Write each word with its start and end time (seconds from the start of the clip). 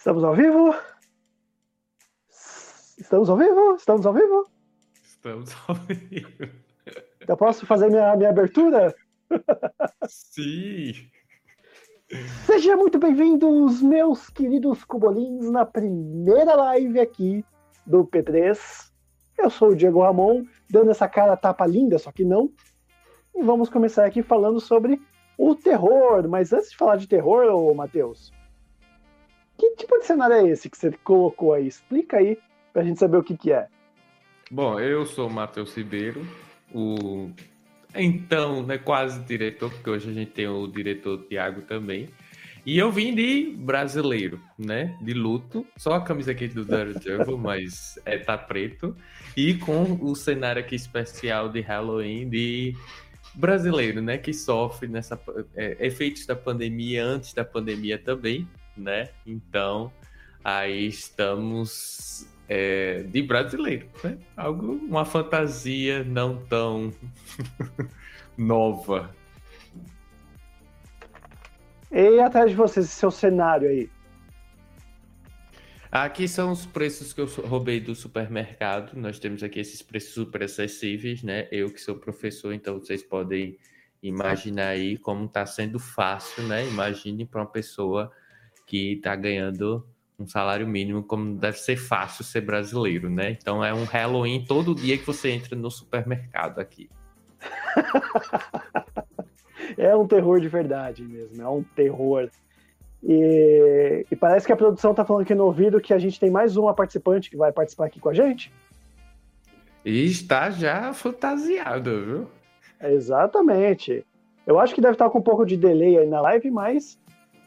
Estamos 0.00 0.24
ao 0.24 0.34
vivo? 0.34 0.74
Estamos 2.98 3.28
ao 3.28 3.36
vivo? 3.36 3.74
Estamos 3.74 4.06
ao 4.06 4.14
vivo? 4.14 4.46
Estamos 5.04 5.54
ao 5.68 5.74
vivo. 5.74 6.30
Eu 7.28 7.36
posso 7.36 7.66
fazer 7.66 7.90
minha, 7.90 8.16
minha 8.16 8.30
abertura? 8.30 8.94
Sim. 10.08 10.94
Sejam 12.46 12.78
muito 12.78 12.98
bem-vindos, 12.98 13.82
meus 13.82 14.30
queridos 14.30 14.84
cubolins, 14.84 15.50
na 15.50 15.66
primeira 15.66 16.54
live 16.54 16.98
aqui 16.98 17.44
do 17.86 18.06
P3. 18.06 18.58
Eu 19.36 19.50
sou 19.50 19.72
o 19.72 19.76
Diego 19.76 20.00
Ramon, 20.00 20.46
dando 20.70 20.92
essa 20.92 21.10
cara 21.10 21.36
tapa 21.36 21.66
linda, 21.66 21.98
só 21.98 22.10
que 22.10 22.24
não. 22.24 22.50
E 23.34 23.42
vamos 23.42 23.68
começar 23.68 24.06
aqui 24.06 24.22
falando 24.22 24.60
sobre 24.60 24.98
o 25.36 25.54
terror. 25.54 26.26
Mas 26.26 26.54
antes 26.54 26.70
de 26.70 26.76
falar 26.78 26.96
de 26.96 27.06
terror, 27.06 27.54
ô 27.54 27.74
Matheus, 27.74 28.32
que 29.60 29.76
tipo 29.76 29.98
de 29.98 30.06
cenário 30.06 30.36
é 30.36 30.48
esse 30.48 30.70
que 30.70 30.78
você 30.78 30.90
colocou 31.04 31.52
aí? 31.52 31.66
Explica 31.66 32.16
aí 32.16 32.38
pra 32.72 32.82
gente 32.82 32.98
saber 32.98 33.18
o 33.18 33.22
que, 33.22 33.36
que 33.36 33.52
é. 33.52 33.68
Bom, 34.50 34.80
eu 34.80 35.04
sou 35.04 35.28
o 35.28 35.30
Matheus 35.30 35.74
Ribeiro, 35.76 36.26
o 36.74 37.30
então, 37.94 38.62
né, 38.62 38.78
quase 38.78 39.20
diretor, 39.24 39.70
porque 39.70 39.90
hoje 39.90 40.10
a 40.10 40.12
gente 40.12 40.30
tem 40.30 40.46
o 40.46 40.66
diretor 40.66 41.26
Tiago 41.28 41.62
também. 41.62 42.08
E 42.64 42.78
eu 42.78 42.92
vim 42.92 43.14
de 43.14 43.54
brasileiro, 43.58 44.40
né? 44.58 44.96
De 45.00 45.12
luto, 45.12 45.66
só 45.76 45.94
a 45.94 46.00
camisa 46.00 46.32
aqui 46.32 46.46
do 46.46 46.64
Daredevil, 46.64 47.36
mas 47.38 47.98
é 48.04 48.18
tá 48.18 48.36
preto. 48.38 48.94
E 49.36 49.54
com 49.54 49.98
o 50.00 50.14
cenário 50.14 50.60
aqui 50.60 50.74
especial 50.74 51.48
de 51.48 51.60
Halloween 51.60 52.28
de 52.28 52.76
brasileiro, 53.34 54.00
né? 54.02 54.18
Que 54.18 54.32
sofre 54.32 54.88
nessa 54.88 55.18
é, 55.56 55.76
efeitos 55.84 56.26
da 56.26 56.36
pandemia, 56.36 57.04
antes 57.04 57.32
da 57.32 57.44
pandemia 57.44 57.98
também, 57.98 58.46
né? 58.76 59.08
Então, 59.26 59.92
aí 60.44 60.86
estamos 60.86 62.28
é, 62.48 63.02
de 63.04 63.22
brasileiro, 63.22 63.88
né? 64.02 64.18
Algo, 64.36 64.72
uma 64.72 65.04
fantasia 65.04 66.02
não 66.02 66.36
tão 66.46 66.92
nova. 68.36 69.14
E 71.92 72.20
atrás 72.20 72.50
de 72.50 72.56
vocês, 72.56 72.88
seu 72.90 73.10
cenário 73.10 73.68
aí? 73.68 73.90
Aqui 75.92 76.28
são 76.28 76.52
os 76.52 76.66
preços 76.66 77.12
que 77.12 77.20
eu 77.20 77.26
roubei 77.26 77.80
do 77.80 77.96
supermercado. 77.96 78.94
Nós 78.94 79.18
temos 79.18 79.42
aqui 79.42 79.58
esses 79.58 79.82
preços 79.82 80.14
super 80.14 80.44
acessíveis, 80.44 81.22
né? 81.22 81.48
Eu 81.50 81.68
que 81.72 81.80
sou 81.80 81.96
professor, 81.96 82.52
então 82.52 82.78
vocês 82.78 83.02
podem 83.02 83.58
imaginar 84.00 84.68
aí 84.68 84.96
como 84.96 85.24
está 85.24 85.44
sendo 85.44 85.80
fácil, 85.80 86.44
né? 86.44 86.64
Imagine 86.68 87.26
para 87.26 87.40
uma 87.40 87.46
pessoa 87.46 88.12
que 88.70 88.92
está 88.92 89.16
ganhando 89.16 89.84
um 90.16 90.28
salário 90.28 90.68
mínimo, 90.68 91.02
como 91.02 91.34
deve 91.34 91.58
ser 91.58 91.76
fácil 91.76 92.22
ser 92.22 92.42
brasileiro, 92.42 93.10
né? 93.10 93.32
Então 93.32 93.64
é 93.64 93.74
um 93.74 93.82
Halloween 93.82 94.44
todo 94.46 94.76
dia 94.76 94.96
que 94.96 95.04
você 95.04 95.30
entra 95.30 95.56
no 95.56 95.68
supermercado 95.68 96.60
aqui. 96.60 96.88
é 99.76 99.96
um 99.96 100.06
terror 100.06 100.40
de 100.40 100.46
verdade 100.46 101.02
mesmo, 101.02 101.42
é 101.42 101.48
um 101.48 101.64
terror. 101.64 102.30
E, 103.02 104.06
e, 104.08 104.14
parece 104.14 104.46
que 104.46 104.52
a 104.52 104.56
produção 104.56 104.94
tá 104.94 105.04
falando 105.04 105.22
aqui 105.22 105.34
no 105.34 105.46
ouvido 105.46 105.80
que 105.80 105.92
a 105.92 105.98
gente 105.98 106.20
tem 106.20 106.30
mais 106.30 106.56
uma 106.56 106.72
participante 106.72 107.28
que 107.28 107.36
vai 107.36 107.50
participar 107.50 107.86
aqui 107.86 107.98
com 107.98 108.10
a 108.10 108.14
gente. 108.14 108.52
E 109.84 110.04
está 110.04 110.50
já 110.50 110.92
fantasiado, 110.92 112.04
viu? 112.04 112.26
Exatamente. 112.80 114.06
Eu 114.46 114.60
acho 114.60 114.76
que 114.76 114.80
deve 114.80 114.94
estar 114.94 115.10
com 115.10 115.18
um 115.18 115.22
pouco 115.22 115.44
de 115.44 115.56
delay 115.56 115.98
aí 115.98 116.06
na 116.06 116.20
live, 116.20 116.52
mas 116.52 116.99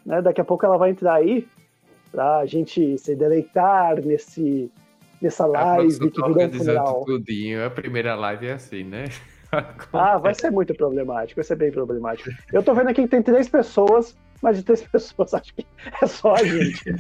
né, 0.06 0.22
daqui 0.22 0.42
a 0.42 0.46
pouco 0.46 0.66
ela 0.66 0.78
vai 0.78 0.92
entrar 0.92 1.16
aí 1.16 1.48
para 2.12 2.40
a 2.40 2.46
gente 2.46 2.98
se 2.98 3.16
deleitar 3.16 4.02
nesse, 4.02 4.70
nessa 5.22 5.46
live 5.46 6.12
que 6.12 6.22
virou 6.22 6.46
um 6.46 6.52
funeral. 6.52 7.06
Tudinho. 7.06 7.66
A 7.66 7.70
primeira 7.70 8.14
live 8.16 8.48
é 8.48 8.54
assim, 8.54 8.84
né? 8.84 9.06
ah, 9.94 10.18
vai 10.18 10.34
ser 10.34 10.52
muito 10.52 10.74
problemático, 10.76 11.38
vai 11.38 11.44
ser 11.44 11.56
bem 11.56 11.72
problemático. 11.72 12.30
Eu 12.52 12.64
tô 12.64 12.74
vendo 12.74 12.90
aqui 12.90 13.04
que 13.04 13.08
tem 13.08 13.22
três 13.22 13.48
pessoas, 13.50 14.18
mas 14.42 14.58
de 14.58 14.64
três 14.64 14.82
pessoas 14.88 15.34
acho 15.34 15.54
que 15.56 15.66
é 16.02 16.06
só 16.06 16.36
a 16.36 16.44
gente. 16.44 16.84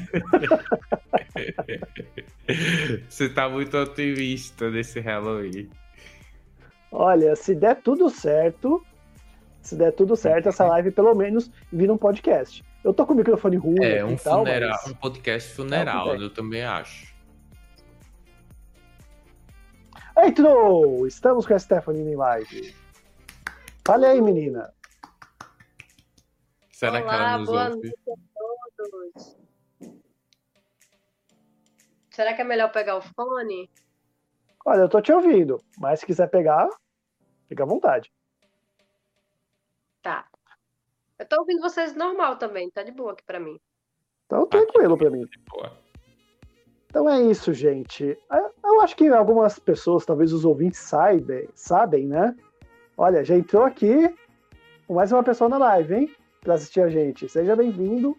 Você 3.10 3.30
tá 3.30 3.50
muito 3.50 3.76
otimista 3.78 4.70
nesse 4.70 5.00
Halloween. 5.00 5.70
Olha, 6.92 7.36
se 7.36 7.56
der 7.56 7.82
tudo 7.82 8.08
certo, 8.10 8.86
se 9.62 9.76
der 9.76 9.92
tudo 9.94 10.16
certo, 10.16 10.50
essa 10.50 10.66
live 10.66 10.92
pelo 10.92 11.16
menos 11.16 11.50
vira 11.72 11.92
um 11.92 11.98
podcast. 11.98 12.64
Eu 12.84 12.94
tô 12.94 13.06
com 13.06 13.14
o 13.14 13.16
microfone 13.16 13.56
ruim. 13.56 13.82
É, 13.82 14.04
um, 14.04 14.18
tal, 14.18 14.40
funeral, 14.40 14.80
mas... 14.84 14.92
um 14.92 14.96
podcast 14.96 15.54
funeral, 15.54 16.16
eu 16.16 16.34
também 16.34 16.64
acho. 16.64 17.14
Entrou! 20.18 21.08
Estamos 21.08 21.46
com 21.48 21.54
a 21.54 21.60
Stephanie 21.60 22.02
em 22.02 22.16
live. 22.16 22.76
Fale 23.86 24.06
aí, 24.06 24.22
menina. 24.22 24.74
Será 26.72 27.02
Olá, 27.02 27.02
que 27.02 27.16
ela 27.16 27.38
nos 27.38 27.50
boa 27.50 27.70
ouve? 27.70 27.82
noite 27.82 27.96
a 28.10 28.84
todos. 28.84 29.38
Será 32.12 32.34
que 32.34 32.42
é 32.42 32.46
melhor 32.46 32.72
pegar 32.72 32.98
o 32.98 33.02
fone? 33.02 33.72
Olha, 34.66 34.82
eu 34.82 34.90
tô 34.90 35.02
te 35.02 35.12
ouvindo, 35.12 35.58
mas 35.78 36.02
se 36.02 36.06
quiser 36.06 36.30
pegar, 36.30 36.68
fica 37.48 37.64
à 37.64 37.66
vontade. 37.66 38.12
Tá. 41.18 41.24
Eu 41.24 41.28
tô 41.28 41.40
ouvindo 41.40 41.62
vocês 41.62 41.96
normal 41.96 42.38
também, 42.38 42.70
tá 42.70 42.84
de 42.84 42.92
boa 42.92 43.14
aqui 43.14 43.24
pra 43.26 43.40
mim. 43.40 43.58
Então, 44.26 44.48
tranquilo 44.48 44.98
pra 44.98 45.10
mim. 45.10 45.26
Então 46.88 47.10
é 47.10 47.22
isso, 47.24 47.54
gente. 47.54 48.18
É, 48.32 48.52
eu 48.64 48.82
acho 48.82 48.96
que 48.96 49.08
algumas 49.08 49.60
pessoas, 49.60 50.06
talvez 50.06 50.32
os 50.32 50.46
ouvintes 50.46 50.80
saibam, 50.80 51.48
sabem, 51.54 52.08
né? 52.08 52.36
Olha, 52.98 53.24
já 53.24 53.36
entrou 53.36 53.64
aqui 53.64 54.14
mais 54.90 55.12
uma 55.12 55.24
pessoa 55.24 55.50
na 55.50 55.58
live, 55.58 55.96
hein? 55.96 56.16
Pra 56.42 56.56
assistir 56.56 56.82
a 56.82 56.90
gente. 56.90 57.28
Seja 57.28 57.56
bem-vindo. 57.56 58.16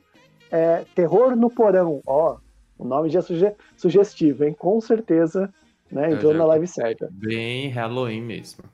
É, 0.51 0.85
Terror 0.95 1.37
no 1.37 1.51
Porão. 1.51 2.01
Ó, 2.07 2.39
o 2.79 2.85
nome 2.85 3.09
já 3.11 3.21
é 3.21 3.23
suge 3.23 3.55
sugestivo, 3.77 4.45
hein? 4.45 4.55
Com 4.55 4.81
certeza, 4.81 5.53
né? 5.91 6.13
Entrou 6.13 6.35
na 6.35 6.45
live 6.45 6.67
certa. 6.67 7.09
Bem 7.13 7.69
Halloween 7.69 8.23
mesmo. 8.23 8.65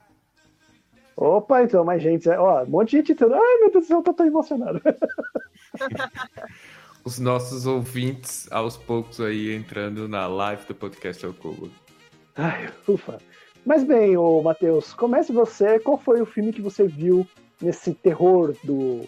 Opa, 1.21 1.63
então, 1.63 1.85
mais 1.85 2.03
gente. 2.03 2.29
Ó, 2.31 2.63
um 2.63 2.67
monte 2.67 2.93
de 2.93 2.97
gente 2.97 3.13
entrando. 3.13 3.35
Ai, 3.35 3.59
meu 3.59 3.71
Deus 3.71 3.85
do 3.85 3.89
céu, 3.89 3.99
eu 3.99 4.03
tô 4.03 4.15
tão 4.15 4.27
emocionado. 4.27 4.81
Os 7.05 7.19
nossos 7.19 7.67
ouvintes, 7.67 8.51
aos 8.51 8.79
poucos 8.79 9.21
aí, 9.21 9.55
entrando 9.55 10.09
na 10.09 10.27
live 10.27 10.65
do 10.67 10.75
podcast 10.75 11.27
ao 11.27 11.35
Cubo. 11.35 11.71
Ai, 12.37 12.71
ufa. 12.89 13.19
Mas 13.67 13.85
bem, 13.85 14.17
ô 14.17 14.43
Matheus, 14.43 14.95
comece 14.95 15.31
você. 15.31 15.79
Qual 15.79 15.99
foi 15.99 16.23
o 16.23 16.27
filme 16.27 16.55
que 16.55 16.63
você 16.63 16.87
viu 16.87 17.29
nesse 17.61 17.93
terror 17.93 18.57
do 18.65 19.07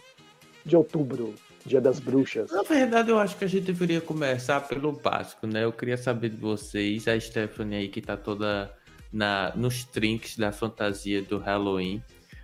de 0.67 0.77
outubro, 0.77 1.35
Dia 1.65 1.81
das 1.81 1.99
Bruxas? 1.99 2.53
Na 2.53 2.63
verdade, 2.63 3.11
eu 3.11 3.19
acho 3.19 3.39
que 3.39 3.45
a 3.45 3.49
gente 3.49 3.65
deveria 3.65 4.03
começar 4.03 4.61
pelo 4.61 4.93
básico, 4.93 5.47
né? 5.47 5.65
Eu 5.65 5.73
queria 5.73 5.97
saber 5.97 6.29
de 6.29 6.37
vocês, 6.37 7.09
a 7.09 7.19
Stephanie 7.19 7.79
aí 7.79 7.89
que 7.89 8.03
tá 8.03 8.19
toda 8.19 8.71
na, 9.13 9.53
nos 9.55 9.85
trinks 9.85 10.37
da 10.37 10.53
fantasia 10.53 11.23
do 11.23 11.39
Halloween. 11.39 12.03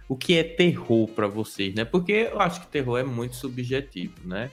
O 0.08 0.16
que 0.16 0.38
é 0.38 0.44
terror 0.44 1.08
para 1.08 1.26
vocês, 1.26 1.74
né? 1.74 1.84
Porque 1.84 2.28
eu 2.32 2.40
acho 2.40 2.60
que 2.60 2.66
terror 2.66 2.98
é 2.98 3.04
muito 3.04 3.36
subjetivo, 3.36 4.14
né? 4.24 4.50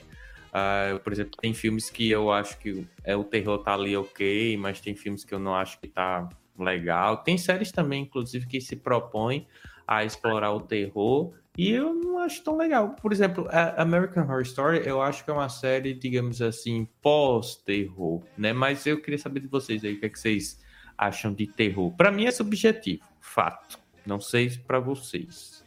Uh, 0.48 0.98
por 1.00 1.12
exemplo, 1.12 1.32
tem 1.40 1.52
filmes 1.52 1.90
que 1.90 2.10
eu 2.10 2.30
acho 2.30 2.58
que 2.58 2.86
é, 3.04 3.14
o 3.14 3.24
terror 3.24 3.58
tá 3.58 3.74
ali 3.74 3.96
ok, 3.96 4.56
mas 4.56 4.80
tem 4.80 4.94
filmes 4.94 5.24
que 5.24 5.34
eu 5.34 5.38
não 5.38 5.54
acho 5.54 5.78
que 5.78 5.88
tá 5.88 6.28
legal. 6.58 7.18
Tem 7.18 7.36
séries 7.36 7.70
também, 7.70 8.02
inclusive, 8.02 8.46
que 8.46 8.60
se 8.60 8.76
propõem 8.76 9.46
a 9.86 10.04
explorar 10.04 10.52
o 10.52 10.60
terror 10.60 11.32
e 11.56 11.70
eu 11.70 11.94
não 11.94 12.18
acho 12.18 12.42
tão 12.42 12.56
legal. 12.56 12.90
Por 13.00 13.12
exemplo, 13.12 13.48
American 13.76 14.24
Horror 14.24 14.42
Story, 14.42 14.82
eu 14.84 15.00
acho 15.00 15.24
que 15.24 15.30
é 15.30 15.32
uma 15.32 15.48
série, 15.48 15.94
digamos 15.94 16.42
assim, 16.42 16.86
pós-terror, 17.00 18.22
né? 18.36 18.52
Mas 18.52 18.86
eu 18.86 19.00
queria 19.00 19.18
saber 19.18 19.40
de 19.40 19.48
vocês 19.48 19.82
aí, 19.84 19.94
o 19.94 20.00
que, 20.00 20.06
é 20.06 20.08
que 20.08 20.18
vocês 20.18 20.58
acham 20.96 21.32
de 21.32 21.46
terror. 21.46 21.92
Para 21.92 22.10
mim 22.10 22.26
é 22.26 22.30
subjetivo, 22.30 23.04
fato. 23.20 23.78
Não 24.04 24.20
sei 24.20 24.50
para 24.50 24.78
vocês. 24.78 25.64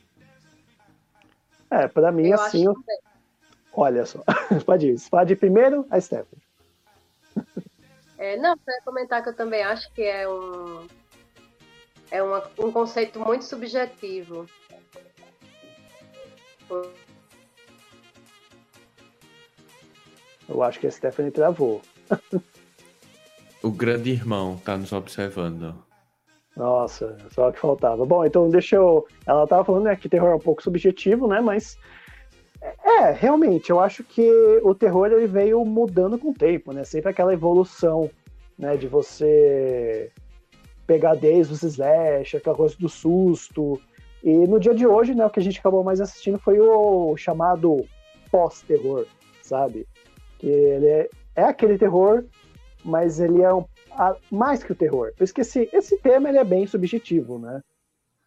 É, 1.69 1.87
para 1.87 2.11
mim, 2.11 2.27
eu 2.27 2.39
assim. 2.39 2.65
Eu... 2.65 2.75
Olha 3.73 4.05
só. 4.05 4.23
pode 4.65 4.87
ir. 4.87 4.99
Pode 5.09 5.33
ir 5.33 5.35
primeiro, 5.35 5.85
a 5.89 5.99
Stephanie. 5.99 6.41
É, 8.17 8.35
não, 8.37 8.57
para 8.57 8.81
comentar 8.83 9.23
que 9.23 9.29
eu 9.29 9.35
também 9.35 9.63
acho 9.63 9.91
que 9.93 10.01
é 10.01 10.27
um. 10.27 10.87
É 12.11 12.23
uma, 12.23 12.49
um 12.57 12.71
conceito 12.71 13.19
muito 13.19 13.45
subjetivo. 13.45 14.47
Eu 20.47 20.63
acho 20.63 20.79
que 20.79 20.87
a 20.87 20.91
Stephanie 20.91 21.31
travou. 21.31 21.81
O 23.61 23.71
grande 23.71 24.11
irmão 24.11 24.57
tá 24.63 24.77
nos 24.77 24.91
observando. 24.93 25.75
Nossa, 26.55 27.17
só 27.31 27.51
que 27.51 27.59
faltava. 27.59 28.05
Bom, 28.05 28.25
então 28.25 28.49
deixa 28.49 28.75
eu. 28.75 29.05
Ela 29.25 29.47
tava 29.47 29.63
falando 29.63 29.83
né, 29.85 29.95
que 29.95 30.09
terror 30.09 30.31
é 30.31 30.35
um 30.35 30.39
pouco 30.39 30.63
subjetivo, 30.63 31.27
né? 31.27 31.41
Mas. 31.41 31.77
É, 32.61 32.89
É, 32.99 33.11
realmente, 33.11 33.69
eu 33.69 33.79
acho 33.79 34.03
que 34.03 34.29
o 34.61 34.75
terror 34.75 35.07
ele 35.07 35.25
veio 35.25 35.63
mudando 35.63 36.17
com 36.17 36.31
o 36.31 36.33
tempo, 36.33 36.73
né? 36.73 36.83
Sempre 36.83 37.09
aquela 37.11 37.33
evolução, 37.33 38.09
né? 38.57 38.75
De 38.75 38.87
você 38.87 40.11
pegar 40.85 41.15
desde 41.15 41.53
os 41.53 41.63
slash, 41.63 42.35
aquela 42.35 42.57
coisa 42.57 42.75
do 42.77 42.89
susto. 42.89 43.79
E 44.21 44.31
no 44.31 44.59
dia 44.59 44.75
de 44.75 44.85
hoje, 44.85 45.13
né, 45.15 45.25
o 45.25 45.29
que 45.29 45.39
a 45.39 45.43
gente 45.43 45.59
acabou 45.59 45.83
mais 45.83 46.01
assistindo 46.01 46.37
foi 46.39 46.59
o 46.59 47.15
chamado 47.15 47.85
pós-terror, 48.29 49.05
sabe? 49.41 49.87
Que 50.39 50.47
ele 50.47 50.87
é, 50.87 51.09
é 51.35 51.43
aquele 51.43 51.77
terror, 51.77 52.25
mas 52.83 53.19
ele 53.19 53.41
é 53.41 53.53
um, 53.53 53.65
a, 53.91 54.15
mais 54.31 54.63
que 54.63 54.71
o 54.71 54.75
terror. 54.75 55.11
Eu 55.19 55.23
esqueci, 55.23 55.69
esse 55.73 55.97
tema 55.97 56.29
ele 56.29 56.37
é 56.37 56.43
bem 56.43 56.65
subjetivo, 56.65 57.37
né? 57.39 57.61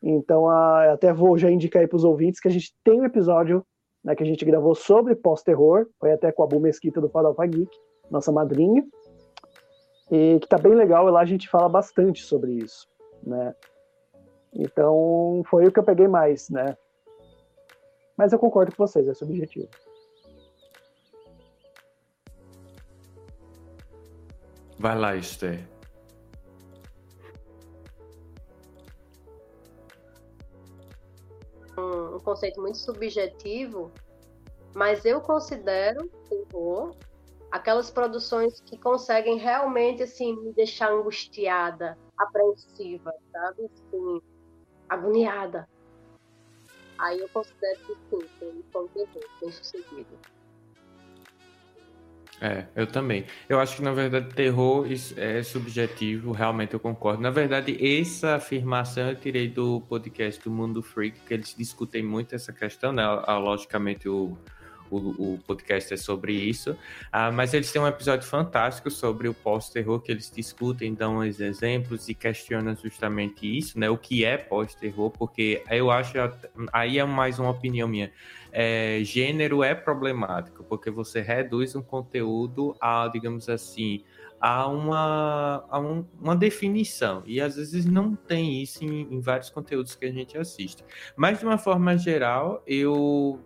Então, 0.02 0.49
a, 0.49 0.93
até 0.93 1.12
vou 1.12 1.38
já 1.38 1.50
indicar 1.50 1.81
aí 1.82 1.88
para 1.88 1.96
os 1.96 2.04
ouvintes 2.04 2.40
que 2.40 2.49
a 2.49 2.50
gente 2.50 2.75
tem 2.84 3.00
um 3.00 3.04
episódio 3.04 3.64
né, 4.04 4.14
que 4.14 4.22
a 4.22 4.26
gente 4.26 4.44
gravou 4.44 4.75
sobre 4.75 5.14
pós-terror, 5.14 5.87
foi 6.00 6.12
até 6.12 6.32
com 6.32 6.43
a 6.43 6.46
Bu 6.46 6.58
Mesquita 6.58 7.00
do 7.00 7.08
Farofa 7.08 7.46
Geek, 7.46 7.70
nossa 8.10 8.32
madrinha 8.32 8.84
e 10.10 10.38
que 10.40 10.46
tá 10.46 10.58
bem 10.58 10.75
legal, 10.75 11.08
e 11.08 11.10
lá 11.10 11.20
a 11.20 11.25
gente 11.25 11.49
fala 11.49 11.69
bastante 11.69 12.22
sobre 12.22 12.52
isso, 12.52 12.87
né? 13.22 13.54
Então, 14.52 15.43
foi 15.46 15.66
o 15.66 15.72
que 15.72 15.78
eu 15.78 15.84
peguei 15.84 16.06
mais, 16.06 16.50
né? 16.50 16.76
Mas 18.14 18.31
eu 18.31 18.38
concordo 18.38 18.76
com 18.76 18.87
vocês, 18.87 19.08
é 19.08 19.14
subjetivo. 19.14 19.70
Vai 24.82 24.99
lá, 24.99 25.14
Esther. 25.14 25.64
Um, 31.79 32.17
um 32.17 32.19
conceito 32.19 32.61
muito 32.61 32.79
subjetivo, 32.79 33.93
mas 34.75 35.05
eu 35.05 35.20
considero 35.20 36.11
terror 36.29 36.96
aquelas 37.52 37.93
produções 37.93 38.61
que 38.62 38.76
conseguem 38.76 39.38
realmente 39.38 40.02
assim 40.02 40.34
me 40.43 40.52
deixar 40.52 40.90
angustiada, 40.90 41.96
apreensiva, 42.19 43.14
sabe? 43.31 43.70
Assim, 43.73 44.20
agoniada. 44.88 45.69
Aí 46.99 47.20
eu 47.20 47.28
considero 47.28 47.78
que 47.87 47.94
sim, 47.94 48.64
foi 48.73 48.85
um 48.85 48.88
terror 48.88 49.28
bem 49.40 49.52
sucedido. 49.52 50.19
É, 52.44 52.67
eu 52.75 52.89
também. 52.89 53.25
Eu 53.49 53.61
acho 53.61 53.77
que, 53.77 53.83
na 53.83 53.93
verdade, 53.93 54.35
terror 54.35 54.85
é 55.17 55.44
subjetivo, 55.44 56.33
realmente 56.33 56.75
eu 56.75 56.81
concordo. 56.81 57.23
Na 57.23 57.31
verdade, 57.31 57.79
essa 57.81 58.35
afirmação 58.35 59.11
eu 59.11 59.15
tirei 59.15 59.47
do 59.47 59.81
podcast 59.83 60.43
do 60.43 60.50
Mundo 60.50 60.83
Freak, 60.83 61.21
que 61.21 61.33
eles 61.33 61.55
discutem 61.56 62.03
muito 62.03 62.35
essa 62.35 62.53
questão, 62.53 62.93
né? 62.93 63.06
Logicamente, 63.29 64.09
o, 64.09 64.37
o, 64.91 65.35
o 65.35 65.39
podcast 65.47 65.94
é 65.94 65.97
sobre 65.97 66.33
isso. 66.33 66.77
Ah, 67.12 67.31
mas 67.31 67.55
eles 67.55 67.71
têm 67.71 67.81
um 67.81 67.87
episódio 67.87 68.27
fantástico 68.27 68.91
sobre 68.91 69.29
o 69.29 69.35
pós-terror, 69.35 70.00
que 70.00 70.11
eles 70.11 70.29
discutem, 70.29 70.95
dão 70.95 71.19
os 71.19 71.38
exemplos 71.38 72.09
e 72.09 72.15
questionam 72.15 72.75
justamente 72.75 73.47
isso, 73.56 73.79
né? 73.79 73.88
O 73.88 73.97
que 73.97 74.25
é 74.25 74.37
pós-terror, 74.37 75.11
porque 75.11 75.62
eu 75.71 75.93
acho, 75.93 76.15
aí 76.73 76.99
é 76.99 77.05
mais 77.05 77.38
uma 77.38 77.50
opinião 77.50 77.87
minha. 77.87 78.11
É, 78.52 79.00
gênero 79.02 79.64
é 79.64 79.75
problemático, 79.75 80.62
porque 80.64 80.90
você 80.90 81.22
reduz 81.22 81.75
um 81.75 81.82
conteúdo 81.82 82.76
a, 82.78 83.08
digamos 83.08 83.49
assim, 83.49 84.04
a 84.38 84.66
uma, 84.66 85.64
a 85.70 85.78
um, 85.78 86.04
uma 86.20 86.37
definição. 86.37 87.22
E 87.25 87.40
às 87.40 87.56
vezes 87.56 87.87
não 87.87 88.14
tem 88.14 88.60
isso 88.60 88.84
em, 88.84 89.02
em, 89.14 89.20
vários 89.20 89.49
conteúdos 89.49 89.94
que 89.94 90.04
a 90.04 90.12
gente 90.12 90.37
assiste. 90.37 90.84
Mas 91.16 91.38
de 91.38 91.46
uma 91.46 91.56
forma 91.56 91.96
geral, 91.96 92.62
eu 92.66 93.40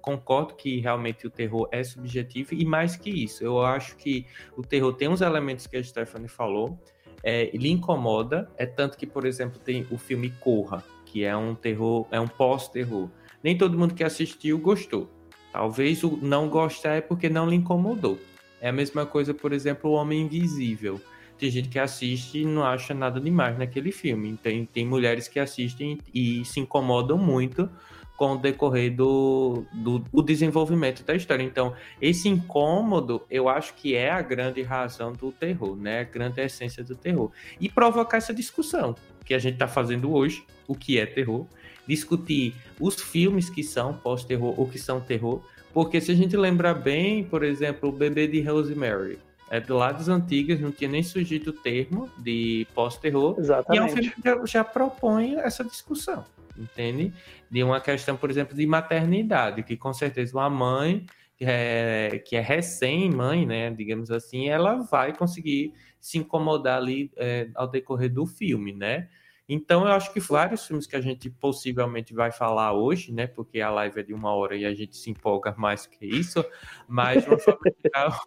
concordo 0.00 0.54
que 0.54 0.78
realmente 0.78 1.26
o 1.26 1.30
terror 1.30 1.68
é 1.72 1.82
subjetivo 1.82 2.54
e 2.54 2.64
mais 2.64 2.96
que 2.96 3.10
isso, 3.10 3.44
eu 3.44 3.60
acho 3.64 3.96
que 3.96 4.26
o 4.56 4.62
terror 4.62 4.92
tem 4.92 5.08
uns 5.08 5.20
elementos 5.20 5.66
que 5.66 5.76
a 5.76 5.82
Stephanie 5.82 6.28
falou, 6.28 6.78
é, 7.22 7.50
lhe 7.56 7.70
incomoda, 7.70 8.50
é 8.56 8.66
tanto 8.66 8.96
que, 8.96 9.06
por 9.06 9.24
exemplo, 9.24 9.58
tem 9.58 9.86
o 9.90 9.98
filme 9.98 10.30
Corra, 10.40 10.84
que 11.06 11.24
é 11.24 11.36
um 11.36 11.54
terror, 11.54 12.06
é 12.10 12.20
um 12.20 12.28
pós-terror. 12.28 13.08
Nem 13.42 13.56
todo 13.56 13.78
mundo 13.78 13.94
que 13.94 14.04
assistiu 14.04 14.58
gostou. 14.58 15.10
Talvez 15.52 16.02
o 16.02 16.18
não 16.22 16.48
gostar 16.48 16.94
é 16.94 17.00
porque 17.00 17.28
não 17.28 17.48
lhe 17.48 17.56
incomodou. 17.56 18.18
É 18.60 18.68
a 18.68 18.72
mesma 18.72 19.04
coisa, 19.04 19.34
por 19.34 19.52
exemplo, 19.52 19.90
O 19.90 19.94
Homem 19.94 20.22
Invisível. 20.22 21.00
Tem 21.36 21.50
gente 21.50 21.68
que 21.68 21.78
assiste 21.78 22.38
e 22.38 22.44
não 22.44 22.64
acha 22.64 22.94
nada 22.94 23.20
demais 23.20 23.58
naquele 23.58 23.90
filme. 23.90 24.38
Tem, 24.40 24.64
tem 24.64 24.86
mulheres 24.86 25.26
que 25.26 25.40
assistem 25.40 25.98
e 26.14 26.44
se 26.44 26.60
incomodam 26.60 27.18
muito 27.18 27.68
com 28.16 28.34
o 28.34 28.38
decorrer 28.38 28.94
do, 28.94 29.64
do, 29.72 29.98
do, 29.98 30.22
desenvolvimento 30.22 31.02
da 31.04 31.14
história. 31.14 31.42
Então, 31.42 31.74
esse 32.00 32.28
incômodo, 32.28 33.22
eu 33.28 33.48
acho 33.48 33.74
que 33.74 33.96
é 33.96 34.10
a 34.10 34.22
grande 34.22 34.62
razão 34.62 35.12
do 35.12 35.32
terror, 35.32 35.74
né? 35.74 36.00
A 36.00 36.04
grande 36.04 36.40
essência 36.40 36.84
do 36.84 36.94
terror. 36.94 37.32
E 37.60 37.68
provocar 37.68 38.18
essa 38.18 38.32
discussão 38.32 38.94
que 39.24 39.34
a 39.34 39.38
gente 39.40 39.54
está 39.54 39.66
fazendo 39.66 40.12
hoje, 40.14 40.44
o 40.68 40.74
que 40.76 41.00
é 41.00 41.06
terror, 41.06 41.48
discutir 41.86 42.54
os 42.80 43.00
filmes 43.00 43.50
que 43.50 43.62
são 43.62 43.94
pós-terror 43.94 44.58
ou 44.58 44.68
que 44.68 44.78
são 44.78 45.00
terror, 45.00 45.42
porque 45.72 46.00
se 46.00 46.12
a 46.12 46.14
gente 46.14 46.36
lembrar 46.36 46.74
bem, 46.74 47.24
por 47.24 47.42
exemplo, 47.42 47.88
o 47.88 47.92
Bebê 47.92 48.26
de 48.26 48.40
Rosemary, 48.40 49.18
é 49.50 49.60
do 49.60 49.76
lado 49.76 49.98
das 49.98 50.08
antigas, 50.08 50.60
não 50.60 50.72
tinha 50.72 50.90
nem 50.90 51.02
surgido 51.02 51.50
o 51.50 51.52
termo 51.52 52.08
de 52.18 52.66
pós-terror. 52.74 53.36
E 53.70 53.76
é 53.76 53.82
um 53.82 53.88
filme 53.88 54.10
que 54.10 54.22
já, 54.24 54.46
já 54.46 54.64
propõe 54.64 55.36
essa 55.36 55.62
discussão 55.62 56.24
entende? 56.56 57.12
De 57.50 57.62
uma 57.62 57.80
questão, 57.80 58.16
por 58.16 58.30
exemplo, 58.30 58.56
de 58.56 58.66
maternidade, 58.66 59.62
que 59.62 59.76
com 59.76 59.92
certeza 59.92 60.36
uma 60.36 60.50
mãe 60.50 61.06
que 61.36 61.44
é, 61.44 62.22
que 62.24 62.36
é 62.36 62.40
recém-mãe, 62.40 63.46
né, 63.46 63.70
digamos 63.70 64.10
assim, 64.10 64.48
ela 64.48 64.76
vai 64.82 65.16
conseguir 65.16 65.72
se 66.00 66.18
incomodar 66.18 66.78
ali 66.78 67.10
é, 67.16 67.48
ao 67.54 67.66
decorrer 67.66 68.12
do 68.12 68.26
filme, 68.26 68.72
né? 68.72 69.08
Então, 69.48 69.84
eu 69.86 69.92
acho 69.92 70.12
que 70.12 70.20
vários 70.20 70.66
filmes 70.66 70.86
que 70.86 70.96
a 70.96 71.00
gente 71.00 71.28
possivelmente 71.28 72.14
vai 72.14 72.30
falar 72.30 72.72
hoje, 72.72 73.12
né? 73.12 73.26
Porque 73.26 73.60
a 73.60 73.70
live 73.70 74.00
é 74.00 74.02
de 74.02 74.14
uma 74.14 74.32
hora 74.34 74.56
e 74.56 74.64
a 74.64 74.74
gente 74.74 74.96
se 74.96 75.10
empolga 75.10 75.54
mais 75.58 75.86
que 75.86 76.06
isso, 76.06 76.44
mas 76.88 77.24
de 77.24 77.38
forma 77.38 77.60
geral, 77.84 78.20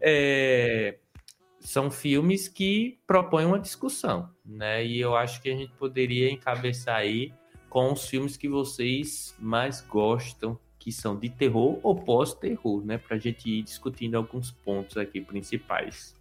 é, 0.00 0.98
são 1.60 1.90
filmes 1.90 2.48
que 2.48 2.98
propõem 3.06 3.46
uma 3.46 3.60
discussão, 3.60 4.28
né? 4.44 4.84
E 4.84 5.00
eu 5.00 5.14
acho 5.14 5.40
que 5.40 5.50
a 5.50 5.56
gente 5.56 5.72
poderia 5.74 6.30
encabeçar 6.30 6.96
aí 6.96 7.32
com 7.68 7.92
os 7.92 8.08
filmes 8.08 8.36
que 8.36 8.48
vocês 8.48 9.34
mais 9.38 9.80
gostam, 9.80 10.58
que 10.78 10.90
são 10.90 11.16
de 11.16 11.28
terror 11.28 11.78
ou 11.82 11.94
pós-terror, 11.94 12.84
né? 12.84 12.98
Pra 12.98 13.18
gente 13.18 13.48
ir 13.48 13.62
discutindo 13.62 14.16
alguns 14.16 14.50
pontos 14.50 14.96
aqui 14.96 15.20
principais. 15.20 16.14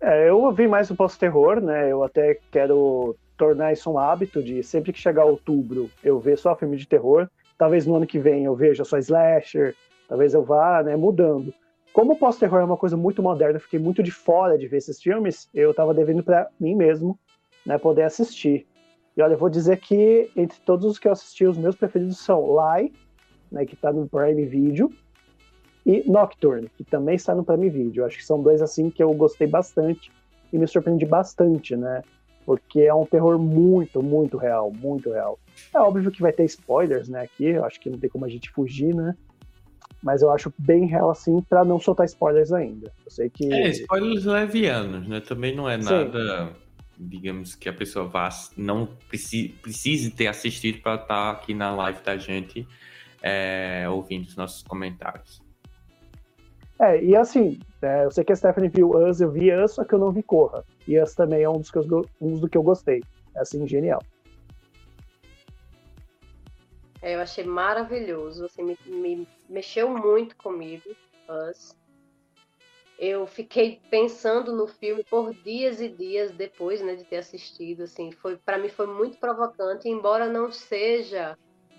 É, 0.00 0.28
eu 0.28 0.40
ouvi 0.40 0.68
mais 0.68 0.90
o 0.90 0.96
pós-terror, 0.96 1.60
né? 1.60 1.90
Eu 1.90 2.04
até 2.04 2.38
quero 2.50 3.16
tornar 3.38 3.72
isso 3.72 3.90
um 3.90 3.98
hábito 3.98 4.42
de 4.42 4.62
sempre 4.62 4.92
que 4.92 4.98
chegar 4.98 5.24
outubro 5.24 5.88
eu 6.02 6.18
ver 6.18 6.36
só 6.36 6.54
filme 6.54 6.76
de 6.76 6.86
terror. 6.86 7.28
Talvez 7.56 7.86
no 7.86 7.94
ano 7.94 8.06
que 8.06 8.18
vem 8.18 8.44
eu 8.44 8.54
veja 8.54 8.84
só 8.84 8.98
slasher, 8.98 9.74
talvez 10.08 10.34
eu 10.34 10.42
vá, 10.42 10.82
né, 10.82 10.96
mudando. 10.96 11.54
Como 11.92 12.12
o 12.12 12.18
pós-terror 12.18 12.60
é 12.60 12.64
uma 12.64 12.76
coisa 12.76 12.96
muito 12.96 13.22
moderna, 13.22 13.56
eu 13.56 13.62
fiquei 13.62 13.78
muito 13.78 14.02
de 14.02 14.10
fora 14.10 14.58
de 14.58 14.68
ver 14.68 14.76
esses 14.76 15.00
filmes, 15.00 15.48
eu 15.54 15.72
tava 15.72 15.94
devendo 15.94 16.22
para 16.22 16.48
mim 16.60 16.74
mesmo, 16.74 17.18
né, 17.64 17.78
poder 17.78 18.02
assistir. 18.02 18.66
E 19.16 19.22
olha, 19.22 19.32
eu 19.34 19.38
vou 19.38 19.48
dizer 19.48 19.78
que 19.78 20.30
entre 20.36 20.60
todos 20.60 20.84
os 20.84 20.98
que 20.98 21.08
eu 21.08 21.12
assisti, 21.12 21.46
os 21.46 21.56
meus 21.56 21.74
preferidos 21.74 22.18
são 22.18 22.44
Lie, 22.56 22.92
né, 23.50 23.64
que 23.64 23.74
está 23.74 23.92
no 23.92 24.08
Prime 24.08 24.44
Video, 24.44 24.92
e 25.86 26.04
Nocturne, 26.06 26.70
que 26.76 26.84
também 26.84 27.14
está 27.14 27.34
no 27.34 27.42
Prime 27.42 27.70
Video. 27.70 28.04
Acho 28.04 28.18
que 28.18 28.24
são 28.24 28.42
dois 28.42 28.60
assim 28.60 28.90
que 28.90 29.02
eu 29.02 29.12
gostei 29.14 29.46
bastante 29.46 30.12
e 30.52 30.58
me 30.58 30.66
surpreendi 30.66 31.06
bastante, 31.06 31.74
né? 31.74 32.02
Porque 32.48 32.80
é 32.80 32.94
um 32.94 33.04
terror 33.04 33.38
muito, 33.38 34.02
muito 34.02 34.38
real, 34.38 34.72
muito 34.72 35.10
real. 35.10 35.38
É 35.74 35.78
óbvio 35.78 36.10
que 36.10 36.22
vai 36.22 36.32
ter 36.32 36.44
spoilers, 36.46 37.06
né, 37.06 37.20
aqui, 37.20 37.44
eu 37.44 37.62
acho 37.62 37.78
que 37.78 37.90
não 37.90 37.98
tem 37.98 38.08
como 38.08 38.24
a 38.24 38.28
gente 38.28 38.50
fugir, 38.50 38.94
né? 38.94 39.14
Mas 40.02 40.22
eu 40.22 40.30
acho 40.30 40.50
bem 40.56 40.86
real 40.86 41.10
assim 41.10 41.42
para 41.42 41.62
não 41.62 41.78
soltar 41.78 42.06
spoilers 42.06 42.50
ainda. 42.50 42.90
Eu 43.04 43.10
sei 43.10 43.28
que 43.28 43.52
É, 43.52 43.68
spoilers 43.68 44.24
levianos, 44.24 45.06
né? 45.06 45.20
Também 45.20 45.54
não 45.54 45.68
é 45.68 45.76
nada 45.76 46.46
Sim 46.46 46.68
digamos 46.98 47.54
que 47.54 47.68
a 47.68 47.72
pessoa 47.72 48.08
vá, 48.08 48.28
não 48.56 48.88
precise, 49.08 49.50
precise 49.50 50.10
ter 50.10 50.26
assistido 50.26 50.80
para 50.80 50.94
estar 50.94 51.06
tá 51.06 51.30
aqui 51.30 51.54
na 51.54 51.72
live 51.72 52.02
da 52.02 52.16
gente 52.16 52.66
é, 53.22 53.88
ouvindo 53.88 54.26
os 54.26 54.34
nossos 54.34 54.62
comentários. 54.62 55.40
É, 56.80 57.02
e 57.02 57.16
assim, 57.16 57.58
é, 57.82 58.04
eu 58.04 58.10
sei 58.10 58.24
que 58.24 58.32
a 58.32 58.36
Stephanie 58.36 58.70
viu 58.70 58.90
Us, 58.90 59.20
eu 59.20 59.30
vi 59.30 59.52
Us, 59.52 59.72
só 59.72 59.84
que 59.84 59.94
eu 59.94 59.98
não 59.98 60.12
vi 60.12 60.22
Corra. 60.22 60.64
E 60.86 61.00
Us 61.00 61.14
também 61.14 61.42
é 61.42 61.48
um 61.48 61.58
dos 61.58 61.70
que 61.70 61.78
eu, 61.78 62.04
um 62.20 62.38
do 62.38 62.48
que 62.48 62.56
eu 62.56 62.62
gostei. 62.62 63.02
É 63.34 63.40
assim, 63.40 63.66
genial. 63.66 64.00
É, 67.02 67.14
eu 67.14 67.20
achei 67.20 67.44
maravilhoso, 67.44 68.44
assim, 68.44 68.62
me, 68.62 68.76
me 68.86 69.28
mexeu 69.48 69.88
muito 69.88 70.36
comigo, 70.36 70.90
Us 71.28 71.76
eu 72.98 73.28
fiquei 73.28 73.80
pensando 73.88 74.52
no 74.52 74.66
filme 74.66 75.04
por 75.04 75.32
dias 75.32 75.80
e 75.80 75.88
dias 75.88 76.32
depois, 76.32 76.82
né, 76.82 76.96
de 76.96 77.04
ter 77.04 77.18
assistido, 77.18 77.84
assim, 77.84 78.10
foi 78.10 78.36
para 78.36 78.58
mim 78.58 78.68
foi 78.68 78.88
muito 78.88 79.18
provocante, 79.18 79.88
embora 79.88 80.28
não 80.28 80.50
seja 80.50 81.38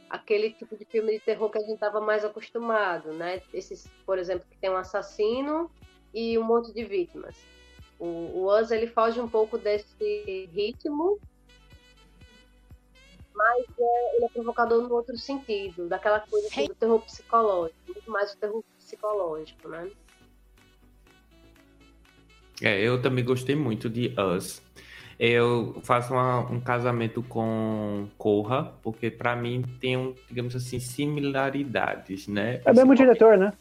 aquele 0.10 0.52
tipo 0.52 0.76
de 0.76 0.86
filme 0.86 1.14
de 1.14 1.20
terror 1.20 1.50
que 1.50 1.58
a 1.58 1.62
gente 1.62 1.74
estava 1.74 2.02
mais 2.02 2.26
acostumado, 2.26 3.14
né? 3.14 3.42
Esses, 3.54 3.88
por 4.06 4.18
exemplo, 4.18 4.46
que 4.50 4.58
tem 4.58 4.70
um 4.70 4.78
assassino 4.78 5.70
e 6.14 6.38
um 6.38 6.44
monte 6.44 6.74
de 6.74 6.84
vítimas. 6.84 7.36
O, 8.00 8.06
o 8.06 8.60
Us 8.60 8.72
ele 8.72 8.88
foge 8.88 9.20
um 9.20 9.28
pouco 9.28 9.58
desse 9.58 10.50
ritmo, 10.54 11.20
mas 13.36 13.66
é, 13.80 14.16
ele 14.16 14.26
é 14.26 14.30
provocador 14.30 14.88
no 14.88 14.96
outro 14.96 15.18
sentido, 15.18 15.88
daquela 15.88 16.20
coisa 16.22 16.48
assim, 16.48 16.66
do 16.66 16.76
terror 16.76 17.02
psicológico, 17.02 17.80
muito 17.88 18.10
mais 18.10 18.34
o 18.34 18.38
terror 18.38 18.64
psicológico, 18.78 19.68
né? 19.68 19.92
É, 22.62 22.82
eu 22.82 23.02
também 23.02 23.24
gostei 23.24 23.56
muito 23.56 23.90
de 23.90 24.14
Us. 24.20 24.62
Eu 25.20 25.82
faço 25.84 26.14
uma, 26.14 26.40
um 26.50 26.62
casamento 26.62 27.22
com 27.22 28.08
Corra, 28.18 28.74
porque 28.82 29.12
para 29.12 29.36
mim 29.36 29.64
tem, 29.82 29.98
um, 29.98 30.16
digamos 30.30 30.56
assim, 30.56 30.80
similaridades, 30.80 32.28
né? 32.28 32.62
É 32.64 32.72
o 32.72 32.76
mesmo 32.76 32.96
diretor, 32.96 33.38
né? 33.38 33.52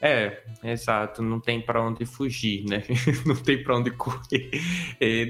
É, 0.00 0.42
exato, 0.62 1.22
não 1.22 1.40
tem 1.40 1.60
para 1.60 1.82
onde 1.82 2.06
fugir, 2.06 2.64
né? 2.64 2.84
Não 3.26 3.34
tem 3.34 3.60
para 3.62 3.76
onde 3.76 3.90
correr. 3.90 4.50
É, 5.00 5.26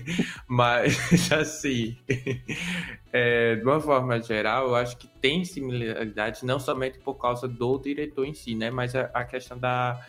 mas, 0.46 1.32
assim, 1.32 1.96
é, 3.12 3.56
de 3.56 3.62
uma 3.62 3.80
forma 3.80 4.20
geral, 4.20 4.68
eu 4.68 4.74
acho 4.74 4.96
que 4.98 5.06
tem 5.06 5.44
similaridades, 5.44 6.42
não 6.42 6.58
somente 6.58 6.98
por 6.98 7.14
causa 7.14 7.48
do 7.48 7.78
diretor 7.78 8.26
em 8.26 8.34
si, 8.34 8.54
né? 8.54 8.70
Mas 8.70 8.94
a, 8.94 9.10
a 9.14 9.24
questão 9.24 9.58
da, 9.58 10.00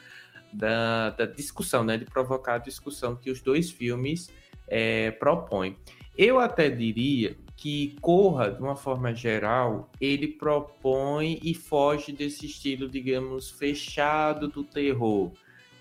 da, 0.52 1.12
da, 1.12 1.26
discussão, 1.26 1.84
né? 1.84 1.98
De 1.98 2.06
provocar 2.06 2.56
a 2.56 2.58
discussão 2.58 3.16
que 3.16 3.32
os 3.32 3.42
dois 3.42 3.70
filmes 3.70 4.30
é, 4.72 5.12
propõem. 5.12 5.76
Eu 6.18 6.40
até 6.40 6.70
diria 6.70 7.36
que 7.58 7.96
Corra, 8.02 8.50
de 8.50 8.62
uma 8.62 8.76
forma 8.76 9.14
geral, 9.14 9.92
ele 10.00 10.28
propõe 10.28 11.40
e 11.44 11.54
foge 11.54 12.12
desse 12.12 12.48
estilo, 12.48 12.90
digamos, 12.90 13.52
fechado 13.52 14.48
do 14.48 14.64
terror, 14.64 15.32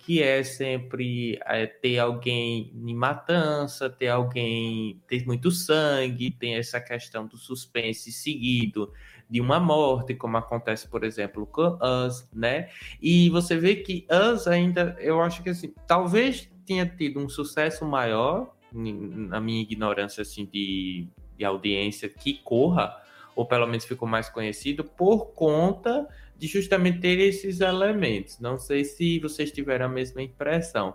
que 0.04 0.22
é 0.22 0.42
sempre 0.42 1.38
é, 1.46 1.66
ter 1.66 1.98
alguém 1.98 2.70
em 2.74 2.94
matança, 2.94 3.88
ter 3.88 4.08
alguém, 4.08 5.00
ter 5.08 5.24
muito 5.24 5.50
sangue, 5.50 6.30
tem 6.30 6.56
essa 6.56 6.80
questão 6.80 7.26
do 7.26 7.38
suspense 7.38 8.12
seguido 8.12 8.92
de 9.30 9.40
uma 9.40 9.60
morte, 9.60 10.14
como 10.14 10.36
acontece, 10.36 10.88
por 10.88 11.04
exemplo, 11.04 11.46
com 11.46 11.78
Us, 11.80 12.28
né? 12.32 12.68
E 13.00 13.30
você 13.30 13.56
vê 13.56 13.76
que 13.76 14.06
Us 14.10 14.46
ainda, 14.48 14.96
eu 14.98 15.20
acho 15.22 15.42
que 15.42 15.50
assim, 15.50 15.72
talvez 15.86 16.50
tenha 16.66 16.84
tido 16.84 17.20
um 17.20 17.28
sucesso 17.28 17.86
maior, 17.86 18.52
na 18.72 19.40
minha 19.40 19.62
ignorância 19.62 20.22
assim 20.22 20.44
de 20.44 21.08
de 21.40 21.44
audiência 21.46 22.06
que 22.06 22.34
corra, 22.34 22.94
ou 23.34 23.46
pelo 23.46 23.66
menos 23.66 23.86
ficou 23.86 24.06
mais 24.06 24.28
conhecido, 24.28 24.84
por 24.84 25.28
conta 25.32 26.06
de 26.36 26.46
justamente 26.46 27.00
ter 27.00 27.18
esses 27.18 27.60
elementos. 27.60 28.38
Não 28.38 28.58
sei 28.58 28.84
se 28.84 29.18
vocês 29.18 29.50
tiveram 29.50 29.86
a 29.86 29.88
mesma 29.88 30.20
impressão. 30.20 30.94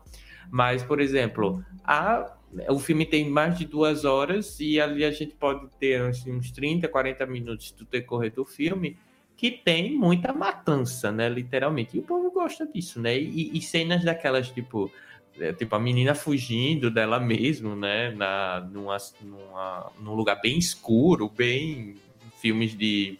Mas, 0.51 0.83
por 0.83 1.01
exemplo, 1.01 1.65
a, 1.83 2.31
o 2.69 2.77
filme 2.77 3.07
tem 3.07 3.27
mais 3.27 3.57
de 3.57 3.65
duas 3.65 4.05
horas 4.05 4.59
e 4.59 4.79
ali 4.79 5.03
a 5.03 5.09
gente 5.09 5.33
pode 5.33 5.67
ter 5.79 5.99
assim, 6.01 6.31
uns 6.31 6.51
30, 6.51 6.87
40 6.87 7.25
minutos 7.25 7.71
do 7.71 7.83
decorrer 7.85 8.31
do 8.31 8.45
filme 8.45 8.95
que 9.35 9.49
tem 9.51 9.97
muita 9.97 10.31
matança, 10.31 11.11
né? 11.11 11.27
Literalmente. 11.27 11.97
E 11.97 11.99
o 11.99 12.03
povo 12.03 12.31
gosta 12.31 12.65
disso, 12.67 13.01
né? 13.01 13.17
E, 13.17 13.57
e 13.57 13.61
cenas 13.61 14.03
daquelas, 14.03 14.49
tipo, 14.49 14.91
é, 15.39 15.53
tipo, 15.53 15.75
a 15.75 15.79
menina 15.79 16.15
fugindo 16.15 16.89
dela 16.89 17.19
mesmo, 17.19 17.75
né? 17.75 18.11
Na, 18.11 18.61
numa, 18.61 18.97
numa, 19.21 19.91
num 19.99 20.13
lugar 20.13 20.39
bem 20.41 20.57
escuro, 20.57 21.29
bem. 21.29 21.95
filmes 22.39 22.77
de 22.77 23.17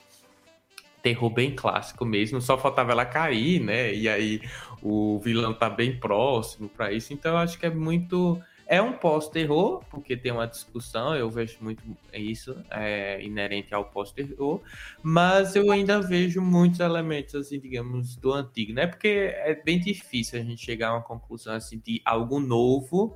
terror 1.01 1.29
bem 1.29 1.55
clássico 1.55 2.03
mesmo, 2.03 2.41
só 2.41 2.57
faltava 2.57 2.91
ela 2.91 3.05
cair, 3.05 3.59
né? 3.59 3.93
E 3.93 4.09
aí 4.09 4.41
o 4.81 5.19
vilão 5.23 5.53
tá 5.53 5.69
bem 5.69 5.99
próximo 5.99 6.67
para 6.67 6.91
isso, 6.91 7.13
então 7.13 7.33
eu 7.33 7.37
acho 7.37 7.59
que 7.59 7.65
é 7.67 7.69
muito 7.69 8.41
é 8.67 8.81
um 8.81 8.93
pós-terror, 8.93 9.83
porque 9.89 10.17
tem 10.17 10.31
uma 10.31 10.47
discussão, 10.47 11.15
eu 11.15 11.29
vejo 11.29 11.57
muito 11.61 11.83
isso 12.13 12.55
é, 12.71 13.21
inerente 13.23 13.73
ao 13.73 13.85
pós-terror, 13.85 14.61
mas 15.03 15.55
eu 15.55 15.71
ainda 15.71 16.01
vejo 16.01 16.41
muitos 16.41 16.79
elementos, 16.79 17.35
assim, 17.35 17.59
digamos, 17.59 18.15
do 18.15 18.33
antigo, 18.33 18.73
né? 18.73 18.87
Porque 18.87 19.07
é 19.07 19.61
bem 19.63 19.79
difícil 19.79 20.39
a 20.39 20.43
gente 20.43 20.63
chegar 20.63 20.89
a 20.89 20.93
uma 20.95 21.03
conclusão, 21.03 21.53
assim, 21.53 21.79
de 21.83 22.01
algo 22.03 22.39
novo 22.39 23.15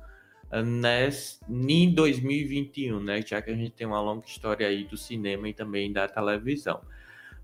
né, 0.52 1.08
em 1.48 1.92
2021, 1.92 3.00
né? 3.00 3.22
Já 3.22 3.40
que 3.40 3.50
a 3.50 3.54
gente 3.54 3.70
tem 3.70 3.86
uma 3.86 4.00
longa 4.00 4.26
história 4.26 4.66
aí 4.66 4.84
do 4.84 4.96
cinema 4.96 5.48
e 5.48 5.54
também 5.54 5.92
da 5.92 6.08
televisão. 6.08 6.80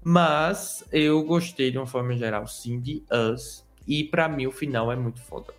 Mas 0.02 0.84
eu 0.92 1.22
gostei, 1.24 1.70
de 1.70 1.78
uma 1.78 1.86
forma 1.86 2.16
geral, 2.16 2.46
sim, 2.46 2.80
de 2.80 3.02
Us, 3.32 3.64
e 3.86 4.04
para 4.04 4.28
mim 4.28 4.46
o 4.46 4.52
final 4.52 4.90
é 4.90 4.96
muito 4.96 5.20
foda. 5.20 5.54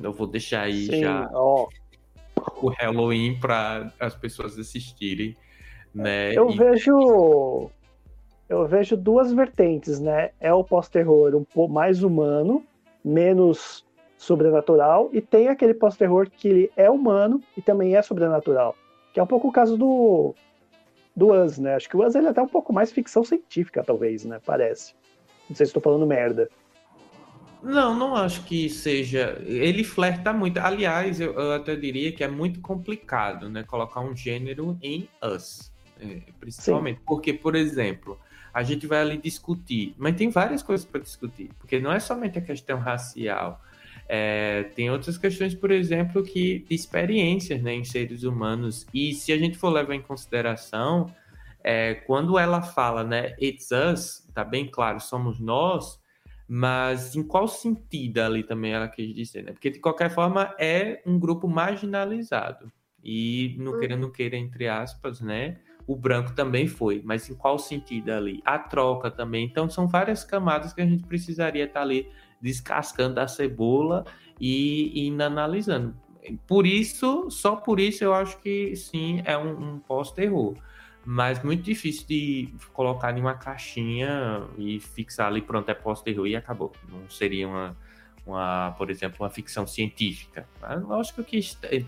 Eu 0.00 0.12
vou 0.12 0.26
deixar 0.26 0.62
aí 0.62 0.86
sim, 0.86 1.00
já. 1.00 1.28
Ó, 1.32 1.68
o 2.56 2.68
Halloween 2.68 3.38
para 3.38 3.92
as 3.98 4.14
pessoas 4.14 4.58
assistirem, 4.58 5.36
né? 5.94 6.32
Eu 6.32 6.50
e... 6.50 6.56
vejo 6.56 7.70
eu 8.48 8.66
vejo 8.66 8.96
duas 8.96 9.32
vertentes, 9.32 10.00
né? 10.00 10.30
É 10.40 10.52
o 10.52 10.64
pós-terror 10.64 11.34
um 11.34 11.44
pouco 11.44 11.72
mais 11.72 12.02
humano, 12.02 12.64
menos 13.04 13.84
sobrenatural, 14.16 15.10
e 15.12 15.20
tem 15.20 15.48
aquele 15.48 15.74
pós-terror 15.74 16.28
que 16.30 16.48
ele 16.48 16.72
é 16.74 16.90
humano 16.90 17.40
e 17.56 17.62
também 17.62 17.94
é 17.94 18.02
sobrenatural, 18.02 18.74
que 19.12 19.20
é 19.20 19.22
um 19.22 19.26
pouco 19.26 19.48
o 19.48 19.52
caso 19.52 19.76
do 19.76 20.34
do 21.14 21.32
Us, 21.32 21.58
né? 21.58 21.74
Acho 21.74 21.88
que 21.88 21.96
o 21.96 22.06
Us 22.06 22.14
ele 22.14 22.28
é 22.28 22.30
até 22.30 22.40
um 22.40 22.48
pouco 22.48 22.72
mais 22.72 22.92
ficção 22.92 23.24
científica, 23.24 23.82
talvez, 23.84 24.24
né? 24.24 24.40
Parece. 24.44 24.94
Não 25.48 25.56
sei 25.56 25.66
se 25.66 25.70
estou 25.70 25.82
falando 25.82 26.06
merda. 26.06 26.48
Não, 27.62 27.94
não 27.94 28.14
acho 28.14 28.44
que 28.44 28.68
seja. 28.68 29.40
Ele 29.44 29.82
flerta 29.82 30.32
muito. 30.32 30.58
Aliás, 30.58 31.20
eu, 31.20 31.32
eu, 31.34 31.52
até 31.52 31.74
diria 31.74 32.12
que 32.12 32.22
é 32.22 32.28
muito 32.28 32.60
complicado, 32.60 33.48
né? 33.48 33.62
Colocar 33.64 34.00
um 34.00 34.16
gênero 34.16 34.78
em 34.82 35.08
us. 35.22 35.72
É, 36.00 36.20
principalmente. 36.38 36.98
Sim. 36.98 37.04
Porque, 37.04 37.32
por 37.32 37.56
exemplo, 37.56 38.18
a 38.54 38.62
gente 38.62 38.86
vai 38.86 39.00
ali 39.00 39.18
discutir, 39.18 39.94
mas 39.98 40.16
tem 40.16 40.30
várias 40.30 40.62
coisas 40.62 40.86
para 40.86 41.00
discutir. 41.00 41.50
Porque 41.58 41.80
não 41.80 41.92
é 41.92 41.98
somente 41.98 42.38
a 42.38 42.42
questão 42.42 42.78
racial. 42.78 43.60
É, 44.08 44.62
tem 44.74 44.90
outras 44.90 45.18
questões, 45.18 45.54
por 45.54 45.70
exemplo, 45.70 46.22
que 46.22 46.60
de 46.60 46.74
experiências 46.74 47.60
né, 47.60 47.74
em 47.74 47.84
seres 47.84 48.22
humanos. 48.22 48.86
E 48.94 49.12
se 49.12 49.32
a 49.32 49.38
gente 49.38 49.58
for 49.58 49.68
levar 49.70 49.94
em 49.94 50.00
consideração, 50.00 51.12
é, 51.62 51.94
quando 51.94 52.38
ela 52.38 52.62
fala, 52.62 53.02
né, 53.04 53.34
it's 53.40 53.68
us, 53.70 54.26
tá 54.32 54.44
bem 54.44 54.66
claro, 54.66 55.00
somos 55.00 55.38
nós 55.40 56.00
mas 56.48 57.14
em 57.14 57.22
qual 57.22 57.46
sentido 57.46 58.20
ali 58.20 58.42
também 58.42 58.72
ela 58.72 58.88
quis 58.88 59.14
dizer, 59.14 59.44
né? 59.44 59.52
Porque 59.52 59.70
de 59.70 59.78
qualquer 59.78 60.10
forma 60.10 60.54
é 60.58 61.02
um 61.04 61.18
grupo 61.18 61.46
marginalizado. 61.46 62.72
E 63.04 63.54
não 63.58 63.72
uhum. 63.72 63.78
querendo 63.78 64.10
queira, 64.10 64.36
entre 64.36 64.66
aspas, 64.66 65.20
né? 65.20 65.58
O 65.86 65.94
branco 65.94 66.34
também 66.34 66.66
foi, 66.66 67.02
mas 67.04 67.28
em 67.28 67.34
qual 67.34 67.58
sentido 67.58 68.10
ali? 68.10 68.40
A 68.44 68.58
troca 68.58 69.10
também. 69.10 69.44
Então 69.44 69.68
são 69.68 69.86
várias 69.86 70.24
camadas 70.24 70.72
que 70.72 70.80
a 70.80 70.86
gente 70.86 71.04
precisaria 71.04 71.64
estar 71.64 71.82
ali 71.82 72.08
descascando 72.40 73.20
a 73.20 73.28
cebola 73.28 74.06
e, 74.40 75.08
e 75.08 75.22
analisando. 75.22 75.94
Por 76.46 76.66
isso, 76.66 77.30
só 77.30 77.56
por 77.56 77.78
isso 77.78 78.04
eu 78.04 78.14
acho 78.14 78.40
que 78.40 78.74
sim, 78.74 79.22
é 79.24 79.36
um, 79.36 79.74
um 79.74 79.78
pós-terror 79.78 80.56
mas 81.10 81.42
muito 81.42 81.62
difícil 81.62 82.06
de 82.06 82.52
colocar 82.74 83.16
em 83.16 83.20
uma 83.22 83.32
caixinha 83.32 84.46
e 84.58 84.78
fixar 84.78 85.28
ali, 85.28 85.40
pronto, 85.40 85.66
é 85.70 85.72
pós-terror 85.72 86.26
e 86.26 86.36
acabou. 86.36 86.70
Não 86.86 87.08
seria 87.08 87.48
uma, 87.48 87.74
uma, 88.26 88.74
por 88.76 88.90
exemplo, 88.90 89.16
uma 89.24 89.30
ficção 89.30 89.66
científica. 89.66 90.46
Mas 90.60 90.82
lógico 90.82 91.24
que 91.24 91.40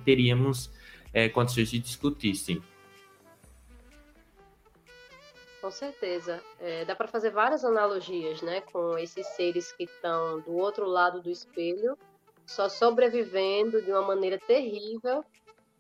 teríamos 0.07 0.71
é, 1.13 1.29
condições 1.29 1.71
de 1.71 1.81
discutir, 1.81 2.35
sim. 2.35 2.63
Com 5.61 5.71
certeza. 5.71 6.43
É, 6.59 6.87
dá 6.87 6.97
para 6.97 7.07
fazer 7.07 7.29
várias 7.29 7.63
analogias 7.63 8.41
né, 8.41 8.63
com 8.73 8.97
esses 8.97 9.27
seres 9.27 9.71
que 9.73 9.85
estão 9.85 10.41
do 10.41 10.57
outro 10.57 10.87
lado 10.87 11.21
do 11.21 11.29
espelho, 11.29 11.95
só 12.47 12.71
sobrevivendo 12.71 13.83
de 13.83 13.91
uma 13.91 14.01
maneira 14.01 14.39
terrível, 14.39 15.23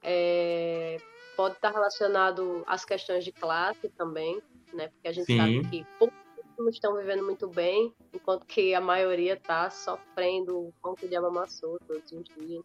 é, 0.03 0.99
pode 1.41 1.55
estar 1.55 1.71
relacionado 1.71 2.63
às 2.67 2.85
questões 2.85 3.25
de 3.25 3.33
classe 3.33 3.89
também, 3.97 4.43
né? 4.75 4.89
Porque 4.89 5.09
a 5.09 5.13
gente 5.13 5.25
Sim. 5.25 5.39
sabe 5.39 5.71
que 5.71 5.87
poucos 5.99 6.75
estão 6.75 6.95
vivendo 6.95 7.25
muito 7.25 7.49
bem, 7.49 7.95
enquanto 8.13 8.45
que 8.45 8.75
a 8.75 8.81
maioria 8.81 9.33
está 9.33 9.71
sofrendo 9.71 10.59
o 10.59 10.75
pão 10.83 10.95
que 10.95 11.07
o 11.07 11.09
diabo 11.09 11.29
amassou 11.29 11.79
todos 11.89 12.13
os 12.13 12.25
dias. 12.25 12.63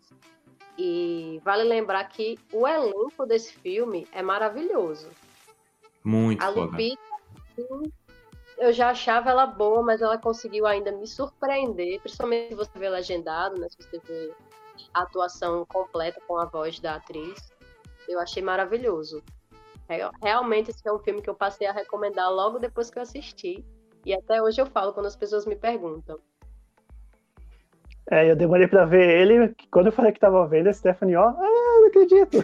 E 0.77 1.39
vale 1.46 1.63
lembrar 1.63 2.03
que 2.10 2.38
o 2.51 2.67
elenco 2.67 3.25
desse 3.25 3.53
filme 3.53 4.05
é 4.12 4.22
maravilhoso. 4.22 5.10
Muito 6.03 6.44
A 6.44 6.50
Lupita, 6.50 7.01
eu 8.58 8.74
já 8.74 8.89
achava 8.89 9.29
ela 9.29 9.46
boa, 9.46 9.82
mas 9.82 10.01
ela 10.01 10.17
conseguiu 10.17 10.67
ainda 10.67 10.91
me 10.91 11.08
surpreender, 11.08 12.01
principalmente 12.01 12.50
se 12.50 12.55
você 12.55 12.77
vê 12.77 12.89
legendado, 12.89 13.58
né? 13.58 13.70
Se 13.70 13.77
você 13.77 14.00
vê 14.00 14.34
a 14.94 15.03
atuação 15.03 15.65
completa 15.65 16.22
com 16.27 16.38
a 16.38 16.44
voz 16.44 16.77
da 16.77 16.96
atriz. 16.96 17.54
Eu 18.07 18.19
achei 18.19 18.41
maravilhoso. 18.41 19.24
Realmente, 20.21 20.71
esse 20.71 20.88
é 20.88 20.91
um 20.91 21.00
filme 21.00 21.21
que 21.21 21.29
eu 21.29 21.35
passei 21.35 21.67
a 21.67 21.71
recomendar 21.71 22.31
logo 22.31 22.59
depois 22.59 22.89
que 22.89 22.97
eu 22.97 23.03
assisti. 23.03 23.63
E 24.05 24.13
até 24.13 24.41
hoje 24.41 24.62
eu 24.62 24.65
falo 24.65 24.93
quando 24.93 25.07
as 25.07 25.15
pessoas 25.15 25.45
me 25.45 25.55
perguntam. 25.55 26.19
É, 28.09 28.29
eu 28.29 28.35
demorei 28.35 28.67
pra 28.67 28.85
ver 28.85 29.21
ele. 29.21 29.55
Quando 29.71 29.88
eu 29.88 29.91
falei 29.91 30.12
que 30.12 30.19
tava 30.19 30.47
vendo, 30.47 30.67
a 30.67 30.74
Stephanie, 30.74 31.15
ó, 31.15 31.29
ah, 31.29 31.35
não 31.38 31.88
acredito. 31.88 32.38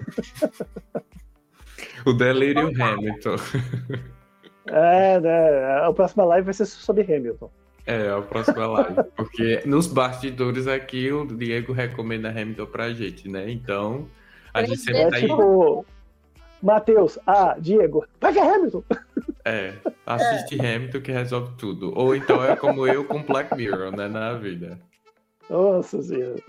o 2.05 2.13
Delírio 2.13 2.71
Hamilton. 2.81 3.35
É, 4.67 5.19
né? 5.19 5.85
A 5.85 5.91
próxima 5.91 6.23
live 6.23 6.45
vai 6.45 6.53
ser 6.53 6.65
sobre 6.67 7.01
Hamilton. 7.01 7.51
É, 7.85 8.09
a 8.09 8.21
próxima 8.21 8.67
live. 8.67 9.03
Porque 9.15 9.63
nos 9.65 9.87
bastidores 9.87 10.67
aqui 10.67 11.11
o 11.11 11.25
Diego 11.25 11.73
recomenda 11.73 12.29
Hamilton 12.29 12.67
pra 12.67 12.93
gente, 12.93 13.27
né? 13.27 13.49
Então, 13.49 14.07
a 14.53 14.63
gente 14.63 14.79
sempre 14.79 15.01
é, 15.01 15.10
tá 15.10 15.20
tipo, 15.20 15.86
Matheus, 16.62 17.17
ah, 17.25 17.55
Diego, 17.60 18.05
vai 18.20 18.31
ver 18.31 18.41
Hamilton. 18.41 18.84
É, 19.43 19.74
assiste 20.05 20.60
é. 20.62 20.75
Hamilton 20.75 21.01
que 21.01 21.12
resolve 21.12 21.53
tudo. 21.58 21.91
Ou 21.98 22.15
então 22.15 22.43
é 22.43 22.55
como 22.55 22.86
eu 22.88 23.03
com 23.05 23.24
Black 23.24 23.55
Mirror, 23.55 23.96
né, 23.96 24.08
na 24.08 24.34
vida. 24.34 24.79
Nossa 25.50 26.01
senhora. 26.01 26.41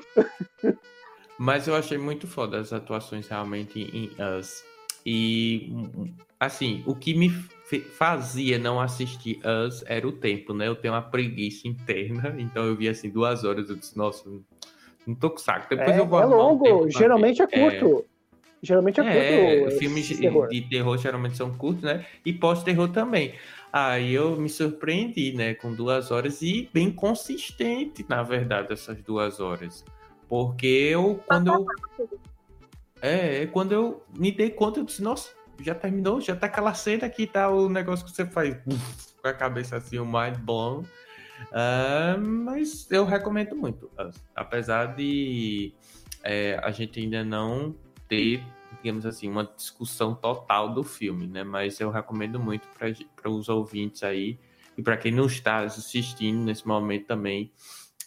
Mas 1.38 1.66
eu 1.66 1.74
achei 1.74 1.98
muito 1.98 2.26
foda 2.26 2.60
as 2.60 2.72
atuações 2.72 3.26
realmente 3.26 3.80
em 3.80 4.10
Us. 4.38 4.62
E, 5.04 5.72
assim, 6.38 6.84
o 6.86 6.94
que 6.94 7.14
me 7.14 7.30
fazia 7.96 8.58
não 8.58 8.80
assistir 8.80 9.40
Us 9.44 9.82
era 9.86 10.06
o 10.06 10.12
tempo, 10.12 10.52
né? 10.52 10.68
Eu 10.68 10.76
tenho 10.76 10.94
uma 10.94 11.02
preguiça 11.02 11.66
interna, 11.66 12.34
então 12.38 12.64
eu 12.66 12.76
vi 12.76 12.88
assim 12.88 13.10
duas 13.10 13.42
horas, 13.42 13.70
eu 13.70 13.76
disse, 13.76 13.96
nossa, 13.96 14.30
não 15.06 15.14
tô 15.14 15.30
com 15.30 15.38
saco. 15.38 15.68
Depois 15.68 15.96
é, 15.96 16.00
eu 16.00 16.06
vou 16.06 16.20
É 16.20 16.24
longo, 16.24 16.90
geralmente 16.90 17.42
é 17.42 17.46
curto. 17.46 18.04
É... 18.08 18.12
Geralmente 18.64 19.00
é 19.00 19.02
curto. 19.02 19.74
É, 19.74 19.78
filmes 19.78 20.06
de 20.06 20.18
terror. 20.18 20.48
de 20.48 20.60
terror 20.62 20.96
geralmente 20.96 21.36
são 21.36 21.52
curtos, 21.52 21.82
né? 21.82 22.06
E 22.24 22.32
pós-terror 22.32 22.88
também. 22.88 23.34
Aí 23.72 24.12
eu 24.12 24.36
me 24.36 24.50
surpreendi, 24.50 25.32
né, 25.32 25.54
com 25.54 25.72
duas 25.72 26.10
horas 26.10 26.42
e 26.42 26.68
bem 26.74 26.90
consistente, 26.92 28.04
na 28.06 28.22
verdade, 28.22 28.70
essas 28.72 29.02
duas 29.02 29.40
horas. 29.40 29.82
Porque 30.28 30.66
eu, 30.66 31.20
quando 31.26 31.48
eu. 31.48 31.66
É, 33.00 33.46
quando 33.46 33.72
eu 33.72 34.04
me 34.16 34.30
dei 34.30 34.50
conta, 34.50 34.78
eu 34.78 34.84
disse, 34.84 35.02
nossa, 35.02 35.30
já 35.60 35.74
terminou, 35.74 36.20
já 36.20 36.36
tá 36.36 36.46
aquela 36.46 36.74
cena 36.74 37.08
que 37.08 37.26
tá 37.26 37.48
o 37.48 37.68
negócio 37.68 38.04
que 38.04 38.12
você 38.12 38.26
faz 38.26 38.56
com 38.64 39.28
a 39.28 39.32
cabeça 39.32 39.76
assim, 39.76 39.98
o 39.98 40.04
mind 40.04 40.36
blown. 40.38 40.84
Uh, 41.50 42.20
mas 42.20 42.90
eu 42.90 43.04
recomendo 43.04 43.54
muito, 43.56 43.90
apesar 44.34 44.94
de 44.94 45.74
é, 46.22 46.58
a 46.62 46.70
gente 46.70 47.00
ainda 47.00 47.24
não 47.24 47.74
ter, 48.08 48.42
digamos 48.76 49.04
assim, 49.04 49.28
uma 49.28 49.44
discussão 49.44 50.14
total 50.14 50.72
do 50.72 50.82
filme, 50.82 51.26
né? 51.26 51.42
Mas 51.42 51.80
eu 51.80 51.90
recomendo 51.90 52.38
muito 52.38 52.66
para 53.16 53.30
os 53.30 53.48
ouvintes 53.48 54.02
aí 54.02 54.38
e 54.76 54.82
para 54.82 54.96
quem 54.96 55.12
não 55.12 55.26
está 55.26 55.58
assistindo 55.60 56.44
nesse 56.44 56.66
momento 56.66 57.06
também 57.06 57.52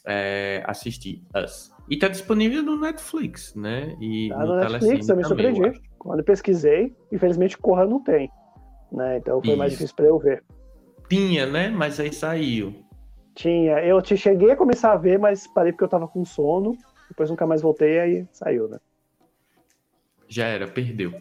é, 0.05 0.63
assistir 0.65 1.23
Us. 1.35 1.71
E 1.89 1.97
tá 1.97 2.07
disponível 2.07 2.63
no 2.63 2.79
Netflix, 2.79 3.53
né? 3.55 3.95
E 3.99 4.29
tá 4.29 4.39
no, 4.39 4.55
no 4.55 4.55
Netflix, 4.55 5.09
eu 5.09 5.17
me 5.17 5.23
surpreendi. 5.23 5.81
Quando 5.99 6.19
eu 6.19 6.25
pesquisei, 6.25 6.95
infelizmente 7.11 7.57
Corra 7.57 7.85
não 7.85 8.01
tem. 8.01 8.29
Né? 8.91 9.17
Então 9.17 9.41
foi 9.41 9.49
Isso. 9.49 9.57
mais 9.57 9.71
difícil 9.71 9.95
para 9.95 10.05
eu 10.05 10.19
ver. 10.19 10.43
Tinha, 11.09 11.45
né? 11.45 11.69
Mas 11.69 11.99
aí 11.99 12.13
saiu. 12.13 12.84
Tinha. 13.35 13.79
Eu 13.79 14.01
te 14.01 14.15
cheguei 14.15 14.51
a 14.51 14.55
começar 14.55 14.93
a 14.93 14.97
ver, 14.97 15.19
mas 15.19 15.45
parei 15.45 15.73
porque 15.73 15.83
eu 15.83 15.89
tava 15.89 16.07
com 16.07 16.23
sono. 16.23 16.77
Depois 17.09 17.29
nunca 17.29 17.45
mais 17.45 17.61
voltei, 17.61 17.99
aí 17.99 18.27
saiu, 18.31 18.67
né? 18.67 18.79
Já 20.27 20.47
era, 20.47 20.67
perdeu. 20.67 21.13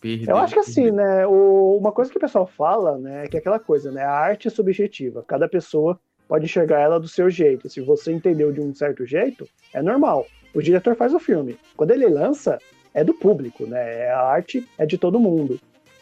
Perdeu, 0.00 0.34
eu 0.34 0.36
acho 0.36 0.54
que 0.54 0.60
assim, 0.60 0.90
né? 0.90 1.26
O, 1.26 1.78
uma 1.78 1.92
coisa 1.92 2.10
que 2.10 2.16
o 2.16 2.20
pessoal 2.20 2.46
fala, 2.46 2.98
né? 2.98 3.24
É 3.24 3.28
que 3.28 3.36
é 3.36 3.40
aquela 3.40 3.60
coisa, 3.60 3.90
né? 3.92 4.02
A 4.02 4.10
arte 4.10 4.48
é 4.48 4.50
subjetiva. 4.50 5.24
Cada 5.26 5.48
pessoa 5.48 5.98
pode 6.28 6.44
enxergar 6.44 6.80
ela 6.80 6.98
do 6.98 7.06
seu 7.06 7.30
jeito. 7.30 7.70
Se 7.70 7.80
você 7.80 8.12
entendeu 8.12 8.52
de 8.52 8.60
um 8.60 8.74
certo 8.74 9.06
jeito, 9.06 9.48
é 9.72 9.80
normal. 9.80 10.26
O 10.52 10.60
diretor 10.60 10.96
faz 10.96 11.14
o 11.14 11.20
filme. 11.20 11.56
Quando 11.76 11.92
ele 11.92 12.08
lança, 12.08 12.58
é 12.92 13.04
do 13.04 13.14
público, 13.14 13.64
né? 13.64 14.08
A 14.08 14.20
arte 14.22 14.68
é 14.76 14.84
de 14.84 14.98
todo 14.98 15.20
mundo. 15.20 15.58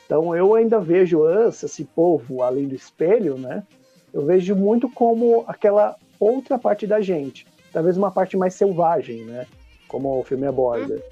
Então 0.07 0.35
eu 0.35 0.55
ainda 0.55 0.81
vejo 0.81 1.23
Us, 1.23 1.63
esse 1.63 1.85
povo 1.85 2.43
além 2.43 2.67
do 2.67 2.75
espelho, 2.75 3.37
né? 3.39 3.63
Eu 4.13 4.25
vejo 4.25 4.55
muito 4.55 4.91
como 4.91 5.45
aquela 5.47 5.97
outra 6.19 6.59
parte 6.59 6.87
da 6.87 7.01
gente, 7.01 7.47
talvez 7.73 7.97
uma 7.97 8.11
parte 8.11 8.37
mais 8.37 8.55
selvagem, 8.55 9.25
né? 9.25 9.47
Como 9.89 10.19
o 10.19 10.25
filme 10.25 10.47
aborda. 10.47 11.03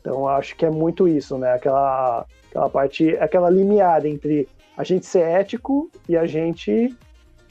Então 0.00 0.14
eu 0.14 0.28
acho 0.28 0.56
que 0.56 0.64
é 0.64 0.70
muito 0.70 1.06
isso, 1.06 1.36
né? 1.38 1.52
Aquela, 1.52 2.26
aquela 2.48 2.70
parte, 2.70 3.16
aquela 3.18 3.50
limiar 3.50 4.04
entre 4.06 4.48
a 4.76 4.84
gente 4.84 5.04
ser 5.04 5.22
ético 5.22 5.90
e 6.08 6.16
a 6.16 6.26
gente 6.26 6.96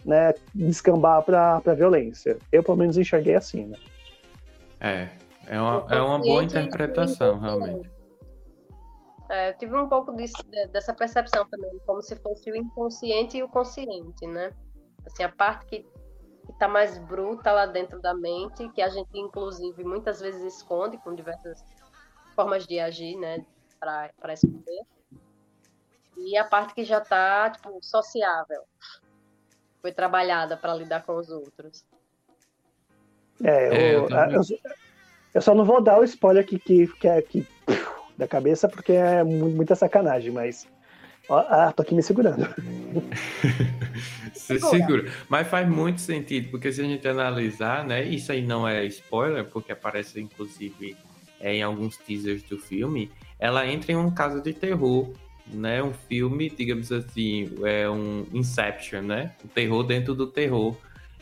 né, 0.04 0.34
descambar 0.54 1.22
para 1.24 1.62
a 1.64 1.74
violência. 1.74 2.38
Eu, 2.52 2.64
pelo 2.64 2.78
menos, 2.78 2.98
enxerguei 2.98 3.36
assim, 3.36 3.66
né? 3.68 3.78
É, 4.80 5.10
é 5.46 5.60
uma, 5.60 5.86
é 5.90 6.02
uma 6.02 6.20
boa 6.20 6.44
interpretação, 6.44 7.40
realmente. 7.40 7.90
É, 9.30 9.50
eu 9.50 9.58
tive 9.58 9.76
um 9.78 9.88
pouco 9.88 10.16
disso, 10.16 10.44
dessa 10.72 10.94
percepção 10.94 11.46
também, 11.48 11.70
como 11.86 12.02
se 12.02 12.16
fosse 12.16 12.50
o 12.52 12.56
inconsciente 12.56 13.38
e 13.38 13.44
o 13.44 13.48
consciente, 13.48 14.26
né? 14.26 14.52
Assim, 15.06 15.24
a 15.24 15.30
parte 15.30 15.66
que 15.66 15.86
está 16.50 16.68
mais 16.68 16.98
bruta 16.98 17.52
lá 17.52 17.66
dentro 17.66 18.02
da 18.02 18.14
mente, 18.14 18.70
que 18.70 18.82
a 18.82 18.90
gente, 18.90 19.10
inclusive, 19.14 19.84
muitas 19.84 20.20
vezes 20.20 20.56
esconde 20.56 20.98
com 20.98 21.14
diversas 21.14 21.64
formas 22.36 22.66
de 22.66 22.80
agir, 22.80 23.18
né? 23.18 23.46
Para 23.80 24.34
esconder. 24.34 24.82
E 26.18 26.36
a 26.36 26.44
parte 26.44 26.74
que 26.74 26.84
já 26.84 26.98
está, 26.98 27.50
tipo, 27.50 27.80
sociável, 27.82 28.64
foi 29.82 29.92
trabalhada 29.92 30.58
para 30.58 30.74
lidar 30.74 31.04
com 31.04 31.16
os 31.16 31.30
outros. 31.30 31.86
É, 33.44 33.96
eu, 33.96 34.08
é, 34.10 34.36
eu, 34.36 34.42
eu, 35.34 35.42
só 35.42 35.56
não 35.56 35.64
vou 35.64 35.82
dar 35.82 35.98
o 36.00 36.04
spoiler 36.04 36.44
aqui 36.44 36.60
que, 36.60 36.88
que 36.88 37.08
é 37.08 37.22
que, 37.22 37.48
da 38.18 38.28
cabeça, 38.28 38.68
porque 38.68 38.92
é 38.92 39.24
muita 39.24 39.76
sacanagem, 39.76 40.32
mas. 40.32 40.68
Ah, 41.30 41.72
tô 41.76 41.84
aqui 41.84 41.94
me 41.94 42.02
segurando. 42.02 42.48
Se 44.34 44.60
segura. 44.60 45.12
Mas 45.28 45.48
faz 45.48 45.68
muito 45.70 46.02
sentido, 46.02 46.50
porque 46.50 46.72
se 46.72 46.82
a 46.82 46.84
gente 46.84 47.08
analisar, 47.08 47.86
né? 47.86 48.04
Isso 48.04 48.32
aí 48.32 48.42
não 48.42 48.68
é 48.68 48.84
spoiler, 48.86 49.46
porque 49.46 49.72
aparece 49.72 50.20
inclusive 50.20 50.98
é, 51.40 51.56
em 51.56 51.62
alguns 51.62 51.98
teasers 51.98 52.42
do 52.44 52.58
filme. 52.58 53.12
Ela 53.38 53.68
entra 53.68 53.92
em 53.92 53.96
um 53.96 54.10
caso 54.10 54.42
de 54.42 54.54
terror 54.54 55.12
né, 55.54 55.82
um 55.82 55.94
filme, 55.94 56.50
digamos 56.50 56.92
assim, 56.92 57.52
é 57.64 57.90
um 57.90 58.26
Inception, 58.34 59.02
né? 59.02 59.34
O 59.44 59.48
terror 59.48 59.84
dentro 59.84 60.14
do 60.14 60.28
terror. 60.28 60.76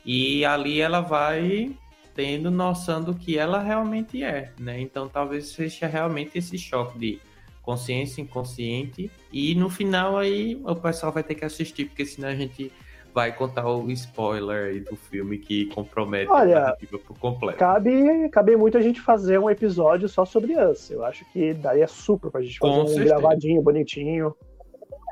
E 0.06 0.46
ali 0.46 0.82
ela 0.82 1.02
vai 1.02 1.72
tendo 2.14 2.50
noção 2.50 3.04
do 3.04 3.14
que 3.14 3.38
ela 3.38 3.62
realmente 3.62 4.24
é, 4.24 4.52
né? 4.60 4.82
Então 4.82 5.08
talvez 5.08 5.50
seja 5.50 5.88
realmente 5.88 6.38
esse 6.38 6.58
choque 6.58 6.98
de 6.98 7.20
consciência 7.68 8.22
inconsciente 8.22 9.12
e 9.30 9.54
no 9.54 9.70
final 9.70 10.18
aí 10.18 10.58
o 10.64 10.74
pessoal 10.74 11.12
vai 11.12 11.22
ter 11.22 11.36
que 11.36 11.44
assistir 11.44 11.84
porque 11.84 12.06
senão 12.06 12.30
a 12.30 12.34
gente 12.34 12.72
vai 13.14 13.36
contar 13.36 13.68
o 13.68 13.92
spoiler 13.92 14.70
aí 14.70 14.80
do 14.80 14.96
filme 14.96 15.38
que 15.38 15.66
compromete 15.66 16.32
Olha, 16.32 16.56
a 16.56 16.60
narrativa 16.62 16.98
por 16.98 17.20
completo. 17.20 17.60
Cabe, 17.60 18.30
cabe 18.30 18.56
muito 18.56 18.78
a 18.78 18.82
gente 18.82 19.02
fazer 19.02 19.38
um 19.38 19.50
episódio 19.50 20.08
só 20.08 20.24
sobre 20.24 20.58
Us. 20.58 20.90
Eu 20.90 21.04
acho 21.04 21.26
que 21.34 21.54
daria 21.56 21.90
super 21.90 22.32
pra 22.32 22.42
gente 22.42 22.58
fazer 22.58 22.74
Com 22.74 22.84
um 22.84 22.88
certeza. 22.88 23.16
gravadinho, 23.16 23.62
bonitinho. 23.62 24.34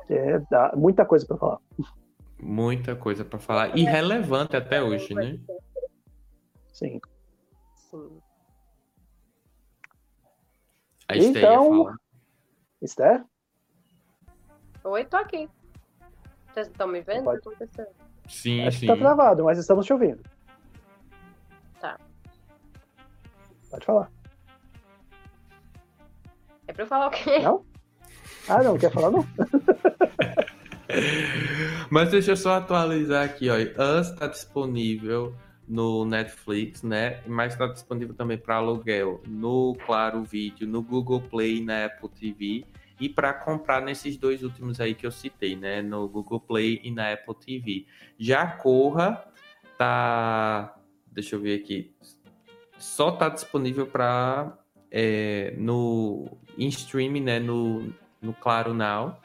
É, 0.10 0.40
dá 0.50 0.72
muita 0.78 1.04
coisa 1.04 1.26
para 1.26 1.36
falar. 1.36 1.60
Muita 2.40 2.96
coisa 2.96 3.26
para 3.26 3.38
falar. 3.40 3.78
E 3.78 3.84
relevante 3.84 4.56
até 4.56 4.82
hoje, 4.82 5.14
né? 5.14 5.38
Sim. 6.72 7.02
Sim. 7.92 8.22
Então, 11.14 11.94
Esther? 12.82 13.24
Oi, 14.84 15.06
tô 15.06 15.18
aqui. 15.18 15.50
Vocês 16.54 16.68
estão 16.68 16.88
me 16.88 17.02
vendo? 17.02 17.24
Pode... 17.24 17.42
Sim, 18.28 18.66
Acho 18.66 18.80
sim. 18.80 18.88
que 18.88 18.94
tá 18.94 18.98
travado, 18.98 19.44
mas 19.44 19.58
estamos 19.58 19.86
te 19.86 19.94
ouvindo. 19.94 20.22
Tá. 21.80 21.98
Pode 23.70 23.86
falar. 23.86 24.12
É 26.68 26.74
pra 26.74 26.84
eu 26.84 26.88
falar 26.88 27.08
o 27.08 27.12
quê? 27.12 27.40
Não? 27.40 27.66
Ah, 28.48 28.64
não, 28.64 28.78
quer 28.78 28.92
falar 28.92 29.12
não? 29.12 29.26
mas 31.90 32.12
deixa 32.12 32.32
eu 32.32 32.38
só 32.38 32.58
atualizar 32.58 33.26
aqui, 33.26 33.50
ó. 33.50 33.56
Us 33.56 34.12
tá 34.12 34.28
disponível 34.28 35.36
no 35.68 36.06
Netflix, 36.06 36.84
né? 36.84 37.22
Mas 37.26 37.54
está 37.54 37.68
disponível 37.68 38.14
também 38.14 38.38
para 38.38 38.56
aluguel 38.56 39.22
no 39.28 39.76
Claro 39.86 40.24
Vídeo, 40.24 40.68
no 40.68 40.82
Google 40.82 41.22
Play 41.22 41.64
na 41.64 41.86
Apple 41.86 42.10
TV 42.10 42.66
e 43.00 43.10
para 43.10 43.34
comprar 43.34 43.82
nesses 43.82 44.18
dois 44.18 44.44
últimos 44.44 44.80
aí 44.80 44.96
que 44.96 45.06
eu 45.06 45.12
citei, 45.12 45.56
né, 45.56 45.82
no 45.82 46.08
Google 46.08 46.40
Play 46.40 46.80
e 46.84 46.92
na 46.92 47.12
Apple 47.12 47.36
TV. 47.36 47.86
Já 48.18 48.48
Corra 48.48 49.26
tá, 49.78 50.78
deixa 51.12 51.36
eu 51.36 51.42
ver 51.42 51.60
aqui, 51.60 51.94
só 52.78 53.12
tá 53.12 53.28
disponível 53.28 53.86
para 53.86 54.58
é, 54.90 55.54
no 55.58 56.38
em 56.58 56.68
streaming, 56.70 57.22
né, 57.22 57.40
no, 57.40 57.94
no 58.22 58.34
Claro 58.34 58.74
Now 58.74 59.20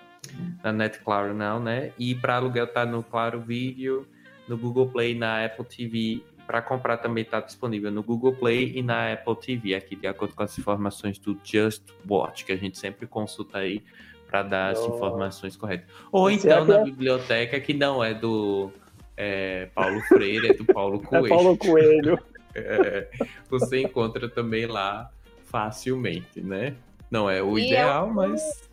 na 0.62 0.72
Net 0.72 1.00
Claro 1.00 1.34
não, 1.34 1.60
né? 1.60 1.92
E 1.98 2.14
para 2.14 2.36
aluguel 2.36 2.66
tá 2.66 2.84
no 2.84 3.02
Claro 3.02 3.40
Video, 3.40 4.06
no 4.48 4.56
Google 4.56 4.88
Play, 4.88 5.14
na 5.14 5.44
Apple 5.44 5.64
TV. 5.64 6.22
Para 6.50 6.60
comprar 6.60 6.96
também 6.96 7.22
está 7.22 7.38
disponível 7.38 7.92
no 7.92 8.02
Google 8.02 8.34
Play 8.34 8.72
e 8.74 8.82
na 8.82 9.12
Apple 9.12 9.36
TV, 9.36 9.72
aqui 9.72 9.94
de 9.94 10.08
acordo 10.08 10.34
com 10.34 10.42
as 10.42 10.58
informações 10.58 11.16
do 11.16 11.38
Just 11.44 11.84
Watch, 12.08 12.44
que 12.44 12.50
a 12.50 12.56
gente 12.56 12.76
sempre 12.76 13.06
consulta 13.06 13.58
aí 13.58 13.84
para 14.26 14.42
dar 14.42 14.70
as 14.70 14.84
informações 14.84 15.56
corretas. 15.56 15.86
Ou 16.10 16.28
então 16.28 16.64
na 16.64 16.80
é? 16.80 16.82
biblioteca 16.82 17.60
que 17.60 17.72
não 17.72 18.02
é 18.02 18.12
do 18.12 18.68
é, 19.16 19.68
Paulo 19.72 20.00
Freire, 20.08 20.48
é 20.48 20.54
do 20.54 20.64
Paulo 20.64 21.00
Coelho. 21.00 21.26
É 21.26 21.28
Paulo 21.28 21.56
Coelho. 21.56 22.18
É, 22.52 23.08
você 23.48 23.82
encontra 23.82 24.28
também 24.28 24.66
lá 24.66 25.08
facilmente, 25.44 26.40
né? 26.40 26.74
Não 27.08 27.30
é 27.30 27.40
o 27.40 27.56
e 27.56 27.66
ideal, 27.66 28.08
é 28.08 28.10
um... 28.10 28.12
mas. 28.12 28.69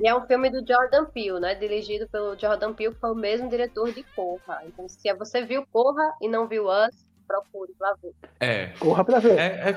E 0.00 0.08
é 0.08 0.14
um 0.14 0.26
filme 0.26 0.50
do 0.50 0.66
Jordan 0.66 1.04
Peele, 1.06 1.40
né? 1.40 1.54
Dirigido 1.54 2.08
pelo 2.08 2.38
Jordan 2.38 2.72
Peele, 2.72 2.94
que 2.94 3.00
foi 3.00 3.10
o 3.12 3.14
mesmo 3.14 3.48
diretor 3.48 3.92
de 3.92 4.02
Corra. 4.14 4.62
Então, 4.66 4.88
se 4.88 5.12
você 5.14 5.44
viu 5.44 5.66
Corra 5.70 6.14
e 6.20 6.28
não 6.28 6.48
viu 6.48 6.66
Us, 6.66 7.06
procure 7.26 7.72
pra 7.78 7.94
ver. 8.02 8.14
É. 8.40 8.66
Corra 8.78 9.04
pra 9.04 9.18
ver. 9.18 9.38
É, 9.38 9.76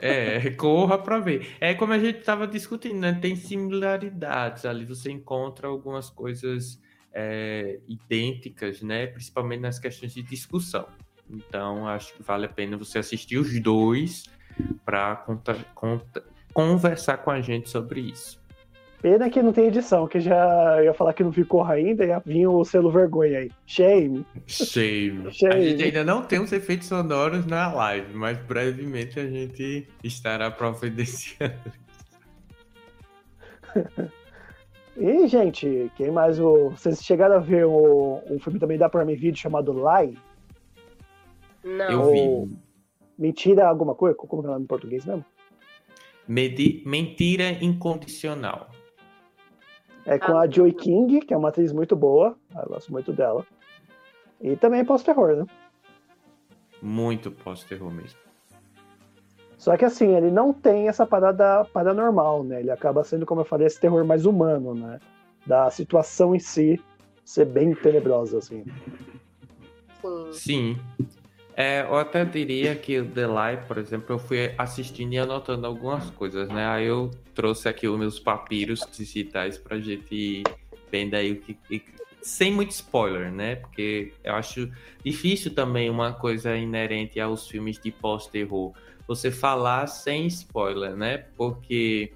é, 0.00 0.36
é 0.46 0.50
corra 0.50 0.98
pra 0.98 1.18
ver. 1.18 1.56
É 1.60 1.74
como 1.74 1.92
a 1.92 1.98
gente 1.98 2.22
tava 2.22 2.46
discutindo, 2.46 2.98
né? 2.98 3.18
Tem 3.20 3.36
similaridades 3.36 4.64
ali. 4.64 4.84
Você 4.84 5.10
encontra 5.10 5.68
algumas 5.68 6.10
coisas 6.10 6.80
é, 7.12 7.78
idênticas, 7.86 8.82
né? 8.82 9.06
Principalmente 9.06 9.60
nas 9.60 9.78
questões 9.78 10.14
de 10.14 10.22
discussão. 10.22 10.86
Então, 11.28 11.86
acho 11.86 12.14
que 12.14 12.22
vale 12.22 12.46
a 12.46 12.48
pena 12.48 12.76
você 12.76 12.98
assistir 12.98 13.38
os 13.38 13.60
dois 13.60 14.24
para 14.84 15.24
conversar 16.52 17.18
com 17.18 17.30
a 17.30 17.40
gente 17.40 17.70
sobre 17.70 18.00
isso. 18.00 18.40
Pena 19.02 19.30
que 19.30 19.42
não 19.42 19.52
tem 19.52 19.68
edição, 19.68 20.06
que 20.06 20.20
já 20.20 20.82
ia 20.82 20.92
falar 20.92 21.14
que 21.14 21.24
não 21.24 21.32
ficou 21.32 21.64
ainda, 21.64 22.04
ia 22.04 22.18
vir 22.18 22.46
o 22.46 22.62
selo 22.64 22.90
vergonha 22.90 23.38
aí. 23.38 23.50
Shame. 23.66 24.26
Shame. 24.46 25.32
Shame. 25.32 25.54
A 25.54 25.60
gente 25.60 25.84
ainda 25.84 26.04
não 26.04 26.22
tem 26.22 26.38
os 26.38 26.52
efeitos 26.52 26.88
sonoros 26.88 27.46
na 27.46 27.72
live, 27.72 28.12
mas 28.14 28.36
brevemente 28.38 29.18
a 29.18 29.26
gente 29.26 29.88
estará 30.04 30.50
providenciando. 30.50 31.54
E, 34.96 35.26
gente, 35.28 35.90
quem 35.96 36.10
mais? 36.10 36.38
O... 36.38 36.70
Vocês 36.70 37.02
chegaram 37.02 37.36
a 37.36 37.38
ver 37.38 37.64
o... 37.64 38.20
um 38.28 38.38
filme 38.38 38.58
também 38.58 38.76
da 38.76 38.86
Prime 38.86 39.16
Video 39.16 39.40
chamado 39.40 39.72
Lie? 39.72 40.18
Não. 41.64 41.90
Eu 41.90 42.46
vi. 42.46 42.58
Mentira 43.18 43.66
alguma 43.66 43.94
coisa? 43.94 44.14
Como 44.14 44.42
é 44.42 44.46
o 44.46 44.50
nome 44.50 44.64
em 44.64 44.66
português 44.66 45.06
mesmo? 45.06 45.24
Medi... 46.28 46.82
Mentira 46.84 47.52
incondicional. 47.64 48.68
É 50.06 50.18
com 50.18 50.36
ah. 50.36 50.42
a 50.42 50.50
Joy 50.50 50.72
King, 50.72 51.20
que 51.20 51.34
é 51.34 51.36
uma 51.36 51.48
atriz 51.48 51.72
muito 51.72 51.94
boa. 51.94 52.36
Eu 52.54 52.68
gosto 52.68 52.92
muito 52.92 53.12
dela. 53.12 53.46
E 54.40 54.56
também 54.56 54.84
pós-terror, 54.84 55.36
né? 55.36 55.46
Muito 56.80 57.30
pós-terror 57.30 57.92
mesmo. 57.92 58.18
Só 59.58 59.76
que 59.76 59.84
assim, 59.84 60.16
ele 60.16 60.30
não 60.30 60.54
tem 60.54 60.88
essa 60.88 61.04
parada 61.04 61.66
paranormal, 61.66 62.42
né? 62.42 62.60
Ele 62.60 62.70
acaba 62.70 63.04
sendo, 63.04 63.26
como 63.26 63.42
eu 63.42 63.44
falei, 63.44 63.66
esse 63.66 63.78
terror 63.78 64.04
mais 64.06 64.24
humano, 64.24 64.74
né? 64.74 64.98
Da 65.46 65.68
situação 65.70 66.34
em 66.34 66.38
si 66.38 66.82
ser 67.22 67.44
bem 67.44 67.74
tenebrosa, 67.74 68.38
assim. 68.38 68.64
Sim. 70.32 70.78
É, 71.56 71.82
eu 71.82 71.96
até 71.96 72.24
diria 72.24 72.74
que 72.74 72.98
o 73.00 73.06
The 73.06 73.26
Light, 73.26 73.66
por 73.66 73.76
exemplo, 73.76 74.14
eu 74.14 74.18
fui 74.18 74.54
assistindo 74.56 75.12
e 75.12 75.18
anotando 75.18 75.66
algumas 75.66 76.08
coisas, 76.10 76.48
né? 76.48 76.66
Aí 76.66 76.86
eu 76.86 77.10
trouxe 77.34 77.68
aqui 77.68 77.86
os 77.86 77.98
meus 77.98 78.18
papiros 78.18 78.80
digitais 78.92 79.58
pra 79.58 79.78
gente 79.78 80.42
ver 80.90 81.10
daí 81.10 81.32
o 81.32 81.40
que. 81.40 81.84
Sem 82.22 82.52
muito 82.52 82.70
spoiler, 82.70 83.32
né? 83.32 83.56
Porque 83.56 84.12
eu 84.22 84.34
acho 84.34 84.70
difícil 85.04 85.54
também 85.54 85.88
uma 85.88 86.12
coisa 86.12 86.54
inerente 86.56 87.18
aos 87.18 87.48
filmes 87.48 87.78
de 87.78 87.90
pós-terror 87.90 88.74
você 89.10 89.30
falar 89.30 89.86
sem 89.86 90.26
spoiler, 90.26 90.94
né? 90.94 91.18
Porque 91.36 92.12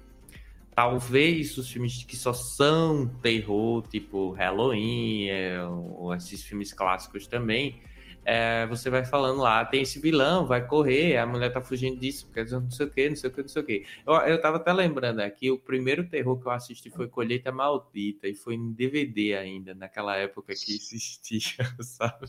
talvez 0.73 1.57
os 1.57 1.69
filmes 1.69 2.03
que 2.03 2.15
só 2.15 2.33
são 2.33 3.07
terror, 3.21 3.85
tipo 3.87 4.31
Halloween, 4.31 5.27
é, 5.27 5.61
ou 5.63 6.13
esses 6.13 6.43
filmes 6.43 6.71
clássicos 6.71 7.27
também, 7.27 7.81
é, 8.25 8.65
você 8.65 8.89
vai 8.89 9.05
falando 9.05 9.39
lá, 9.41 9.63
tem 9.63 9.83
esse 9.83 9.99
vilão, 9.99 10.47
vai 10.47 10.65
correr, 10.65 11.17
a 11.17 11.25
mulher 11.25 11.53
tá 11.53 11.61
fugindo 11.61 11.99
disso, 11.99 12.25
porque 12.25 12.43
não 12.51 12.71
sei 12.71 12.85
o 12.87 12.89
que, 12.89 13.09
não 13.09 13.15
sei 13.15 13.29
o 13.29 13.33
que, 13.33 13.41
não 13.41 13.47
sei 13.47 13.61
o 13.61 13.65
que. 13.65 13.85
Eu, 14.05 14.13
eu 14.15 14.41
tava 14.41 14.57
até 14.57 14.73
lembrando 14.73 15.19
aqui, 15.19 15.51
o 15.51 15.59
primeiro 15.59 16.03
terror 16.09 16.39
que 16.39 16.47
eu 16.47 16.51
assisti 16.51 16.89
foi 16.89 17.07
Colheita 17.07 17.51
Maldita, 17.51 18.27
e 18.27 18.33
foi 18.33 18.55
em 18.55 18.71
DVD 18.73 19.35
ainda, 19.35 19.75
naquela 19.75 20.17
época 20.17 20.53
que 20.53 20.75
existia, 20.75 21.65
sabe? 21.79 22.27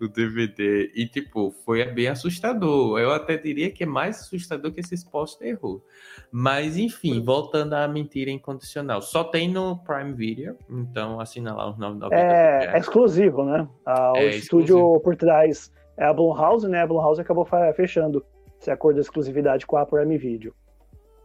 O 0.00 0.06
DVD. 0.08 0.92
E, 0.94 1.06
tipo, 1.06 1.50
foi 1.64 1.84
bem 1.86 2.08
assustador. 2.08 2.98
Eu 2.98 3.12
até 3.12 3.36
diria 3.36 3.70
que 3.70 3.84
é 3.84 3.86
mais 3.86 4.20
assustador 4.20 4.72
que 4.72 4.80
esses 4.80 5.02
pós-terror. 5.02 5.82
Mas, 6.30 6.76
enfim, 6.76 7.22
voltando 7.22 7.74
à 7.74 7.88
mentira 7.88 8.30
incondicional. 8.30 9.00
Só 9.00 9.24
tem 9.24 9.48
no 9.50 9.78
Prime 9.78 10.12
Video, 10.12 10.56
então 10.68 11.20
assina 11.20 11.54
lá 11.54 11.70
os 11.70 11.78
nomes 11.78 12.00
da 12.00 12.08
É, 12.10 12.70
é 12.74 12.78
exclusivo, 12.78 13.44
né? 13.44 13.68
Ah, 13.84 14.12
o 14.12 14.16
é 14.16 14.26
estúdio 14.28 14.76
exclusivo. 14.76 15.00
Trás 15.22 15.72
é 15.96 16.04
a 16.04 16.12
Blumhouse, 16.12 16.68
né? 16.68 16.82
A 16.82 16.86
Blumhouse 16.86 17.20
acabou 17.20 17.46
fechando 17.76 18.24
esse 18.60 18.70
acordo 18.70 18.96
de 18.96 19.02
exclusividade 19.02 19.64
com 19.64 19.76
a 19.76 19.86
Prime 19.86 20.18
Video. 20.18 20.52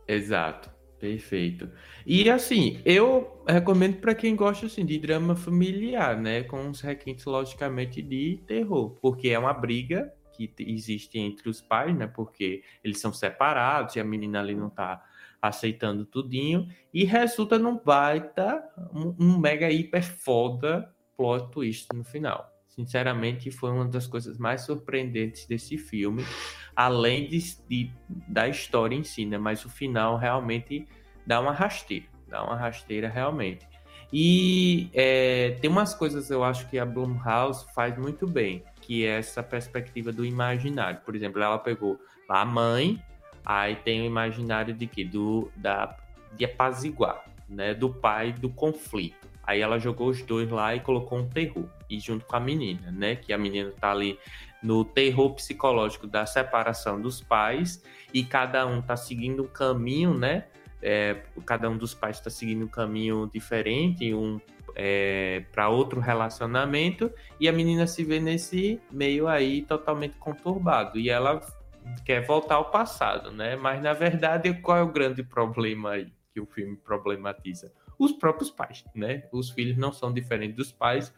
Exato. 0.07 0.69
Perfeito. 0.99 1.69
E 2.07 2.27
assim, 2.27 2.81
eu 2.83 3.43
recomendo 3.47 3.97
para 3.97 4.15
quem 4.15 4.36
gosta 4.36 4.65
assim 4.65 4.83
de 4.83 4.97
drama 4.97 5.36
familiar, 5.36 6.19
né, 6.19 6.41
com 6.41 6.71
os 6.71 6.81
requintes 6.81 7.23
logicamente 7.25 8.01
de 8.01 8.41
terror, 8.47 8.97
porque 8.99 9.29
é 9.29 9.38
uma 9.38 9.53
briga 9.53 10.12
que 10.33 10.51
existe 10.57 11.19
entre 11.19 11.49
os 11.49 11.62
pais, 11.62 11.95
né, 11.95 12.07
porque 12.07 12.63
eles 12.83 12.99
são 12.99 13.13
separados 13.13 13.95
e 13.95 13.99
a 13.99 14.03
menina 14.03 14.39
ali 14.39 14.55
não 14.55 14.71
tá 14.71 15.03
aceitando 15.39 16.03
tudinho 16.03 16.67
e 16.91 17.03
resulta 17.03 17.60
num 17.60 17.77
baita 17.77 18.67
um 18.91 19.38
mega 19.38 19.69
hiper 19.69 20.03
foda 20.03 20.91
plot 21.15 21.51
twist 21.51 21.88
no 21.93 22.03
final 22.03 22.57
sinceramente, 22.78 23.50
foi 23.50 23.72
uma 23.72 23.86
das 23.86 24.06
coisas 24.06 24.38
mais 24.38 24.62
surpreendentes 24.62 25.48
desse 25.48 25.80
filme, 25.80 26.24
além 26.76 27.28
de, 27.28 27.58
de, 27.68 27.92
da 28.08 28.48
história 28.48 28.96
em 28.96 29.04
si, 29.04 29.26
né? 29.26 29.36
Mas 29.40 29.66
o 29.66 29.70
final 29.70 30.16
realmente 30.16 30.88
dá 31.26 31.42
uma 31.42 31.52
rasteira, 31.52 32.06
dá 32.28 32.44
uma 32.44 32.56
rasteira 32.56 33.10
realmente. 33.10 33.68
E 34.13 34.90
é, 34.94 35.58
tem 35.60 35.70
umas 35.70 35.96
coisas 35.96 36.30
eu 36.30 36.44
acho 36.44 36.70
que 36.70 36.78
a 36.78 36.86
Blumhouse 36.86 37.66
faz 37.74 37.98
muito 37.98 38.28
bem, 38.28 38.63
que 38.80 39.04
é 39.06 39.18
essa 39.18 39.42
perspectiva 39.42 40.12
do 40.12 40.24
imaginário. 40.24 41.02
Por 41.04 41.16
exemplo, 41.16 41.42
ela 41.42 41.58
pegou 41.58 42.00
a 42.30 42.46
mãe, 42.46 43.04
aí 43.44 43.76
tem 43.76 44.04
o 44.04 44.06
imaginário 44.06 44.74
de 44.74 44.86
que 44.86 45.04
do 45.04 45.52
da 45.56 45.98
de 46.34 46.46
apaziguar, 46.46 47.26
né, 47.50 47.74
do 47.74 47.90
pai 47.90 48.32
do 48.32 48.50
conflito. 48.50 49.27
Aí 49.47 49.62
ela 49.62 49.79
jogou 49.79 50.10
os 50.10 50.21
dois 50.21 50.49
lá 50.51 50.75
e 50.75 50.81
colocou 50.81 51.17
um 51.17 51.29
terror. 51.29 51.65
E 51.89 52.01
junto 52.01 52.25
com 52.25 52.36
a 52.36 52.39
menina, 52.39 52.91
né? 52.91 53.15
Que 53.15 53.31
a 53.31 53.38
menina 53.38 53.71
tá 53.79 53.91
ali 53.91 54.19
no 54.62 54.83
terror 54.83 55.33
psicológico 55.33 56.05
da 56.05 56.25
separação 56.25 56.99
dos 56.99 57.21
pais 57.21 57.81
e 58.13 58.25
cada 58.25 58.65
um 58.67 58.81
tá 58.81 58.97
seguindo 58.97 59.43
um 59.43 59.47
caminho, 59.47 60.13
né? 60.13 60.47
É, 60.81 61.15
cada 61.45 61.69
um 61.69 61.77
dos 61.77 61.93
pais 61.93 62.17
está 62.17 62.29
seguindo 62.29 62.65
um 62.65 62.67
caminho 62.67 63.29
diferente, 63.33 64.13
um 64.13 64.39
é, 64.75 65.45
para 65.51 65.69
outro 65.69 65.99
relacionamento 65.99 67.10
e 67.39 67.47
a 67.47 67.51
menina 67.51 67.88
se 67.88 68.03
vê 68.03 68.19
nesse 68.19 68.79
meio 68.91 69.27
aí 69.27 69.63
totalmente 69.63 70.17
conturbado 70.17 70.99
e 70.99 71.10
ela 71.10 71.41
quer 72.05 72.25
voltar 72.27 72.55
ao 72.55 72.69
passado, 72.69 73.31
né? 73.31 73.55
Mas 73.55 73.81
na 73.81 73.93
verdade 73.93 74.53
qual 74.55 74.77
é 74.77 74.83
o 74.83 74.91
grande 74.91 75.23
problema 75.23 75.91
aí 75.91 76.12
que 76.31 76.39
o 76.39 76.45
filme 76.45 76.75
problematiza? 76.75 77.71
Os 77.97 78.12
próprios 78.12 78.49
pais, 78.49 78.83
né? 78.93 79.23
Os 79.31 79.49
filhos 79.49 79.77
não 79.77 79.91
são 79.91 80.13
diferentes 80.13 80.55
dos 80.55 80.71
pais, 80.71 81.13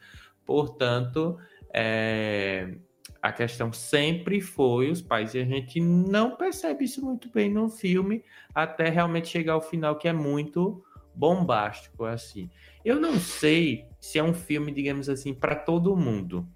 portanto, 0.46 1.38
é, 1.74 2.76
a 3.22 3.32
questão 3.32 3.72
sempre 3.74 4.42
foi 4.42 4.90
os 4.90 5.02
pais, 5.02 5.34
e 5.34 5.40
a 5.40 5.46
gente 5.46 5.80
não 5.80 6.36
percebe 6.36 6.86
isso 6.86 7.04
muito 7.04 7.30
bem 7.30 7.52
no 7.52 7.70
filme, 7.70 8.24
até 8.54 8.90
realmente 8.90 9.28
chegar 9.28 9.54
ao 9.54 9.62
final, 9.62 9.98
que 9.98 10.08
é 10.08 10.14
muito 10.14 10.84
bombástico, 11.14 12.06
assim. 12.06 12.50
Eu 12.84 13.00
não 13.00 13.20
sei 13.20 13.86
se 14.00 14.18
é 14.18 14.24
um 14.24 14.34
filme, 14.34 14.72
digamos 14.72 15.10
assim, 15.10 15.34
para 15.34 15.56
todo 15.56 15.96
mundo, 15.96 16.48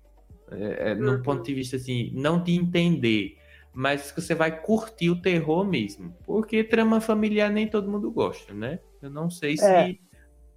é, 0.49 0.91
é, 0.91 0.95
no 0.95 1.13
uhum. 1.13 1.21
ponto 1.21 1.43
de 1.43 1.53
vista, 1.53 1.75
assim, 1.75 2.11
não 2.13 2.41
de 2.41 2.53
entender, 2.55 3.37
mas 3.73 4.11
que 4.11 4.21
você 4.21 4.33
vai 4.33 4.61
curtir 4.61 5.09
o 5.09 5.21
terror 5.21 5.65
mesmo, 5.65 6.15
porque 6.23 6.63
trama 6.63 7.01
familiar 7.01 7.51
nem 7.51 7.67
todo 7.67 7.89
mundo 7.89 8.09
gosta, 8.11 8.53
né? 8.53 8.79
Eu 9.01 9.09
não 9.09 9.29
sei 9.29 9.57
se 9.57 9.65
é 9.65 9.95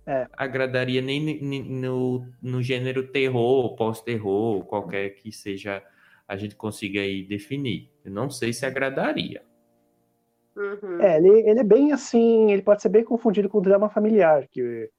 é. 0.06 0.26
agradaria 0.32 1.02
nem 1.02 1.40
no, 1.42 2.26
no 2.40 2.62
gênero 2.62 3.08
terror, 3.08 3.74
pós-terror, 3.74 4.64
qualquer 4.64 5.10
que 5.10 5.32
seja 5.32 5.82
a 6.28 6.36
gente 6.36 6.56
consiga 6.56 7.00
aí 7.00 7.22
definir. 7.22 7.90
Eu 8.04 8.10
não 8.10 8.28
sei 8.28 8.52
se 8.52 8.66
agradaria. 8.66 9.42
Uhum. 10.56 11.00
É, 11.00 11.18
ele, 11.18 11.50
ele 11.50 11.60
é 11.60 11.64
bem 11.64 11.92
assim, 11.92 12.50
ele 12.50 12.62
pode 12.62 12.82
ser 12.82 12.88
bem 12.88 13.04
confundido 13.04 13.48
com 13.48 13.58
o 13.58 13.62
drama 13.62 13.88
familiar, 13.88 14.46
que 14.50 14.90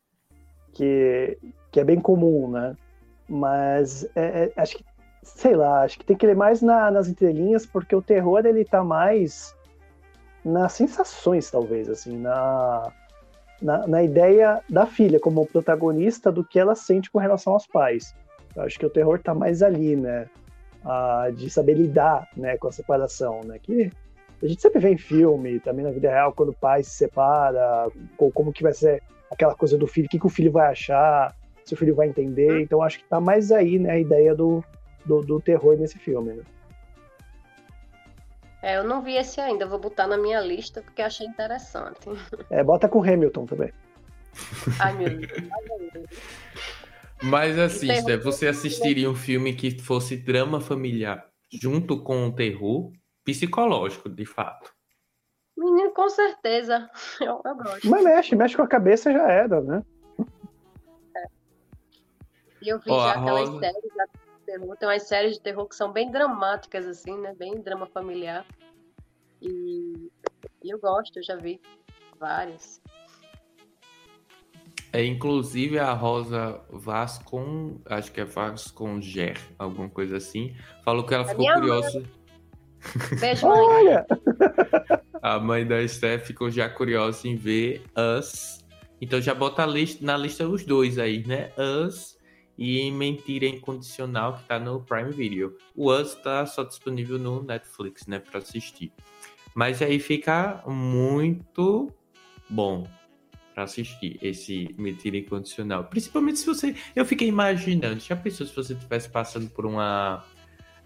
que, 0.74 1.38
que 1.72 1.80
é 1.80 1.84
bem 1.84 2.00
comum, 2.00 2.52
né? 2.52 2.76
Mas 3.28 4.04
é, 4.16 4.44
é, 4.44 4.54
acho 4.56 4.78
que, 4.78 4.86
sei 5.24 5.56
lá, 5.56 5.82
acho 5.82 5.98
que 5.98 6.06
tem 6.06 6.16
que 6.16 6.28
ler 6.28 6.36
mais 6.36 6.62
na, 6.62 6.92
nas 6.92 7.08
entrelinhas, 7.08 7.66
porque 7.66 7.96
o 7.96 8.02
terror 8.02 8.46
ele 8.46 8.64
tá 8.64 8.84
mais 8.84 9.56
nas 10.46 10.74
sensações, 10.74 11.50
talvez, 11.50 11.90
assim, 11.90 12.18
na, 12.18 12.94
na, 13.62 13.88
na, 13.88 14.04
ideia 14.04 14.62
da 14.70 14.86
filha 14.86 15.20
como 15.20 15.46
protagonista 15.46 16.32
do 16.32 16.44
que 16.44 16.60
ela 16.60 16.76
sente 16.76 17.10
com 17.10 17.20
relação 17.20 17.54
aos 17.54 17.68
pais. 17.68 18.14
Eu 18.56 18.64
acho 18.64 18.80
que 18.80 18.86
o 18.86 18.90
terror 18.90 19.20
tá 19.20 19.34
mais 19.34 19.62
ali, 19.62 19.96
né? 19.96 20.28
Ah, 20.84 21.30
de 21.36 21.50
saber 21.50 21.74
lidar 21.74 22.28
né, 22.36 22.58
com 22.58 22.68
a 22.68 22.72
separação, 22.72 23.42
né? 23.44 23.60
Que 23.60 23.92
a 24.42 24.48
gente 24.48 24.62
sempre 24.62 24.80
vê 24.80 24.90
em 24.90 24.98
filme, 24.98 25.60
também 25.60 25.84
na 25.84 25.92
vida 25.92 26.10
real, 26.10 26.34
quando 26.34 26.50
o 26.50 26.58
pai 26.58 26.84
se 26.84 26.92
separa, 26.92 27.90
como 28.18 28.54
que 28.54 28.64
vai 28.64 28.74
ser 28.74 29.02
aquela 29.32 29.56
coisa 29.56 29.78
do 29.78 29.88
filho, 29.88 30.06
o 30.06 30.10
que, 30.10 30.20
que 30.20 30.26
o 30.28 30.30
filho 30.30 30.52
vai 30.52 30.72
achar, 30.72 31.36
se 31.66 31.74
o 31.74 31.78
filho 31.78 31.96
vai 31.96 32.08
entender. 32.08 32.54
Hum. 32.54 32.60
Então 32.60 32.82
acho 32.82 33.00
que 33.00 33.06
tá 33.06 33.20
mais 33.20 33.52
aí, 33.52 33.80
né, 33.80 33.92
a 33.92 34.00
ideia 34.00 34.36
do, 34.36 34.64
do, 35.06 35.22
do 35.22 35.42
terror 35.42 35.76
nesse 35.78 35.98
filme, 35.98 36.34
né? 36.34 36.44
É, 38.62 38.78
eu 38.78 38.84
não 38.84 39.02
vi 39.02 39.16
esse 39.16 39.40
ainda, 39.40 39.68
vou 39.68 39.80
botar 39.80 40.08
na 40.08 40.18
minha 40.18 40.42
lista 40.42 40.82
porque 40.82 41.02
achei 41.02 41.28
interessante. 41.28 42.00
É, 42.50 42.64
bota 42.64 42.90
com 42.90 43.04
Hamilton 43.04 43.46
também. 43.46 43.72
Ai, 44.80 44.94
meu 44.94 45.10
Deus. 45.18 46.10
Mas 47.24 47.58
assim, 47.58 47.94
Steph, 47.96 48.24
você 48.24 48.48
assistiria 48.48 49.10
um 49.10 49.16
filme 49.16 49.54
que 49.54 49.80
fosse 49.82 50.18
drama 50.18 50.62
familiar 50.62 51.28
junto 51.52 52.02
com 52.02 52.28
o 52.28 52.32
terror 52.32 52.92
psicológico, 53.24 54.10
de 54.10 54.26
fato? 54.26 54.74
Menino, 55.58 55.92
com 55.92 56.08
certeza. 56.10 56.90
Eu, 57.20 57.42
eu 57.44 57.56
gosto. 57.56 57.90
Mas 57.90 58.04
mexe, 58.04 58.36
mexe 58.36 58.56
com 58.56 58.62
a 58.62 58.68
cabeça 58.68 59.12
já 59.12 59.28
era, 59.32 59.60
né? 59.62 59.84
É. 61.16 61.26
E 62.62 62.70
eu 62.70 62.80
vi 62.80 62.92
oh, 62.92 63.00
já 63.00 63.12
aquelas 63.14 63.50
Rosa... 63.50 63.60
séries 63.60 63.94
terror. 64.48 64.78
Tem 64.78 64.88
umas 64.88 65.04
séries 65.04 65.34
de 65.34 65.42
terror 65.42 65.68
que 65.68 65.76
são 65.76 65.92
bem 65.92 66.10
dramáticas, 66.10 66.88
assim, 66.88 67.20
né? 67.20 67.36
Bem 67.38 67.62
drama 67.62 67.86
familiar. 67.88 68.46
E, 69.42 70.10
e 70.64 70.74
eu 70.74 70.80
gosto, 70.80 71.18
eu 71.20 71.24
já 71.24 71.36
vi 71.36 71.60
várias. 72.18 72.82
É, 74.94 75.04
inclusive 75.04 75.78
a 75.78 75.92
Rosa 75.92 76.62
Vascon, 76.70 77.82
acho 77.86 78.12
que 78.12 78.22
é 78.22 78.26
Vasconger, 78.26 79.38
alguma 79.60 79.90
coisa 79.90 80.16
assim, 80.16 80.56
falou 80.84 81.06
que 81.06 81.14
ela 81.14 81.26
é 81.26 81.28
ficou 81.28 81.46
curiosa. 81.46 82.00
Mãe. 82.00 83.20
Beijo, 83.20 83.48
mãe. 83.50 83.60
Olha! 83.60 84.08
A 85.22 85.40
mãe 85.40 85.68
da 85.68 85.86
Steph 85.86 86.26
ficou 86.26 86.50
já 86.50 86.70
curiosa 86.70 87.28
em 87.28 87.36
ver 87.36 87.84
Us. 88.18 88.66
Então 89.00 89.22
já 89.22 89.36
bota 89.36 89.66
lista, 89.66 90.04
na 90.04 90.16
lista 90.16 90.48
os 90.48 90.66
dois 90.66 90.98
aí, 90.98 91.24
né? 91.28 91.52
Us 91.58 92.17
e 92.58 92.90
Mentira 92.92 93.46
Incondicional, 93.46 94.38
que 94.38 94.44
tá 94.46 94.60
no 94.60 94.82
Prime 94.82 95.12
Video. 95.12 95.56
O 95.76 95.92
Us 95.92 96.16
tá 96.16 96.46
só 96.46 96.64
disponível 96.64 97.20
no 97.20 97.44
Netflix, 97.44 98.08
né? 98.08 98.20
Pra 98.20 98.40
assistir. 98.40 98.92
Mas 99.54 99.82
aí 99.82 100.00
fica 100.00 100.64
muito 100.68 101.94
bom 102.50 102.88
para 103.54 103.64
assistir 103.64 104.18
esse 104.22 104.74
Mentira 104.78 105.18
Incondicional. 105.18 105.86
Principalmente 105.86 106.40
se 106.40 106.46
você. 106.46 106.76
Eu 106.96 107.06
fiquei 107.06 107.28
imaginando, 107.28 108.00
já 108.00 108.16
pensou 108.16 108.46
se 108.46 108.56
você 108.56 108.74
estivesse 108.74 109.10
passando 109.10 109.50
por 109.50 109.66
uma 109.66 110.24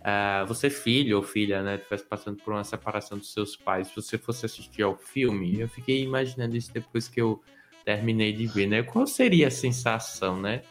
uh, 0.01 0.45
você 0.47 0.69
filho 0.69 1.17
ou 1.17 1.23
filha, 1.23 1.61
né, 1.61 1.75
estivesse 1.75 2.05
passando 2.05 2.41
por 2.41 2.53
uma 2.53 2.63
separação 2.63 3.17
dos 3.17 3.31
seus 3.33 3.55
pais, 3.55 3.87
se 3.87 3.95
você 3.95 4.17
fosse 4.17 4.45
assistir 4.45 4.83
ao 4.83 4.97
filme, 4.97 5.59
eu 5.59 5.67
fiquei 5.67 6.01
imaginando 6.03 6.55
isso 6.55 6.73
depois 6.73 7.07
que 7.07 7.21
eu 7.21 7.41
terminei 7.85 8.31
de 8.31 8.45
ver, 8.47 8.67
né? 8.67 8.83
Qual 8.83 9.07
seria 9.07 9.47
a 9.47 9.51
sensação, 9.51 10.39
né? 10.39 10.61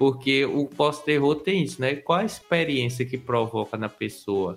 Porque 0.00 0.46
o 0.46 0.66
pós-terror 0.66 1.34
tem 1.42 1.62
isso, 1.62 1.78
né? 1.78 1.94
Qual 1.96 2.20
a 2.20 2.24
experiência 2.24 3.04
que 3.04 3.18
provoca 3.18 3.76
na 3.76 3.90
pessoa 3.90 4.56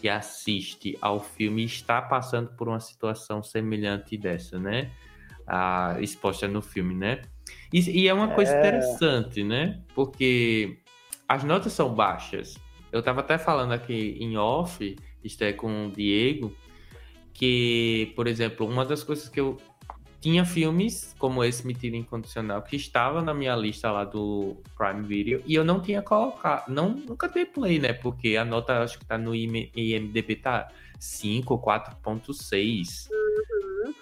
que 0.00 0.08
assiste 0.08 0.98
ao 1.00 1.20
filme 1.20 1.62
e 1.62 1.66
está 1.66 2.02
passando 2.02 2.50
por 2.56 2.68
uma 2.68 2.80
situação 2.80 3.40
semelhante 3.40 4.16
dessa, 4.16 4.58
né? 4.58 4.90
Ah, 5.46 5.96
exposta 6.00 6.48
no 6.48 6.60
filme, 6.60 6.92
né? 6.92 7.22
E, 7.72 8.02
e 8.02 8.08
é 8.08 8.12
uma 8.12 8.34
coisa 8.34 8.52
é... 8.52 8.58
interessante, 8.58 9.44
né? 9.44 9.80
Porque 9.94 10.80
as 11.28 11.44
notas 11.44 11.72
são 11.72 11.94
baixas, 11.94 12.58
eu 12.90 13.00
tava 13.00 13.20
até 13.20 13.38
falando 13.38 13.70
aqui 13.70 14.16
em 14.18 14.36
off, 14.36 14.96
isto 15.22 15.44
é 15.44 15.52
com 15.52 15.86
o 15.86 15.92
Diego, 15.92 16.52
que, 17.32 18.12
por 18.16 18.26
exemplo, 18.26 18.66
uma 18.66 18.84
das 18.84 19.04
coisas 19.04 19.28
que 19.28 19.38
eu 19.38 19.56
tinha 20.20 20.44
filmes 20.44 21.14
como 21.18 21.42
esse 21.42 21.66
Mentira 21.66 21.96
Incondicional 21.96 22.62
que 22.62 22.76
estava 22.76 23.22
na 23.22 23.32
minha 23.32 23.56
lista 23.56 23.90
lá 23.90 24.04
do 24.04 24.56
Prime 24.76 25.02
Video 25.02 25.42
e 25.46 25.54
eu 25.54 25.64
não 25.64 25.80
tinha 25.80 26.02
colocado, 26.02 26.68
não, 26.68 26.90
nunca 26.90 27.28
dei 27.28 27.46
play, 27.46 27.78
né? 27.78 27.92
Porque 27.92 28.36
a 28.36 28.44
nota 28.44 28.82
acho 28.82 28.98
que 28.98 29.06
tá 29.06 29.16
no 29.16 29.34
IMDB 29.34 30.36
tá 30.36 30.68
5 30.98 31.54
ou 31.54 31.62
4.6. 31.62 33.08
Uhum. 33.10 33.94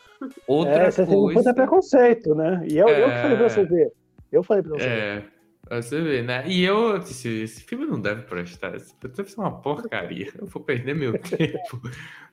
Outra 0.46 0.74
é, 0.74 0.90
você 0.90 1.06
coisa... 1.06 1.42
tem 1.42 1.52
um 1.52 1.54
preconceito, 1.54 2.34
né? 2.34 2.66
E 2.68 2.76
eu, 2.76 2.88
é... 2.88 3.02
eu 3.02 3.08
que 3.08 3.22
falei 3.22 3.36
pra 3.36 3.48
você 3.48 3.64
ver. 3.64 3.92
Eu 4.32 4.42
falei 4.42 4.62
pra 4.62 4.72
você 4.72 4.84
é... 4.84 5.20
ver. 5.20 5.37
Você 5.70 6.00
vê, 6.00 6.22
né? 6.22 6.44
E 6.46 6.64
eu 6.64 6.98
disse, 6.98 7.28
esse 7.28 7.62
filme 7.62 7.84
não 7.84 8.00
deve 8.00 8.22
prestar, 8.22 8.74
esse 8.74 8.94
deve 9.00 9.30
ser 9.30 9.40
uma 9.40 9.60
porcaria. 9.60 10.32
Eu 10.38 10.46
vou 10.46 10.62
perder 10.62 10.94
meu 10.94 11.12
tempo. 11.20 11.82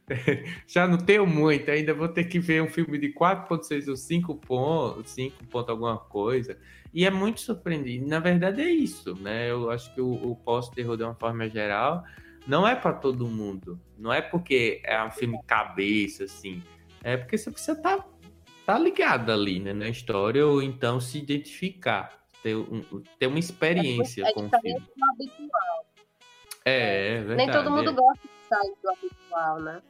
Já 0.68 0.88
não 0.88 0.98
tenho 0.98 1.26
muito, 1.26 1.70
ainda 1.70 1.94
vou 1.94 2.08
ter 2.08 2.26
que 2.26 2.40
ver 2.40 2.62
um 2.62 2.70
filme 2.70 2.98
de 2.98 3.14
4.6 3.14 3.90
ou 3.90 3.98
5 3.98 4.36
pontos, 4.36 5.12
5 5.12 5.46
pontos 5.48 5.70
alguma 5.70 5.98
coisa. 5.98 6.58
E 6.94 7.06
é 7.06 7.12
muito 7.12 7.42
surpreendente. 7.42 8.06
Na 8.06 8.20
verdade 8.20 8.62
é 8.62 8.70
isso, 8.70 9.16
né? 9.16 9.50
Eu 9.50 9.70
acho 9.70 9.94
que 9.94 10.02
o, 10.02 10.14
o 10.14 10.36
pós-terror, 10.36 10.96
de 10.96 11.04
uma 11.04 11.16
forma 11.16 11.50
geral, 11.50 12.04
não 12.48 12.68
é 12.68 12.76
para 12.76 12.94
todo 12.94 13.28
mundo. 13.28 13.80
Não 13.98 14.14
é 14.14 14.22
porque 14.22 14.82
é 14.86 15.04
um 15.04 15.12
filme 15.12 15.38
cabeça, 15.46 16.24
assim. 16.24 16.62
É 17.04 17.18
porque 17.18 17.38
você 17.38 17.52
precisa 17.52 17.74
estar 17.74 17.98
tá, 17.98 18.06
tá 18.66 18.80
ligado 18.80 19.32
ali, 19.32 19.60
né, 19.60 19.74
na 19.74 19.90
história, 19.90 20.46
ou 20.46 20.62
então 20.62 21.00
se 21.00 21.18
identificar 21.18 22.25
ter, 22.46 22.56
um, 22.56 22.84
ter 23.18 23.26
uma 23.26 23.40
experiência 23.40 24.24
é, 24.24 24.32
com 24.32 24.42
o 24.42 24.50
filme. 24.62 24.80
Do 24.80 25.04
habitual. 25.04 25.86
É, 26.64 27.08
é 27.08 27.18
verdade. 27.24 27.38
Nem 27.38 27.52
todo 27.52 27.72
mundo 27.72 27.90
é. 27.90 27.94
gosta 27.94 28.22
de 28.22 28.48
sair 28.48 28.74
do 28.84 28.90
habitual, 28.92 29.60
né? 29.62 29.82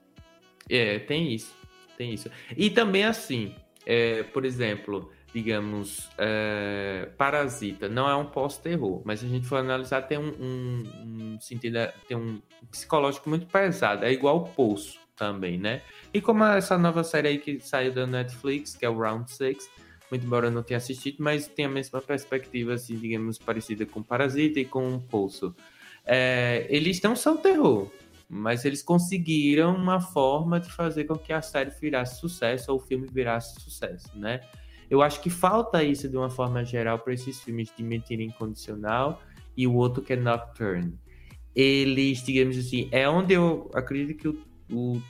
É, 0.69 0.99
tem 0.99 1.33
isso. 1.33 1.53
Tem 1.97 2.13
isso. 2.13 2.31
E 2.55 2.69
também 2.69 3.03
assim, 3.03 3.53
é, 3.85 4.23
por 4.23 4.45
exemplo, 4.45 5.11
digamos, 5.33 6.09
é, 6.17 7.09
Parasita 7.17 7.89
não 7.89 8.09
é 8.09 8.15
um 8.15 8.25
pós-terror, 8.25 9.01
mas 9.03 9.19
se 9.19 9.25
a 9.25 9.29
gente 9.29 9.45
for 9.45 9.57
analisar, 9.57 10.03
tem 10.03 10.17
um, 10.17 10.33
um, 10.39 10.83
um, 11.35 11.41
sentido, 11.41 11.77
tem 12.07 12.15
um 12.15 12.41
psicológico 12.71 13.27
muito 13.27 13.45
pesado. 13.47 14.05
É 14.05 14.13
igual 14.13 14.37
o 14.37 14.47
Poço 14.47 14.97
também, 15.17 15.57
né? 15.57 15.81
E 16.13 16.21
como 16.21 16.45
essa 16.45 16.77
nova 16.77 17.03
série 17.03 17.27
aí 17.27 17.37
que 17.37 17.59
saiu 17.59 17.91
da 17.93 18.07
Netflix, 18.07 18.77
que 18.77 18.85
é 18.85 18.89
o 18.89 18.97
Round 18.97 19.29
Six 19.29 19.69
muito 20.09 20.25
embora 20.25 20.47
eu 20.47 20.51
não 20.51 20.63
tenha 20.63 20.77
assistido, 20.77 21.17
mas 21.19 21.47
tem 21.47 21.65
a 21.65 21.69
mesma 21.69 22.01
perspectiva, 22.01 22.73
assim, 22.73 22.97
digamos, 22.97 23.37
parecida 23.37 23.85
com 23.85 24.03
Parasita 24.03 24.59
e 24.59 24.65
com 24.65 24.99
Pulso. 24.99 25.55
É, 26.05 26.67
eles 26.69 27.01
não 27.01 27.15
são 27.15 27.37
terror, 27.37 27.91
mas 28.29 28.65
eles 28.65 28.83
conseguiram 28.83 29.75
uma 29.75 29.99
forma 29.99 30.59
de 30.59 30.71
fazer 30.71 31.05
com 31.05 31.15
que 31.15 31.33
a 31.33 31.41
série 31.41 31.71
virasse 31.71 32.19
sucesso 32.19 32.71
ou 32.71 32.77
o 32.77 32.81
filme 32.81 33.07
virasse 33.11 33.59
sucesso, 33.59 34.09
né? 34.15 34.41
Eu 34.89 35.01
acho 35.01 35.19
que 35.21 35.29
falta 35.29 35.83
isso 35.83 36.07
de 36.07 36.15
uma 36.15 36.29
forma 36.29 36.63
geral 36.63 36.99
para 36.99 37.13
esses 37.13 37.41
filmes 37.41 37.71
de 37.75 37.83
mentira 37.83 38.21
incondicional 38.21 39.21
e 39.57 39.65
o 39.65 39.73
outro 39.73 40.03
que 40.03 40.13
é 40.13 40.15
Nocturne. 40.15 40.93
Eles, 41.55 42.23
digamos 42.23 42.57
assim, 42.57 42.87
é 42.91 43.09
onde 43.09 43.33
eu 43.33 43.71
acredito 43.73 44.17
que 44.17 44.27
o, 44.27 44.37
o 44.71 45.01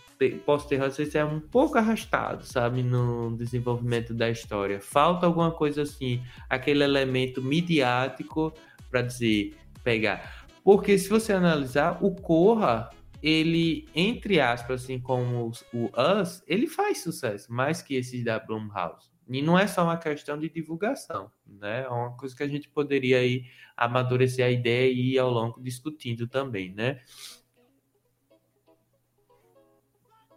posso 0.46 0.68
ter 0.68 0.80
vezes 0.80 1.16
é 1.16 1.24
um 1.26 1.40
pouco 1.40 1.78
arrastado, 1.78 2.46
sabe, 2.46 2.84
no 2.84 3.36
desenvolvimento 3.36 4.14
da 4.14 4.30
história. 4.30 4.80
Falta 4.80 5.26
alguma 5.26 5.52
coisa 5.52 5.82
assim, 5.82 6.22
aquele 6.50 6.84
elemento 6.84 7.42
midiático 7.42 8.54
para 8.90 9.02
dizer, 9.02 9.56
pegar. 9.84 10.46
Porque 10.64 10.98
se 10.98 11.10
você 11.10 11.34
analisar, 11.34 12.04
o 12.04 12.16
Corra, 12.16 12.90
ele, 13.22 13.88
entre 13.94 14.40
aspas, 14.40 14.84
assim 14.84 15.00
como 15.00 15.52
o 15.74 15.90
Us, 16.22 16.44
ele 16.48 16.68
faz 16.68 17.02
sucesso, 17.02 17.52
mais 17.52 17.82
que 17.82 17.96
esses 17.96 18.24
da 18.24 18.40
Blumhouse. 18.40 19.10
E 19.28 19.42
não 19.42 19.58
é 19.58 19.66
só 19.66 19.84
uma 19.84 19.98
questão 19.98 20.38
de 20.38 20.50
divulgação, 20.50 21.32
né? 21.48 21.84
É 21.84 21.88
uma 21.88 22.16
coisa 22.16 22.36
que 22.36 22.44
a 22.44 22.48
gente 22.48 22.70
poderia 22.70 23.18
aí 23.18 23.46
amadurecer 23.76 24.46
a 24.46 24.52
ideia 24.52 24.92
e 24.92 25.14
ir 25.14 25.20
ao 25.20 25.32
longo 25.32 25.62
discutindo 25.62 26.28
também, 26.28 26.74
né? 26.74 27.02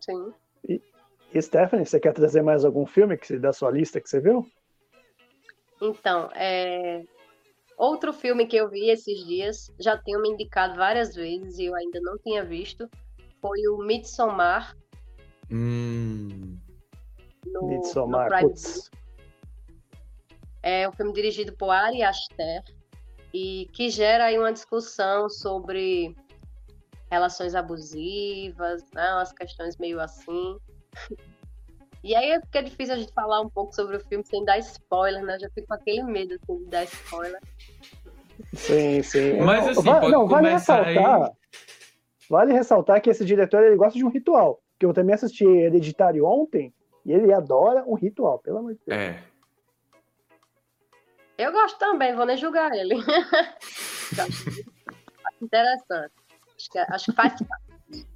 Sim. 0.09 0.33
E, 0.66 0.81
e 1.35 1.42
Stephanie, 1.42 1.85
você 1.85 2.01
quer 2.01 2.14
trazer 2.14 2.42
mais 2.42 2.64
algum 2.64 2.87
filme 2.87 3.18
que, 3.18 3.38
da 3.38 3.53
sua 3.53 3.71
lista 3.71 4.01
que 4.01 4.09
você 4.09 4.21
viu? 4.21 4.51
Então, 5.81 6.31
é... 6.35 7.05
outro 7.77 8.12
filme 8.12 8.47
que 8.47 8.57
eu 8.57 8.68
vi 8.71 8.88
esses 8.88 9.25
dias, 9.27 9.71
já 9.79 9.97
tenho 9.99 10.21
me 10.21 10.31
indicado 10.31 10.77
várias 10.77 11.14
vezes 11.14 11.59
e 11.59 11.66
eu 11.66 11.75
ainda 11.75 12.01
não 12.01 12.16
tinha 12.18 12.42
visto, 12.42 12.88
foi 13.40 13.68
o 13.68 13.79
Midsommar. 13.79 14.75
Hum. 15.51 16.59
No, 17.47 17.68
Midsommar, 17.68 18.31
no 18.31 18.49
putz. 18.49 18.90
É 20.62 20.88
um 20.88 20.92
filme 20.92 21.12
dirigido 21.12 21.53
por 21.57 21.71
Ari 21.71 22.03
Aster 22.03 22.64
e 23.33 23.68
que 23.73 23.90
gera 23.90 24.25
aí 24.25 24.38
uma 24.38 24.53
discussão 24.53 25.29
sobre 25.29 26.16
relações 27.11 27.55
abusivas, 27.55 28.83
né, 28.92 29.14
umas 29.14 29.33
questões 29.33 29.77
meio 29.77 30.01
assim. 30.01 30.59
E 32.05 32.14
aí 32.14 32.40
fica 32.42 32.62
difícil 32.62 32.94
a 32.94 32.97
gente 32.97 33.12
falar 33.12 33.40
um 33.40 33.51
pouco 33.51 33.75
sobre 33.75 33.97
o 33.97 34.01
filme 34.01 34.25
sem 34.25 34.44
dar 34.44 34.57
spoiler, 34.59 35.21
né? 35.25 35.37
Já 35.40 35.51
fico 35.51 35.66
com 35.66 35.75
aquele 35.75 36.05
medo 36.05 36.35
assim, 36.40 36.59
de 36.62 36.71
dar 36.71 36.85
spoiler. 36.85 37.40
Sim, 38.55 39.03
sim. 39.03 39.40
Mas 39.40 39.66
assim, 39.66 39.83
Va- 39.83 39.99
pode 39.99 40.12
não, 40.12 40.25
vale 40.29 40.49
ressaltar. 40.49 41.23
aí. 41.25 41.31
Vale 42.31 42.53
ressaltar 42.53 43.01
que 43.03 43.11
esse 43.11 43.25
diretor 43.25 43.64
ele 43.64 43.75
gosta 43.75 43.99
de 43.99 44.05
um 44.05 44.11
ritual. 44.11 44.62
Que 44.79 44.87
eu 44.87 44.94
também 44.94 45.12
assisti 45.12 45.44
Hereditário 45.44 46.25
ontem 46.25 46.73
e 47.05 47.12
ele 47.12 47.33
adora 47.33 47.83
um 47.85 47.94
ritual, 47.94 48.38
pelo 48.38 48.59
amor 48.59 48.75
de 48.75 48.81
Deus. 48.87 48.97
É. 49.01 49.21
Eu 51.37 51.51
gosto 51.51 51.79
também, 51.81 52.14
vou 52.14 52.27
nem 52.27 52.37
julgar 52.37 52.71
ele. 52.73 52.94
acho 52.94 54.29
interessante. 55.42 56.12
Acho 56.59 56.71
que, 56.71 56.79
acho 56.79 57.05
que 57.07 57.12
faz 57.12 57.33
parte. 57.42 58.07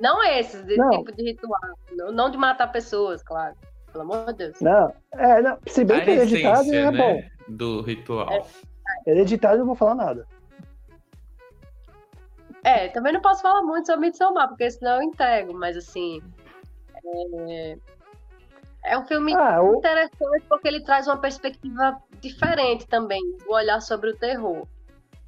Não 0.00 0.22
esses, 0.22 0.64
de 0.64 0.76
Não. 0.76 0.90
tipo 0.90 1.12
de 1.12 1.22
ritual. 1.22 1.60
Não, 1.92 2.12
não 2.12 2.30
de 2.30 2.36
matar 2.36 2.68
pessoas, 2.72 3.22
claro. 3.22 3.54
Pelo 3.92 4.02
amor 4.02 4.26
de 4.26 4.34
Deus. 4.34 4.60
Não, 4.60 4.92
é, 5.12 5.40
não, 5.42 5.58
se 5.66 5.84
bem 5.84 6.00
A 6.00 6.04
que 6.04 6.10
Hereditário 6.10 6.74
é 6.74 6.90
bom. 6.90 7.14
né? 7.16 7.30
Do 7.48 7.80
ritual. 7.82 8.30
É. 8.30 9.10
Hereditário 9.10 9.56
eu 9.56 9.58
não 9.60 9.66
vou 9.66 9.74
falar 9.74 9.94
nada. 9.94 10.26
É, 12.64 12.88
também 12.88 13.12
não 13.12 13.20
posso 13.20 13.40
falar 13.42 13.62
muito 13.62 13.86
sobre 13.86 14.06
Midsommar, 14.06 14.48
porque 14.48 14.70
senão 14.70 14.96
eu 14.96 15.02
entrego, 15.02 15.54
mas 15.54 15.76
assim. 15.76 16.20
É, 17.04 17.78
é 18.84 18.98
um 18.98 19.06
filme 19.06 19.34
Ah, 19.34 19.62
o, 19.62 19.76
interessante 19.76 20.44
porque 20.48 20.68
ele 20.68 20.82
traz 20.82 21.06
uma 21.06 21.16
perspectiva 21.16 21.96
diferente 22.20 22.86
também, 22.86 23.22
o 23.46 23.54
olhar 23.54 23.80
sobre 23.80 24.10
o 24.10 24.16
terror. 24.16 24.66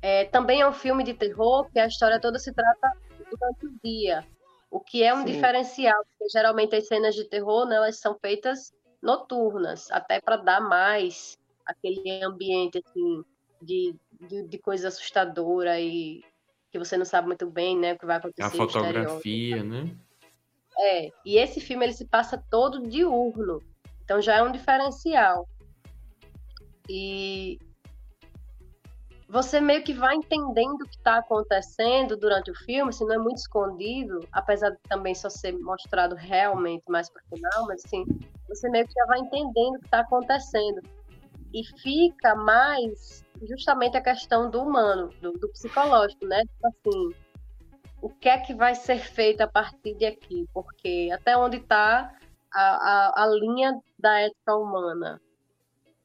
É, 0.03 0.25
também 0.27 0.61
é 0.61 0.69
um 0.69 0.73
filme 0.73 1.05
de 1.05 1.15
terror 1.15 1.69
que 1.71 1.79
a 1.79 1.87
história 1.87 2.21
toda 2.21 2.39
se 2.39 2.53
trata 2.53 2.93
durante 3.31 3.67
o 3.67 3.79
dia, 3.85 4.27
o 4.71 4.81
que 4.81 5.03
é 5.03 5.13
um 5.13 5.19
Sim. 5.19 5.27
diferencial, 5.27 6.03
porque 6.07 6.31
geralmente 6.33 6.75
as 6.75 6.87
cenas 6.87 7.15
de 7.15 7.25
terror 7.25 7.67
né, 7.67 7.77
elas 7.77 7.99
são 7.99 8.17
feitas 8.19 8.73
noturnas, 9.03 9.91
até 9.91 10.21
para 10.21 10.37
dar 10.37 10.61
mais 10.61 11.37
aquele 11.67 12.23
ambiente 12.23 12.79
assim, 12.79 13.23
de, 13.61 13.95
de, 14.21 14.43
de 14.49 14.59
coisa 14.59 14.89
assustadora 14.89 15.81
e 15.81 16.25
que 16.71 16.79
você 16.79 16.97
não 16.97 17.05
sabe 17.05 17.27
muito 17.27 17.51
bem 17.51 17.77
né, 17.79 17.93
o 17.93 17.99
que 17.99 18.07
vai 18.07 18.17
acontecer. 18.17 18.43
A 18.43 18.47
exterior. 18.47 18.71
fotografia, 18.71 19.63
né? 19.63 19.97
É, 20.79 21.13
e 21.27 21.37
esse 21.37 21.61
filme 21.61 21.85
ele 21.85 21.93
se 21.93 22.07
passa 22.07 22.43
todo 22.51 22.89
diurno, 22.89 23.63
então 24.03 24.21
já 24.23 24.37
é 24.37 24.43
um 24.43 24.53
diferencial. 24.53 25.47
E 26.89 27.59
você 29.31 29.61
meio 29.61 29.85
que 29.85 29.95
vai 29.95 30.17
entendendo 30.17 30.83
o 30.83 30.89
que 30.89 30.97
está 30.97 31.19
acontecendo 31.19 32.17
durante 32.17 32.51
o 32.51 32.55
filme, 32.55 32.91
assim, 32.91 33.05
não 33.05 33.15
é 33.15 33.19
muito 33.19 33.39
escondido, 33.39 34.27
apesar 34.33 34.71
de 34.71 34.79
também 34.89 35.15
só 35.15 35.31
ser 35.31 35.53
mostrado 35.53 36.17
realmente 36.17 36.83
mais 36.89 37.09
para 37.09 37.23
o 37.23 37.37
final, 37.37 37.67
mas 37.69 37.85
assim, 37.85 38.05
você 38.49 38.69
meio 38.69 38.87
que 38.89 38.93
já 38.93 39.07
vai 39.07 39.21
entendendo 39.21 39.77
o 39.77 39.79
que 39.79 39.85
está 39.85 40.01
acontecendo. 40.01 40.83
E 41.55 41.65
fica 41.81 42.35
mais 42.35 43.25
justamente 43.49 43.97
a 43.97 44.01
questão 44.01 44.51
do 44.51 44.63
humano, 44.63 45.11
do, 45.21 45.33
do 45.33 45.49
psicológico, 45.51 46.27
né? 46.27 46.41
Tipo 46.41 46.67
assim, 46.67 47.15
o 48.03 48.09
que 48.09 48.29
é 48.29 48.39
que 48.39 48.55
vai 48.55 48.75
ser 48.75 48.99
feito 48.99 49.43
a 49.43 49.47
partir 49.47 49.95
de 49.95 50.07
aqui? 50.07 50.49
Porque 50.53 51.09
até 51.13 51.37
onde 51.37 51.59
está 51.59 52.13
a, 52.53 52.61
a, 52.61 53.25
a 53.25 53.27
linha 53.29 53.79
da 53.99 54.21
ética 54.21 54.57
humana, 54.57 55.21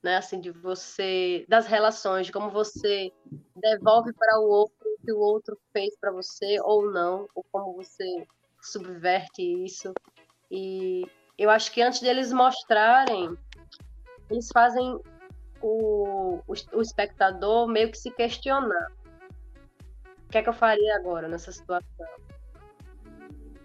né? 0.05 0.17
Assim, 0.17 0.39
de 0.39 0.51
você, 0.51 1.45
das 1.49 1.65
relações, 1.65 2.27
de 2.27 2.31
como 2.31 2.51
você 2.51 3.11
devolve 3.55 4.13
para 4.13 4.39
o 4.39 4.47
outro 4.47 4.75
o 4.85 5.05
que 5.05 5.11
o 5.11 5.17
outro 5.17 5.57
fez 5.73 5.97
para 5.99 6.11
você 6.11 6.59
ou 6.61 6.91
não, 6.91 7.27
ou 7.33 7.43
como 7.51 7.73
você 7.73 8.25
subverte 8.61 9.41
isso. 9.41 9.91
E 10.49 11.05
eu 11.37 11.49
acho 11.49 11.71
que 11.71 11.81
antes 11.81 12.01
deles 12.01 12.31
mostrarem, 12.31 13.35
eles 14.29 14.47
fazem 14.53 14.99
o, 15.59 16.39
o, 16.47 16.53
o 16.73 16.81
espectador 16.81 17.67
meio 17.67 17.91
que 17.91 17.97
se 17.97 18.11
questionar. 18.11 18.91
O 20.27 20.29
que 20.29 20.37
é 20.37 20.43
que 20.43 20.49
eu 20.49 20.53
faria 20.53 20.95
agora 20.97 21.27
nessa 21.27 21.51
situação? 21.51 22.07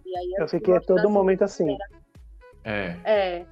E 0.06 0.16
aí, 0.16 0.34
eu 0.38 0.46
de 0.46 0.50
fiquei 0.50 0.74
a 0.74 0.80
todo 0.80 1.00
assim, 1.00 1.08
momento 1.08 1.44
assim. 1.44 1.76
É. 2.64 2.96
É. 3.04 3.46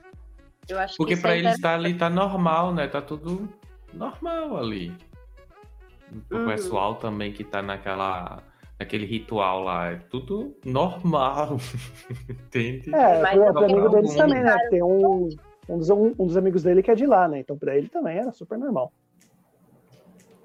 Eu 0.68 0.78
acho 0.78 0.96
Porque 0.96 1.16
pra 1.16 1.34
é 1.34 1.38
eles 1.38 1.60
tá 1.60 1.74
ali, 1.74 1.94
tá 1.94 2.10
normal, 2.10 2.74
né? 2.74 2.86
Tá 2.86 3.00
tudo 3.00 3.48
normal 3.92 4.56
ali. 4.56 4.94
O 6.30 6.36
Uhum. 6.36 6.44
pessoal 6.44 6.94
também 6.96 7.32
que 7.32 7.44
tá 7.44 7.62
naquela, 7.62 8.42
naquele 8.78 9.06
ritual 9.06 9.62
lá, 9.62 9.92
é 9.92 9.96
tudo 9.96 10.56
normal. 10.64 11.58
Entende? 12.28 12.94
É, 12.94 13.22
Mas 13.22 13.40
é 13.40 13.52
pro 13.52 13.64
amigo 13.64 13.88
deles 13.88 14.14
também, 14.14 14.42
né? 14.42 14.58
Tem 14.70 14.82
um, 14.82 15.28
um, 15.68 15.78
dos, 15.78 15.90
um, 15.90 16.14
um 16.18 16.26
dos 16.26 16.36
amigos 16.36 16.62
dele 16.62 16.82
que 16.82 16.90
é 16.90 16.94
de 16.94 17.06
lá, 17.06 17.28
né? 17.28 17.40
Então 17.40 17.58
pra 17.58 17.76
ele 17.76 17.88
também 17.88 18.18
era 18.18 18.32
super 18.32 18.58
normal. 18.58 18.92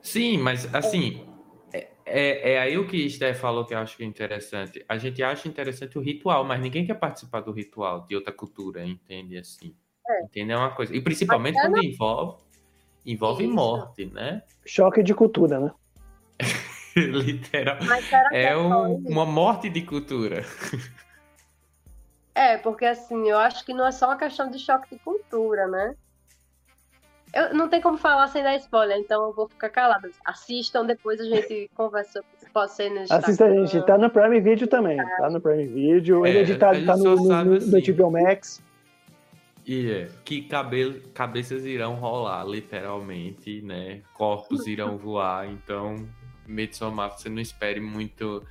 Sim, 0.01 0.37
mas 0.37 0.73
assim, 0.75 1.25
é, 1.73 1.87
é, 2.05 2.51
é 2.53 2.59
aí 2.59 2.77
o 2.77 2.85
que 2.85 2.97
Esther 2.97 3.35
falou 3.35 3.65
que 3.65 3.73
eu 3.73 3.77
acho 3.77 3.95
que 3.95 4.03
é 4.03 4.05
interessante. 4.05 4.83
A 4.87 4.97
gente 4.97 5.23
acha 5.23 5.47
interessante 5.47 5.97
o 5.97 6.01
ritual, 6.01 6.43
mas 6.43 6.61
ninguém 6.61 6.85
quer 6.85 6.95
participar 6.95 7.39
do 7.39 7.53
ritual 7.53 8.05
de 8.05 8.15
outra 8.15 8.33
cultura, 8.33 8.85
entende? 8.85 9.37
Assim, 9.37 9.73
É. 10.07 10.23
entende? 10.23 10.51
É 10.51 10.57
uma 10.57 10.71
coisa. 10.71 10.95
E 10.95 11.01
principalmente 11.01 11.57
é 11.57 11.61
quando 11.61 11.83
envolve, 11.83 12.37
envolve 13.05 13.45
Isso. 13.45 13.53
morte, 13.53 14.05
né? 14.05 14.43
Choque 14.65 15.01
de 15.03 15.13
cultura, 15.13 15.59
né? 15.59 15.71
Literal. 16.95 17.77
É 18.31 18.43
é 18.43 18.57
um- 18.57 18.99
isso? 18.99 19.09
uma 19.09 19.25
morte 19.25 19.69
de 19.69 19.81
cultura. 19.81 20.43
É, 22.35 22.57
porque 22.57 22.85
assim, 22.85 23.29
eu 23.29 23.37
acho 23.37 23.65
que 23.65 23.73
não 23.73 23.85
é 23.85 23.91
só 23.91 24.07
uma 24.07 24.17
questão 24.17 24.49
de 24.49 24.59
choque 24.59 24.95
de 24.95 25.01
cultura, 25.01 25.67
né? 25.67 25.95
Eu, 27.33 27.53
não 27.55 27.67
tem 27.67 27.81
como 27.81 27.97
falar 27.97 28.27
sem 28.27 28.43
dar 28.43 28.55
spoiler, 28.57 28.97
então 28.97 29.23
eu 29.23 29.33
vou 29.33 29.47
ficar 29.49 29.69
calada. 29.69 30.09
Assistam, 30.23 30.85
depois 30.85 31.19
a 31.19 31.25
gente 31.25 31.69
conversa 31.75 32.13
sobre 32.13 32.27
se 32.37 32.49
pode 32.51 32.73
ser 32.73 32.91
no 32.91 33.01
Assista, 33.09 33.49
gente. 33.49 33.85
Tá 33.87 33.97
no 33.97 34.09
Prime 34.09 34.39
Video 34.39 34.67
também. 34.67 34.97
Tá 34.97 35.29
no 35.31 35.41
Prime 35.41 35.65
Video. 35.65 36.25
É, 36.25 36.29
Hereditário 36.29 36.83
a 36.83 36.85
tá 36.85 36.97
no, 36.97 37.15
no, 37.15 37.43
no, 37.43 37.55
assim. 37.55 37.71
no 37.71 37.95
HBO 37.95 38.11
Max. 38.11 38.61
E 39.65 39.89
é 39.91 40.09
que 40.25 40.41
cabelo, 40.43 40.99
cabeças 41.13 41.63
irão 41.65 41.95
rolar, 41.95 42.43
literalmente, 42.45 43.61
né? 43.61 44.01
Corpos 44.13 44.67
irão 44.67 44.97
voar, 44.97 45.47
então 45.49 46.05
Midsommar 46.45 47.17
você 47.17 47.29
não 47.29 47.41
espere 47.41 47.79
muito 47.79 48.43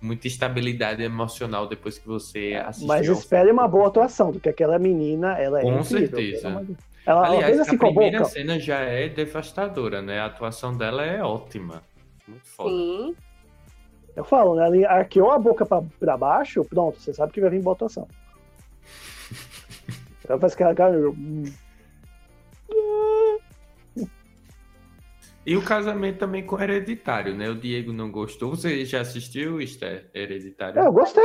muita 0.00 0.26
estabilidade 0.26 1.00
emocional 1.02 1.66
depois 1.68 1.96
que 1.98 2.06
você 2.06 2.60
assistir. 2.64 2.88
Mas 2.88 3.08
ao 3.08 3.14
espere 3.14 3.50
uma 3.52 3.68
boa 3.68 3.86
atuação, 3.88 4.32
porque 4.32 4.48
aquela 4.48 4.78
menina, 4.78 5.38
ela 5.38 5.60
é 5.60 5.62
Com 5.62 5.78
incrível. 5.78 6.08
certeza. 6.08 6.48
Ela, 6.48 6.66
ela 7.04 7.26
Aliás, 7.26 7.60
assim 7.60 7.76
a 7.76 7.78
primeira 7.78 8.18
boca. 8.18 8.30
cena 8.30 8.58
já 8.58 8.80
é 8.80 9.08
devastadora, 9.08 10.02
né? 10.02 10.18
A 10.20 10.26
atuação 10.26 10.76
dela 10.76 11.04
é 11.04 11.22
ótima. 11.22 11.82
Muito 12.26 12.46
foda. 12.46 12.70
Sim, 12.70 13.14
Eu 14.16 14.24
falo, 14.24 14.54
né? 14.56 14.66
Ela 14.66 14.92
arqueou 14.98 15.30
a 15.30 15.38
boca 15.38 15.64
pra, 15.64 15.82
pra 15.98 16.16
baixo, 16.16 16.64
pronto, 16.64 17.00
você 17.00 17.14
sabe 17.14 17.32
que 17.32 17.40
vai 17.40 17.50
vir 17.50 17.62
boa 17.62 17.74
atuação. 17.74 18.06
Ela 20.28 20.38
faz 20.38 20.52
aquela 20.52 20.74
cara. 20.74 20.96
E 25.44 25.56
o 25.56 25.62
casamento 25.62 26.18
também 26.18 26.46
com 26.46 26.60
Hereditário, 26.60 27.34
né? 27.34 27.50
O 27.50 27.54
Diego 27.56 27.92
não 27.92 28.10
gostou. 28.10 28.50
Você 28.50 28.84
já 28.84 29.00
assistiu, 29.00 29.60
Esther? 29.60 30.08
Hereditário? 30.14 30.80
Eu 30.80 30.92
gostei. 30.92 31.24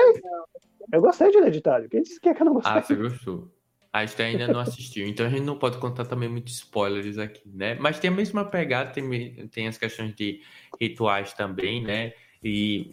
Eu 0.91 1.01
gostei 1.01 1.29
de 1.29 1.37
Hereditário. 1.37 1.87
Quem 1.87 2.01
disse 2.01 2.19
que 2.19 2.29
é 2.29 2.33
que 2.33 2.41
eu 2.41 2.45
não 2.45 2.53
gostei? 2.53 2.73
Ah, 2.73 2.81
você 2.81 2.95
gostou. 2.95 3.51
A 3.93 4.03
Esther 4.03 4.27
ainda 4.27 4.47
não 4.47 4.59
assistiu, 4.59 5.07
então 5.07 5.25
a 5.25 5.29
gente 5.29 5.43
não 5.43 5.57
pode 5.57 5.77
contar 5.77 6.05
também 6.05 6.29
muitos 6.29 6.55
spoilers 6.55 7.17
aqui, 7.17 7.49
né? 7.49 7.75
Mas 7.79 7.99
tem 7.99 8.09
a 8.09 8.13
mesma 8.13 8.45
pegada, 8.45 8.91
tem, 8.91 9.47
tem 9.47 9.67
as 9.67 9.77
questões 9.77 10.13
de 10.13 10.41
rituais 10.79 11.33
também, 11.33 11.83
né? 11.83 12.13
E 12.43 12.91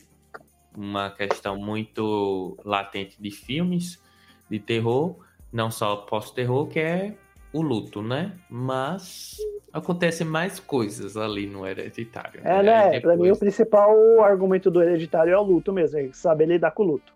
uma 0.74 1.11
questão 1.11 1.59
muito 1.59 2.57
latente 2.64 3.20
de 3.20 3.31
filmes 3.31 4.03
de 4.49 4.59
terror, 4.59 5.18
não 5.55 5.70
só 5.70 5.94
pós-terror, 5.96 6.66
que 6.66 6.80
é 6.80 7.14
o 7.52 7.62
luto, 7.62 8.02
né? 8.02 8.32
Mas 8.50 9.36
acontecem 9.72 10.26
mais 10.26 10.59
coisas 10.59 11.16
ali 11.16 11.46
no 11.46 11.64
Hereditário. 11.64 12.40
É, 12.44 12.59
Aí 12.59 12.64
né? 12.66 13.00
Pra 13.00 13.12
mim, 13.12 13.20
o 13.20 13.22
depois- 13.22 13.38
principal 13.38 14.20
argumento 14.24 14.68
do 14.70 14.82
Hereditário 14.82 15.32
é 15.32 15.38
o 15.38 15.42
luto 15.42 15.72
mesmo, 15.72 15.98
é 16.00 16.09
saber 16.12 16.46
lidar 16.46 16.72
com 16.72 16.82
o 16.82 16.86
luto. 16.86 17.14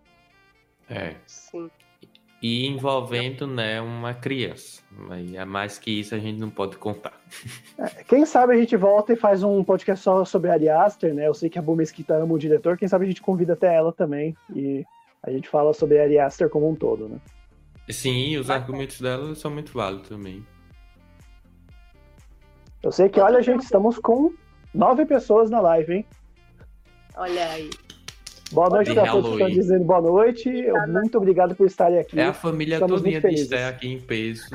É. 0.89 1.15
sim. 1.27 1.69
E 2.41 2.65
envolvendo, 2.67 3.45
né, 3.45 3.81
uma 3.81 4.13
criança. 4.13 4.81
Aí, 5.09 5.37
a 5.37 5.45
mais 5.45 5.77
que 5.77 5.99
isso 5.99 6.15
a 6.15 6.19
gente 6.19 6.39
não 6.39 6.49
pode 6.49 6.77
contar. 6.77 7.11
Quem 8.07 8.25
sabe 8.25 8.53
a 8.53 8.57
gente 8.57 8.77
volta 8.77 9.11
e 9.11 9.17
faz 9.17 9.43
um 9.43 9.61
podcast 9.61 10.01
só 10.01 10.23
sobre 10.23 10.49
a 10.49 10.53
Ari 10.53 10.69
Aster, 10.69 11.13
né? 11.13 11.27
Eu 11.27 11.33
sei 11.33 11.49
que 11.49 11.59
a 11.59 11.61
Bu 11.61 11.75
Mesquita 11.75 12.15
ama 12.15 12.33
o 12.33 12.39
diretor, 12.39 12.77
quem 12.77 12.87
sabe 12.87 13.03
a 13.03 13.07
gente 13.09 13.21
convida 13.21 13.51
até 13.53 13.75
ela 13.75 13.91
também 13.91 14.37
e 14.55 14.85
a 15.21 15.29
gente 15.29 15.49
fala 15.49 15.73
sobre 15.73 15.99
a 15.99 16.03
Ari 16.03 16.17
Aster 16.17 16.47
como 16.49 16.69
um 16.69 16.75
todo, 16.75 17.09
né? 17.09 17.17
Sim, 17.89 18.37
os 18.37 18.49
argumentos 18.49 19.01
dela 19.01 19.33
são 19.35 19.49
muito 19.49 19.73
válidos 19.73 20.09
também. 20.09 20.45
Eu 22.83 22.91
sei 22.91 23.09
que, 23.09 23.19
olha, 23.19 23.41
gente, 23.41 23.63
estamos 23.63 23.97
com 23.97 24.33
nove 24.73 25.05
pessoas 25.05 25.49
na 25.49 25.59
live, 25.59 25.95
hein? 25.95 26.05
Olha 27.15 27.49
aí. 27.49 27.69
Boa 28.51 28.69
noite 28.69 28.93
para 28.93 29.11
todos 29.11 29.29
que 29.29 29.35
estão 29.35 29.49
dizendo 29.49 29.85
boa 29.85 30.01
noite. 30.01 30.49
Muito 30.87 31.17
obrigado 31.17 31.55
por 31.55 31.67
estarem 31.67 31.99
aqui. 31.99 32.19
É 32.19 32.25
a 32.25 32.33
família 32.33 32.75
Estamos 32.75 33.01
todinha 33.01 33.21
de 33.21 33.27
Esté 33.27 33.67
aqui 33.67 33.93
em 33.93 33.99
peso. 33.99 34.49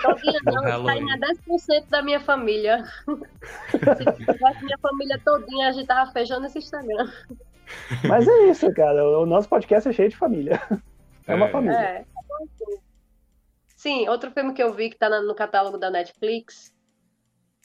Todinha 0.00 0.40
não, 0.44 0.88
ainda 0.88 1.34
10% 1.46 1.88
da 1.90 2.00
minha 2.00 2.20
família. 2.20 2.84
Se 3.04 4.04
tivesse 4.16 4.64
minha 4.64 4.78
família 4.78 5.20
todinha, 5.22 5.68
a 5.68 5.72
gente 5.72 5.86
tava 5.86 6.10
fechando 6.12 6.46
esse 6.46 6.58
Instagram. 6.58 7.10
Mas 8.08 8.26
é 8.26 8.50
isso, 8.50 8.72
cara. 8.72 9.04
O 9.18 9.26
nosso 9.26 9.48
podcast 9.48 9.88
é 9.88 9.92
cheio 9.92 10.08
de 10.08 10.16
família. 10.16 10.62
É 11.26 11.34
uma 11.34 11.46
é. 11.46 11.50
família. 11.50 11.76
É. 11.76 12.13
Sim, 13.76 14.08
outro 14.08 14.30
filme 14.30 14.54
que 14.54 14.62
eu 14.62 14.72
vi 14.72 14.90
que 14.90 14.96
tá 14.96 15.08
no 15.20 15.34
catálogo 15.34 15.76
da 15.76 15.90
Netflix 15.90 16.74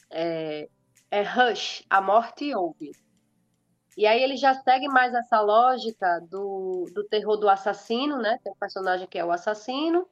é, 0.10 0.70
é 1.10 1.22
Rush, 1.22 1.86
A 1.90 2.02
Morte 2.02 2.54
Ouve. 2.54 2.92
E 3.98 4.06
aí 4.06 4.22
ele 4.22 4.38
já 4.38 4.54
segue 4.54 4.88
mais 4.88 5.14
essa 5.14 5.42
lógica 5.42 6.20
do, 6.30 6.86
do 6.94 7.04
terror 7.06 7.38
do 7.38 7.50
assassino, 7.50 8.18
né? 8.18 8.40
Tem 8.44 8.52
um 8.52 8.56
personagem 8.56 9.08
que 9.08 9.18
é 9.18 9.26
o 9.26 9.32
assassino, 9.32 10.08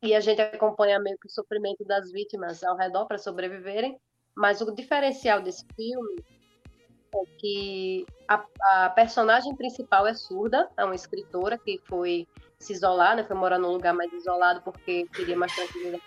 e 0.00 0.14
a 0.14 0.20
gente 0.20 0.40
acompanha 0.40 1.00
meio 1.00 1.18
que 1.18 1.26
o 1.26 1.30
sofrimento 1.30 1.84
das 1.84 2.12
vítimas 2.12 2.62
ao 2.62 2.76
redor 2.76 3.06
para 3.06 3.18
sobreviverem. 3.18 3.98
Mas 4.34 4.60
o 4.60 4.72
diferencial 4.72 5.42
desse 5.42 5.66
filme 5.74 6.24
é 7.12 7.24
que 7.38 8.06
a, 8.28 8.44
a, 8.60 8.90
personagem 8.90 9.56
principal 9.56 10.06
é 10.06 10.14
surda, 10.14 10.70
é 10.76 10.84
uma 10.84 10.94
escritora 10.94 11.58
que 11.58 11.80
foi 11.86 12.28
se 12.60 12.72
isolar, 12.72 13.16
né? 13.16 13.24
Foi 13.24 13.36
morar 13.36 13.58
num 13.58 13.72
lugar 13.72 13.94
mais 13.94 14.12
isolado 14.12 14.60
porque 14.62 15.06
queria 15.14 15.36
mais 15.36 15.54
tranquilidade 15.54 16.02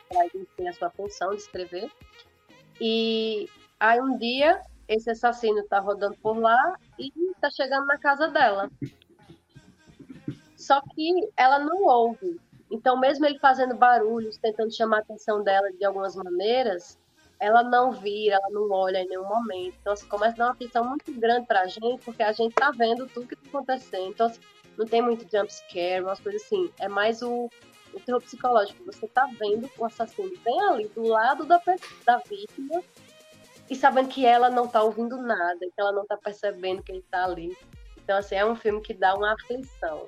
para 0.56 0.70
a 0.70 0.74
sua 0.74 0.90
função 0.90 1.30
de 1.32 1.38
escrever. 1.38 1.90
E 2.80 3.48
aí 3.80 4.02
um 4.02 4.18
dia 4.18 4.62
esse 4.88 5.10
assassino 5.10 5.60
está 5.60 5.80
rodando 5.80 6.18
por 6.18 6.38
lá 6.38 6.76
e 7.00 7.12
está 7.32 7.50
chegando 7.50 7.86
na 7.86 7.98
casa 7.98 8.28
dela. 8.28 8.70
Só 10.58 10.82
que 10.94 11.30
ela 11.38 11.60
não 11.60 11.84
ouve. 11.84 12.40
Então, 12.70 13.00
mesmo 13.00 13.26
ele 13.26 13.40
fazendo 13.40 13.76
barulhos, 13.76 14.38
tentando 14.38 14.74
chamar 14.74 14.98
a 14.98 15.02
atenção 15.02 15.44
dela 15.44 15.72
de 15.72 15.86
algumas 15.86 16.16
maneiras, 16.16 17.00
ela 17.40 17.64
não 17.64 17.92
vira, 17.92 18.36
ela 18.36 18.50
não 18.50 18.70
olha 18.70 19.00
em 19.00 19.08
nenhum 19.08 19.28
momento. 19.28 19.76
Então, 19.80 19.94
assim, 19.94 20.08
começa 20.08 20.36
a 20.36 20.38
dar 20.38 20.46
uma 20.46 20.52
atenção 20.52 20.84
muito 20.84 21.12
grande 21.14 21.48
para 21.48 21.62
a 21.62 21.68
gente, 21.68 22.04
porque 22.04 22.22
a 22.22 22.32
gente 22.32 22.52
está 22.52 22.72
vendo 22.72 23.08
tudo 23.08 23.28
que 23.28 23.34
está 23.34 23.48
acontecendo. 23.48 24.10
Então, 24.10 24.28
assim, 24.28 24.42
não 24.78 24.86
tem 24.86 25.02
muito 25.02 25.24
jump 25.32 25.52
scare, 25.52 26.04
umas 26.04 26.20
coisas 26.20 26.42
assim. 26.44 26.70
É 26.80 26.88
mais 26.88 27.22
o, 27.22 27.50
o 27.94 28.00
terror 28.00 28.22
psicológico. 28.22 28.84
Você 28.86 29.06
está 29.06 29.28
vendo 29.40 29.70
o 29.78 29.86
assassino 29.86 30.32
bem 30.44 30.62
ali, 30.70 30.88
do 30.90 31.04
lado 31.04 31.46
da, 31.46 31.62
da 32.06 32.18
vítima, 32.18 32.82
e 33.70 33.76
sabendo 33.76 34.10
que 34.10 34.26
ela 34.26 34.50
não 34.50 34.68
tá 34.68 34.84
ouvindo 34.84 35.18
nada, 35.18 35.60
que 35.60 35.80
ela 35.80 35.92
não 35.92 36.06
tá 36.06 36.18
percebendo 36.18 36.84
que 36.84 36.92
ele 36.92 37.06
tá 37.10 37.26
ali. 37.26 37.56
Então, 38.04 38.18
assim, 38.18 38.36
é 38.36 38.46
um 38.46 38.56
filme 38.56 38.82
que 38.82 38.94
dá 38.94 39.16
uma 39.16 39.34
aflição. 39.34 40.08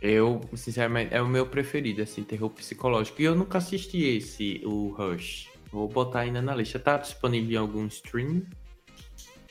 Eu, 0.00 0.40
sinceramente, 0.54 1.14
é 1.14 1.22
o 1.22 1.28
meu 1.28 1.46
preferido, 1.46 2.02
assim, 2.02 2.24
terror 2.24 2.50
psicológico. 2.50 3.22
E 3.22 3.24
eu 3.24 3.36
nunca 3.36 3.58
assisti 3.58 4.04
esse, 4.04 4.60
o 4.64 4.88
Rush. 4.88 5.48
Vou 5.70 5.88
botar 5.88 6.20
ainda 6.20 6.42
na 6.42 6.54
lista. 6.54 6.78
Tá 6.78 6.98
disponível 6.98 7.52
em 7.52 7.56
algum 7.56 7.86
stream? 7.86 8.42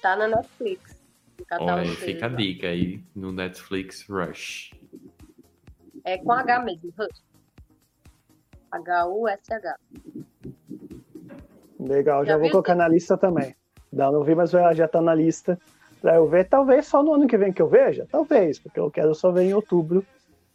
Tá 0.02 0.16
na 0.16 0.28
Netflix. 0.28 1.01
Olha, 1.60 1.86
fica 1.96 2.26
a 2.26 2.30
dica 2.30 2.68
aí 2.68 3.04
no 3.16 3.32
Netflix 3.32 4.08
Rush. 4.08 4.74
É 6.04 6.18
com 6.18 6.32
H 6.32 6.60
mesmo, 6.64 6.94
Rush. 6.98 7.24
H-U-S-H. 8.72 9.78
Legal, 11.80 12.26
já, 12.26 12.34
já 12.34 12.38
vou 12.38 12.50
colocar 12.50 12.76
na 12.76 12.88
lista 12.88 13.18
também. 13.18 13.56
Não, 13.92 14.12
não 14.12 14.24
vi, 14.24 14.34
mas 14.34 14.52
já 14.52 14.88
tá 14.88 15.02
na 15.02 15.14
lista 15.14 15.60
pra 16.00 16.16
eu 16.16 16.28
ver. 16.28 16.48
Talvez 16.48 16.88
só 16.88 17.04
no 17.04 17.14
ano 17.14 17.28
que 17.28 17.38
vem 17.38 17.52
que 17.52 17.62
eu 17.62 17.68
veja, 17.68 18.08
talvez, 18.10 18.60
porque 18.60 18.80
eu 18.80 18.90
quero 18.90 19.14
só 19.14 19.32
ver 19.32 19.44
em 19.44 19.54
outubro 19.54 20.06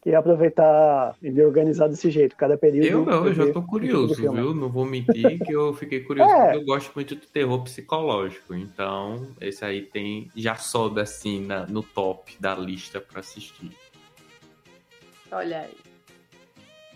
e 0.06 0.14
aproveitar 0.14 1.16
e 1.20 1.28
me 1.32 1.44
organizar 1.44 1.88
desse 1.88 2.12
jeito, 2.12 2.36
cada 2.36 2.56
período. 2.56 2.86
Eu 2.86 3.04
não, 3.04 3.26
eu 3.26 3.34
já 3.34 3.52
tô 3.52 3.60
curioso, 3.60 4.14
viu? 4.14 4.54
Não 4.54 4.68
vou 4.68 4.86
mentir 4.86 5.36
que 5.44 5.52
eu 5.52 5.74
fiquei 5.74 5.98
curioso, 5.98 6.30
é. 6.32 6.42
porque 6.44 6.58
eu 6.58 6.64
gosto 6.64 6.92
muito 6.94 7.16
de 7.16 7.26
terror 7.26 7.60
psicológico. 7.64 8.54
Então, 8.54 9.26
esse 9.40 9.64
aí 9.64 9.82
tem. 9.82 10.30
Já 10.36 10.54
sobe 10.54 11.00
assim 11.00 11.44
na, 11.44 11.66
no 11.66 11.82
top 11.82 12.36
da 12.38 12.54
lista 12.54 13.00
para 13.00 13.18
assistir. 13.18 13.72
Olha 15.32 15.62
aí. 15.62 15.74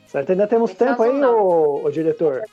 Certo, 0.06 0.30
ainda 0.30 0.46
temos 0.46 0.72
tempo 0.74 1.02
aí, 1.02 1.20
ô, 1.24 1.82
ô 1.84 1.90
diretor? 1.90 2.44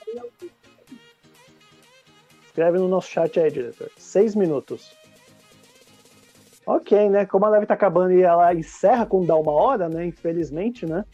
Escreve 2.47 2.79
no 2.79 2.87
nosso 2.87 3.11
chat 3.11 3.39
aí, 3.39 3.51
diretor. 3.51 3.91
Seis 3.95 4.33
minutos. 4.33 4.96
Ok, 6.67 7.09
né? 7.09 7.25
Como 7.25 7.45
a 7.45 7.49
live 7.49 7.65
tá 7.65 7.75
acabando 7.75 8.11
e 8.11 8.21
ela 8.21 8.53
encerra 8.53 9.05
com 9.05 9.25
dar 9.25 9.37
uma 9.37 9.53
hora, 9.53 9.87
né? 9.87 10.05
Infelizmente, 10.05 10.85
né? 10.85 11.05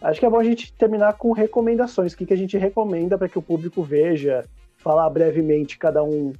Acho 0.00 0.20
que 0.20 0.26
é 0.26 0.30
bom 0.30 0.38
a 0.38 0.44
gente 0.44 0.72
terminar 0.74 1.14
com 1.14 1.32
recomendações. 1.32 2.12
O 2.12 2.16
que, 2.16 2.26
que 2.26 2.34
a 2.34 2.36
gente 2.36 2.58
recomenda 2.58 3.16
para 3.16 3.28
que 3.28 3.38
o 3.38 3.42
público 3.42 3.82
veja, 3.82 4.44
falar 4.76 5.08
brevemente 5.08 5.78
cada 5.78 6.04
um 6.04 6.32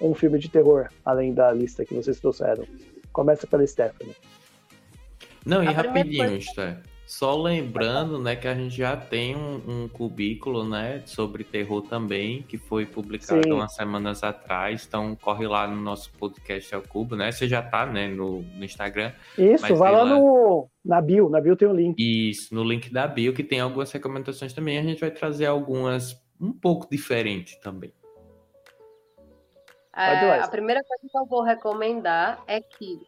um 0.00 0.14
filme 0.14 0.38
de 0.38 0.48
terror, 0.48 0.88
além 1.04 1.34
da 1.34 1.50
lista 1.52 1.84
que 1.84 1.94
vocês 1.94 2.20
trouxeram. 2.20 2.64
Começa 3.12 3.46
pela 3.46 3.66
Stephanie. 3.66 4.14
Não, 5.44 5.62
e 5.62 5.66
rapidinho, 5.66 6.28
coisa... 6.28 6.80
Só 7.08 7.34
lembrando, 7.40 8.18
né, 8.18 8.36
que 8.36 8.46
a 8.46 8.54
gente 8.54 8.76
já 8.76 8.94
tem 8.94 9.34
um, 9.34 9.62
um 9.66 9.88
cubículo, 9.88 10.68
né, 10.68 11.02
sobre 11.06 11.42
terror 11.42 11.80
também, 11.80 12.42
que 12.42 12.58
foi 12.58 12.84
publicado 12.84 13.44
Sim. 13.44 13.52
umas 13.52 13.74
semanas 13.74 14.22
atrás. 14.22 14.84
Então 14.86 15.16
corre 15.16 15.46
lá 15.46 15.66
no 15.66 15.80
nosso 15.80 16.12
podcast 16.12 16.74
ao 16.74 16.82
cubo, 16.82 17.16
né? 17.16 17.32
Você 17.32 17.48
já 17.48 17.62
tá, 17.62 17.86
né, 17.86 18.08
no, 18.08 18.42
no 18.42 18.62
Instagram. 18.62 19.10
Isso, 19.38 19.74
vai 19.74 19.90
lá, 19.90 20.02
lá 20.02 20.10
no 20.10 20.68
na 20.84 21.00
bio, 21.00 21.30
na 21.30 21.40
bio 21.40 21.56
tem 21.56 21.66
o 21.66 21.70
um 21.70 21.74
link. 21.74 21.96
Isso, 21.98 22.54
no 22.54 22.62
link 22.62 22.92
da 22.92 23.06
bio 23.06 23.32
que 23.32 23.42
tem 23.42 23.60
algumas 23.60 23.90
recomendações 23.90 24.52
também. 24.52 24.76
A 24.78 24.82
gente 24.82 25.00
vai 25.00 25.10
trazer 25.10 25.46
algumas 25.46 26.14
um 26.38 26.52
pouco 26.52 26.86
diferentes 26.90 27.56
também. 27.60 27.90
É, 29.96 30.40
a 30.40 30.48
primeira 30.48 30.84
coisa 30.84 31.02
que 31.10 31.18
eu 31.18 31.24
vou 31.24 31.42
recomendar 31.42 32.44
é 32.46 32.60
que 32.60 33.00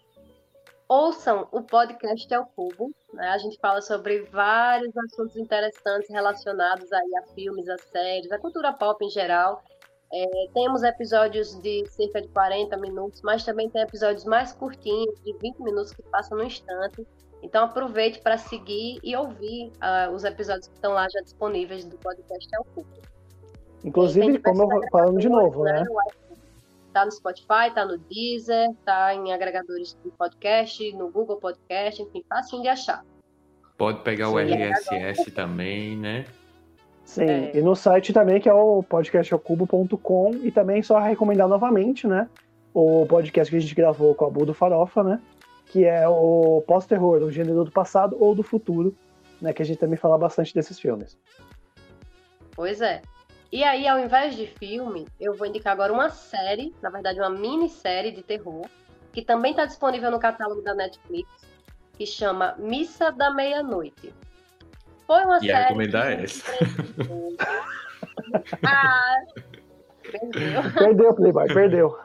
ouçam 0.90 1.46
o 1.52 1.62
podcast 1.62 2.34
ao 2.34 2.44
cubo. 2.44 2.90
Né? 3.14 3.28
A 3.28 3.38
gente 3.38 3.56
fala 3.60 3.80
sobre 3.80 4.22
vários 4.24 4.94
assuntos 4.96 5.36
interessantes 5.36 6.10
relacionados 6.10 6.92
aí 6.92 7.16
a 7.16 7.22
filmes, 7.32 7.68
a 7.68 7.78
séries, 7.78 8.32
a 8.32 8.38
cultura 8.38 8.72
pop 8.72 9.02
em 9.04 9.08
geral. 9.08 9.62
É, 10.12 10.26
temos 10.52 10.82
episódios 10.82 11.54
de 11.62 11.86
cerca 11.86 12.20
de 12.20 12.26
40 12.28 12.76
minutos, 12.78 13.22
mas 13.22 13.44
também 13.44 13.70
tem 13.70 13.82
episódios 13.82 14.24
mais 14.24 14.52
curtinhos, 14.52 15.14
de 15.22 15.32
20 15.34 15.60
minutos, 15.60 15.92
que 15.92 16.02
passam 16.02 16.36
no 16.36 16.42
instante. 16.42 17.06
Então 17.40 17.64
aproveite 17.64 18.20
para 18.20 18.36
seguir 18.36 18.98
e 19.04 19.14
ouvir 19.14 19.72
uh, 19.76 20.12
os 20.12 20.24
episódios 20.24 20.66
que 20.66 20.74
estão 20.74 20.92
lá 20.92 21.06
já 21.08 21.20
disponíveis 21.20 21.84
do 21.84 21.96
podcast 21.98 22.56
ao 22.56 22.64
cubo. 22.64 22.88
Inclusive, 23.84 24.38
como 24.40 24.70
eu 24.70 24.80
falando 24.90 25.20
de 25.20 25.28
novo, 25.28 25.62
né? 25.62 25.84
né? 25.84 25.86
Tá 26.92 27.04
no 27.04 27.12
Spotify, 27.12 27.72
tá 27.74 27.84
no 27.84 27.98
Deezer, 27.98 28.68
tá 28.84 29.14
em 29.14 29.32
agregadores 29.32 29.96
de 30.04 30.10
podcast, 30.10 30.92
no 30.94 31.08
Google 31.08 31.36
Podcast, 31.36 32.02
enfim, 32.02 32.24
fácil 32.28 32.60
de 32.60 32.68
achar. 32.68 33.04
Pode 33.78 34.02
pegar 34.02 34.26
Sim, 34.26 34.32
o 34.32 34.38
RSS 34.38 35.30
também, 35.30 35.96
né? 35.96 36.26
Sim, 37.04 37.24
é. 37.24 37.56
e 37.56 37.62
no 37.62 37.74
site 37.74 38.12
também, 38.12 38.40
que 38.40 38.48
é 38.48 38.54
o 38.54 38.82
podcastacubo.com, 38.82 40.34
e 40.42 40.50
também 40.50 40.82
só 40.82 40.98
recomendar 40.98 41.48
novamente, 41.48 42.06
né? 42.06 42.28
O 42.74 43.06
podcast 43.06 43.50
que 43.50 43.56
a 43.56 43.60
gente 43.60 43.74
gravou 43.74 44.14
com 44.14 44.26
a 44.26 44.30
Bu 44.30 44.46
do 44.46 44.54
Farofa, 44.54 45.02
né? 45.02 45.20
Que 45.66 45.84
é 45.84 46.06
o 46.08 46.62
pós-terror, 46.66 47.22
o 47.22 47.30
gênero 47.30 47.64
do 47.64 47.70
passado 47.70 48.16
ou 48.20 48.34
do 48.34 48.42
futuro, 48.42 48.94
né? 49.40 49.52
Que 49.52 49.62
a 49.62 49.64
gente 49.64 49.78
também 49.78 49.96
fala 49.96 50.18
bastante 50.18 50.54
desses 50.54 50.78
filmes. 50.78 51.18
Pois 52.54 52.80
é. 52.80 53.02
E 53.52 53.64
aí, 53.64 53.88
ao 53.88 53.98
invés 53.98 54.36
de 54.36 54.46
filme, 54.46 55.08
eu 55.18 55.34
vou 55.34 55.46
indicar 55.46 55.72
agora 55.72 55.92
uma 55.92 56.08
série, 56.08 56.72
na 56.80 56.88
verdade, 56.88 57.18
uma 57.18 57.30
minissérie 57.30 58.12
de 58.12 58.22
terror, 58.22 58.64
que 59.12 59.22
também 59.22 59.50
está 59.50 59.64
disponível 59.64 60.10
no 60.10 60.20
catálogo 60.20 60.62
da 60.62 60.72
Netflix, 60.72 61.28
que 61.98 62.06
chama 62.06 62.54
Missa 62.58 63.10
da 63.10 63.32
Meia-Noite. 63.32 64.14
Foi 65.04 65.24
uma 65.24 65.38
e 65.38 65.40
série. 65.40 65.64
recomendar 65.64 66.12
essa. 66.12 66.44
ah, 68.64 69.16
perdeu. 70.02 70.62
Perdeu, 70.78 71.14
Playboy, 71.14 71.52
perdeu. 71.52 71.98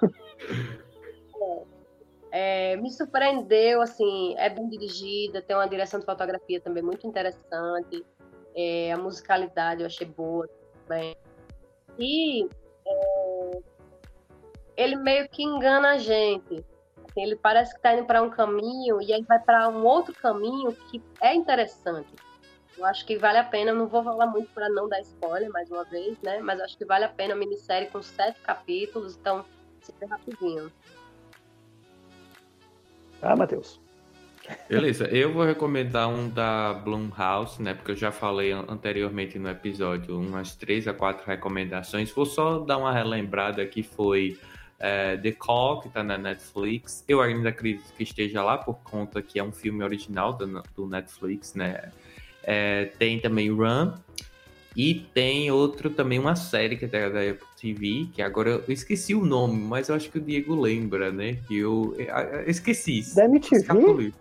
É, 2.31 2.71
é, 2.71 2.77
me 2.77 2.89
surpreendeu, 2.89 3.83
assim, 3.83 4.33
é 4.39 4.49
bem 4.49 4.67
dirigida, 4.67 5.43
tem 5.43 5.55
uma 5.55 5.69
direção 5.69 5.99
de 5.99 6.07
fotografia 6.07 6.59
também 6.59 6.81
muito 6.81 7.05
interessante, 7.05 8.03
é, 8.55 8.91
a 8.91 8.97
musicalidade 8.97 9.81
eu 9.81 9.85
achei 9.85 10.07
boa 10.07 10.49
também. 10.87 11.15
E 11.97 12.47
é, 12.87 13.59
ele 14.77 14.95
meio 14.95 15.27
que 15.29 15.43
engana 15.43 15.91
a 15.91 15.97
gente. 15.97 16.65
Assim, 17.03 17.23
ele 17.23 17.35
parece 17.35 17.71
que 17.71 17.77
está 17.77 17.93
indo 17.93 18.05
para 18.05 18.21
um 18.21 18.29
caminho 18.29 19.01
e 19.01 19.13
aí 19.13 19.21
vai 19.23 19.39
para 19.39 19.69
um 19.69 19.83
outro 19.85 20.13
caminho 20.13 20.73
que 20.73 21.01
é 21.21 21.33
interessante. 21.33 22.13
Eu 22.77 22.85
acho 22.85 23.05
que 23.05 23.17
vale 23.17 23.37
a 23.37 23.43
pena, 23.43 23.73
não 23.73 23.87
vou 23.87 24.03
falar 24.03 24.27
muito 24.27 24.51
para 24.53 24.67
não 24.67 24.89
dar 24.89 24.99
spoiler 24.99 25.49
mais 25.49 25.71
uma 25.71 25.85
vez, 25.85 26.19
né? 26.21 26.39
Mas 26.39 26.59
acho 26.59 26.77
que 26.77 26.83
vale 26.83 27.05
a 27.05 27.09
pena 27.09 27.33
a 27.33 27.37
minissérie 27.37 27.89
com 27.89 28.01
sete 28.01 28.39
capítulos, 28.41 29.15
então 29.15 29.45
super 29.81 30.09
rapidinho. 30.09 30.71
Ah, 33.21 33.35
Matheus. 33.35 33.79
Beleza, 34.69 35.05
eu 35.05 35.31
vou 35.31 35.43
recomendar 35.43 36.09
um 36.09 36.29
da 36.29 36.73
Blumhouse, 36.73 37.61
né? 37.61 37.73
Porque 37.73 37.91
eu 37.91 37.95
já 37.95 38.11
falei 38.11 38.51
anteriormente 38.51 39.37
no 39.39 39.49
episódio 39.49 40.19
umas 40.19 40.55
três 40.55 40.87
a 40.87 40.93
quatro 40.93 41.25
recomendações. 41.25 42.11
Vou 42.11 42.25
só 42.25 42.59
dar 42.59 42.77
uma 42.77 42.91
relembrada 42.91 43.65
que 43.65 43.83
foi 43.83 44.37
é, 44.79 45.17
The 45.17 45.31
Call, 45.31 45.81
que 45.81 45.89
tá 45.89 46.03
na 46.03 46.17
Netflix. 46.17 47.03
Eu 47.07 47.21
ainda 47.21 47.49
acredito 47.49 47.91
que 47.95 48.03
esteja 48.03 48.43
lá 48.43 48.57
por 48.57 48.75
conta 48.83 49.21
que 49.21 49.39
é 49.39 49.43
um 49.43 49.51
filme 49.51 49.83
original 49.83 50.33
do, 50.33 50.63
do 50.75 50.87
Netflix, 50.87 51.53
né? 51.53 51.91
É, 52.43 52.85
tem 52.97 53.19
também 53.19 53.51
Run. 53.51 53.93
E 54.75 54.93
tem 55.13 55.49
outro 55.51 55.89
também, 55.89 56.19
uma 56.19 56.35
série 56.35 56.75
que 56.75 56.83
é 56.83 57.09
da 57.09 57.21
Apple 57.21 57.47
TV, 57.59 58.09
que 58.13 58.21
agora 58.21 58.61
eu 58.67 58.73
esqueci 58.73 59.15
o 59.15 59.25
nome, 59.25 59.57
mas 59.57 59.87
eu 59.87 59.95
acho 59.95 60.11
que 60.11 60.17
o 60.17 60.21
Diego 60.21 60.53
lembra, 60.53 61.13
né? 61.13 61.37
Que 61.47 61.59
eu, 61.59 61.95
eu 61.97 62.49
esqueci. 62.49 63.15
Da 63.15 63.23
MTV? 63.23 64.13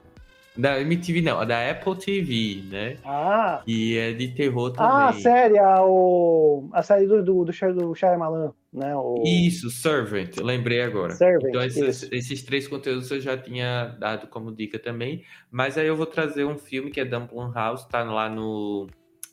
Da 0.56 0.80
MTV 0.80 1.20
não, 1.20 1.44
da 1.44 1.68
Apple 1.68 1.96
TV, 1.96 2.62
né? 2.70 2.96
Ah. 3.04 3.60
E 3.66 3.96
é 3.96 4.12
de 4.12 4.28
terror 4.28 4.72
ah, 4.76 4.76
também. 4.76 4.92
Ah, 4.92 5.08
a 5.08 5.12
série, 5.12 5.58
a, 5.58 5.84
o, 5.84 6.68
a 6.72 6.82
série 6.82 7.06
do, 7.06 7.24
do, 7.24 7.44
do, 7.44 7.52
do 7.72 7.94
Shyamalan, 7.94 8.52
né? 8.72 8.94
O... 8.94 9.20
Isso, 9.26 9.68
Servant, 9.68 10.36
lembrei 10.38 10.80
agora. 10.80 11.12
Servant, 11.14 11.48
então 11.48 11.64
esses, 11.64 12.08
esses, 12.12 12.42
três 12.44 12.68
conteúdos 12.68 13.10
eu 13.10 13.20
já 13.20 13.36
tinha 13.36 13.96
dado 13.98 14.28
como 14.28 14.54
dica 14.54 14.78
também, 14.78 15.24
mas 15.50 15.76
aí 15.76 15.88
eu 15.88 15.96
vou 15.96 16.06
trazer 16.06 16.44
um 16.44 16.56
filme 16.56 16.92
que 16.92 17.00
é 17.00 17.04
Dumpling 17.04 17.52
House, 17.52 17.84
tá 17.86 18.04
lá 18.04 18.28
no, 18.28 18.86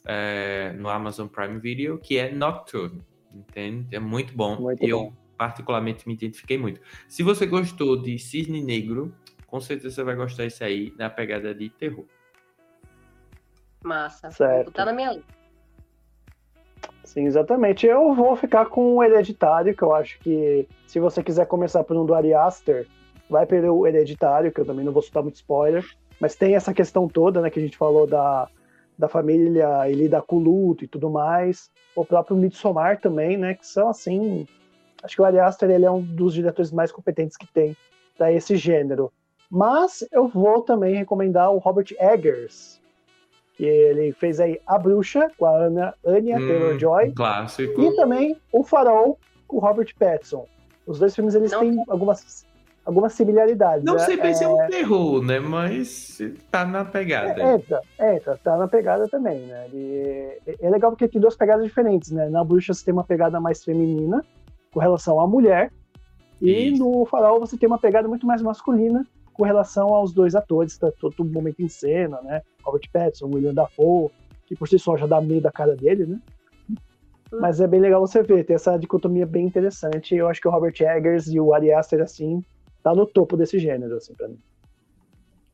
é, 0.05 0.73
no 0.73 0.89
Amazon 0.89 1.27
Prime 1.27 1.59
Video, 1.59 1.99
que 1.99 2.17
é 2.17 2.31
Nocturne, 2.31 3.03
entende? 3.31 3.95
É 3.95 3.99
muito 3.99 4.35
bom. 4.35 4.59
Muito 4.59 4.83
eu 4.83 4.97
bom. 4.97 5.13
particularmente 5.37 6.07
me 6.07 6.15
identifiquei 6.15 6.57
muito. 6.57 6.81
Se 7.07 7.21
você 7.21 7.45
gostou 7.45 8.01
de 8.01 8.17
Cisne 8.17 8.63
Negro, 8.63 9.13
com 9.51 9.59
certeza 9.59 9.93
você 9.93 10.03
vai 10.03 10.15
gostar 10.15 10.43
desse 10.43 10.63
aí 10.63 10.93
na 10.97 11.09
pegada 11.09 11.53
de 11.53 11.69
terror. 11.69 12.05
Massa. 13.83 14.31
Certo. 14.31 14.67
Botar 14.67 14.85
na 14.85 14.93
minha 14.93 15.11
lista. 15.11 15.33
Sim, 17.03 17.25
exatamente. 17.25 17.85
Eu 17.85 18.13
vou 18.13 18.35
ficar 18.37 18.67
com 18.67 18.95
o 18.95 19.03
Hereditário, 19.03 19.75
que 19.75 19.83
eu 19.83 19.93
acho 19.93 20.17
que 20.19 20.67
se 20.87 20.99
você 20.99 21.21
quiser 21.21 21.45
começar 21.45 21.83
por 21.83 21.97
um 21.97 22.05
do 22.05 22.13
Ari 22.13 22.33
Aster, 22.33 22.87
vai 23.29 23.45
pelo 23.45 23.85
Hereditário, 23.85 24.51
que 24.51 24.61
eu 24.61 24.65
também 24.65 24.85
não 24.85 24.93
vou 24.93 25.01
soltar 25.01 25.21
muito 25.21 25.35
spoiler, 25.35 25.85
mas 26.19 26.35
tem 26.35 26.55
essa 26.55 26.73
questão 26.73 27.09
toda, 27.09 27.41
né, 27.41 27.49
que 27.49 27.59
a 27.59 27.61
gente 27.61 27.75
falou 27.75 28.07
da, 28.07 28.47
da 28.97 29.09
família 29.09 29.89
e 29.89 29.93
lidar 29.93 30.21
com 30.21 30.37
o 30.37 30.39
luto 30.39 30.85
e 30.85 30.87
tudo 30.87 31.09
mais. 31.09 31.69
O 31.93 32.05
próprio 32.05 32.37
Midsommar 32.37 33.01
também, 33.01 33.35
né, 33.35 33.55
que 33.55 33.67
são 33.67 33.89
assim... 33.89 34.47
Acho 35.03 35.15
que 35.15 35.21
o 35.21 35.25
Ari 35.25 35.39
Aster 35.39 35.69
ele 35.69 35.83
é 35.83 35.91
um 35.91 36.01
dos 36.01 36.33
diretores 36.33 36.71
mais 36.71 36.91
competentes 36.91 37.35
que 37.35 37.47
tem 37.51 37.75
para 38.15 38.31
esse 38.31 38.55
gênero. 38.55 39.11
Mas 39.51 40.07
eu 40.13 40.27
vou 40.29 40.61
também 40.61 40.95
recomendar 40.95 41.51
o 41.53 41.57
Robert 41.57 41.87
Eggers, 41.99 42.79
que 43.57 43.65
ele 43.65 44.13
fez 44.13 44.39
aí 44.39 44.59
A 44.65 44.79
Bruxa, 44.79 45.29
com 45.37 45.45
a 45.45 45.51
Ana, 45.51 45.93
Anya 46.05 46.37
Hum, 46.37 46.47
Taylor-Joy, 46.47 47.11
Clássico. 47.11 47.81
e 47.81 47.95
também 47.97 48.37
O 48.53 48.63
Farol, 48.63 49.19
com 49.47 49.57
o 49.57 49.59
Robert 49.59 49.93
Pattinson. 49.99 50.47
Os 50.87 50.99
dois 50.99 51.13
filmes, 51.13 51.35
eles 51.35 51.51
Não. 51.51 51.59
têm 51.59 51.83
algumas, 51.89 52.45
algumas 52.85 53.11
similaridades. 53.13 53.83
Não 53.83 53.95
né? 53.95 53.99
sei 53.99 54.15
bem 54.17 54.33
se 54.33 54.45
é 54.45 54.47
um 54.47 54.67
terror, 54.67 55.21
né? 55.21 55.39
Mas 55.39 56.17
tá 56.49 56.63
na 56.65 56.85
pegada. 56.85 57.41
É, 57.43 57.55
entra, 57.55 57.81
entra, 57.99 58.39
tá 58.41 58.55
na 58.57 58.67
pegada 58.69 59.07
também, 59.09 59.41
né? 59.41 59.65
Ele- 59.65 60.39
é 60.61 60.69
legal 60.69 60.91
porque 60.91 61.09
tem 61.09 61.19
duas 61.19 61.35
pegadas 61.35 61.65
diferentes, 61.65 62.09
né? 62.11 62.29
Na 62.29 62.41
Bruxa 62.43 62.73
você 62.73 62.85
tem 62.85 62.93
uma 62.93 63.03
pegada 63.03 63.39
mais 63.39 63.63
feminina, 63.63 64.23
com 64.73 64.79
relação 64.79 65.19
à 65.19 65.27
mulher, 65.27 65.71
e 66.41 66.69
Isso. 66.69 66.81
no 66.81 67.05
Farol 67.05 67.39
você 67.41 67.57
tem 67.57 67.67
uma 67.67 67.77
pegada 67.77 68.07
muito 68.07 68.25
mais 68.25 68.41
masculina, 68.41 69.05
com 69.33 69.43
relação 69.43 69.93
aos 69.93 70.13
dois 70.13 70.35
atores, 70.35 70.77
tá 70.77 70.91
todo 70.91 71.23
momento 71.23 71.61
em 71.61 71.67
cena, 71.67 72.21
né? 72.21 72.41
Robert 72.63 72.89
Pattinson, 72.91 73.27
William 73.27 73.53
Dafoe, 73.53 74.09
que 74.45 74.55
por 74.55 74.67
si 74.67 74.77
só 74.77 74.97
já 74.97 75.07
dá 75.07 75.21
medo 75.21 75.41
da 75.41 75.51
cara 75.51 75.75
dele, 75.75 76.05
né? 76.05 76.19
Mas 77.31 77.61
é 77.61 77.67
bem 77.67 77.79
legal 77.79 78.01
você 78.01 78.21
ver, 78.21 78.43
tem 78.43 78.55
essa 78.55 78.77
dicotomia 78.77 79.25
bem 79.25 79.45
interessante. 79.45 80.13
Eu 80.15 80.27
acho 80.27 80.41
que 80.41 80.47
o 80.47 80.51
Robert 80.51 80.75
Eggers 80.79 81.27
e 81.27 81.39
o 81.39 81.53
Ari 81.53 81.71
Aster, 81.71 82.01
assim, 82.01 82.43
tá 82.83 82.93
no 82.93 83.05
topo 83.05 83.37
desse 83.37 83.57
gênero, 83.57 83.95
assim, 83.95 84.13
pra 84.13 84.27
mim. 84.27 84.37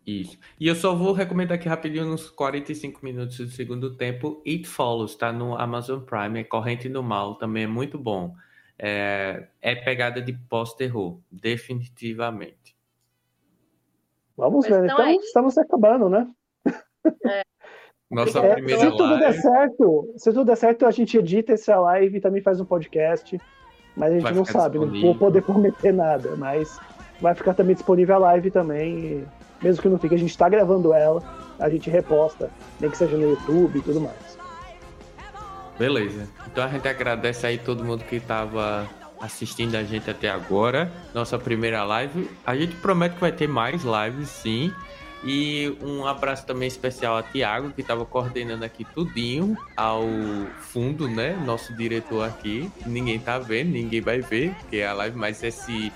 Isso. 0.07 0.39
E 0.57 0.67
eu 0.67 0.73
só 0.73 0.95
vou 0.95 1.11
recomendar 1.11 1.57
aqui 1.57 1.67
rapidinho, 1.67 2.05
nos 2.05 2.29
45 2.29 3.03
minutos 3.03 3.37
do 3.37 3.49
segundo 3.49 3.93
tempo, 3.93 4.41
It 4.47 4.65
Follows, 4.65 5.15
tá 5.15 5.33
no 5.33 5.55
Amazon 5.55 5.99
Prime, 5.99 6.39
é 6.39 6.43
Corrente 6.45 6.87
do 6.87 7.03
Mal, 7.03 7.35
também 7.35 7.63
é 7.63 7.67
muito 7.67 7.99
bom. 7.99 8.33
É, 8.79 9.47
é 9.61 9.75
pegada 9.75 10.21
de 10.21 10.31
pós-terror, 10.31 11.19
definitivamente. 11.29 12.76
Vamos 14.37 14.67
Mas 14.67 14.77
ver, 14.77 14.85
então 14.85 14.99
então 14.99 15.05
é 15.07 15.15
estamos 15.15 15.57
acabando, 15.57 16.09
né? 16.09 16.27
Nossa 18.11 18.39
É, 18.39 18.53
primeira 18.53 18.79
se 18.79 18.91
tudo 18.95 19.17
der 19.17 19.33
live. 19.33 19.41
certo, 19.41 20.13
se 20.17 20.31
tudo 20.31 20.45
der 20.45 20.55
certo, 20.57 20.85
a 20.85 20.91
gente 20.91 21.17
edita 21.17 21.53
essa 21.53 21.77
live 21.79 22.17
e 22.17 22.21
também 22.21 22.41
faz 22.41 22.59
um 22.61 22.65
podcast. 22.65 23.41
Mas 23.95 24.13
a 24.13 24.19
gente 24.19 24.23
Vai 24.23 24.33
não 24.33 24.45
sabe, 24.45 24.79
não 24.79 24.85
disponível. 24.85 25.01
vou 25.01 25.15
poder 25.15 25.41
prometer 25.43 25.91
nada. 25.93 26.35
Mas 26.37 26.79
vai 27.19 27.33
ficar 27.35 27.53
também 27.53 27.75
disponível 27.75 28.15
a 28.15 28.19
live 28.19 28.51
também. 28.51 28.99
e 28.99 29.27
mesmo 29.61 29.81
que 29.81 29.89
não 29.89 29.97
fique, 29.99 30.15
a 30.15 30.19
gente 30.19 30.37
tá 30.37 30.47
gravando 30.47 30.93
ela, 30.93 31.23
a 31.59 31.69
gente 31.69 31.89
reposta, 31.89 32.51
nem 32.79 32.89
que 32.91 32.97
seja 32.97 33.17
no 33.17 33.29
YouTube 33.31 33.79
e 33.79 33.81
tudo 33.81 33.99
mais. 34.01 34.37
Beleza. 35.77 36.27
Então 36.45 36.63
a 36.63 36.67
gente 36.69 36.87
agradece 36.87 37.45
aí 37.45 37.57
todo 37.57 37.83
mundo 37.83 38.03
que 38.03 38.15
estava 38.17 38.87
assistindo 39.19 39.75
a 39.75 39.83
gente 39.83 40.09
até 40.09 40.29
agora. 40.29 40.91
Nossa 41.13 41.37
primeira 41.37 41.83
live. 41.83 42.29
A 42.45 42.55
gente 42.55 42.75
promete 42.75 43.15
que 43.15 43.21
vai 43.21 43.31
ter 43.31 43.47
mais 43.47 43.83
lives, 43.83 44.29
sim. 44.29 44.73
E 45.23 45.75
um 45.81 46.05
abraço 46.05 46.45
também 46.45 46.67
especial 46.67 47.17
a 47.17 47.23
Tiago, 47.23 47.71
que 47.71 47.81
estava 47.81 48.05
coordenando 48.05 48.63
aqui 48.63 48.85
tudinho 48.85 49.57
ao 49.75 50.03
fundo, 50.59 51.07
né? 51.07 51.35
Nosso 51.45 51.73
diretor 51.73 52.23
aqui. 52.23 52.71
Ninguém 52.85 53.19
tá 53.19 53.39
vendo, 53.39 53.71
ninguém 53.71 54.01
vai 54.01 54.21
ver, 54.21 54.53
porque 54.55 54.77
é 54.77 54.87
a 54.87 54.93
live, 54.93 55.17
mas 55.17 55.43
esse, 55.43 55.91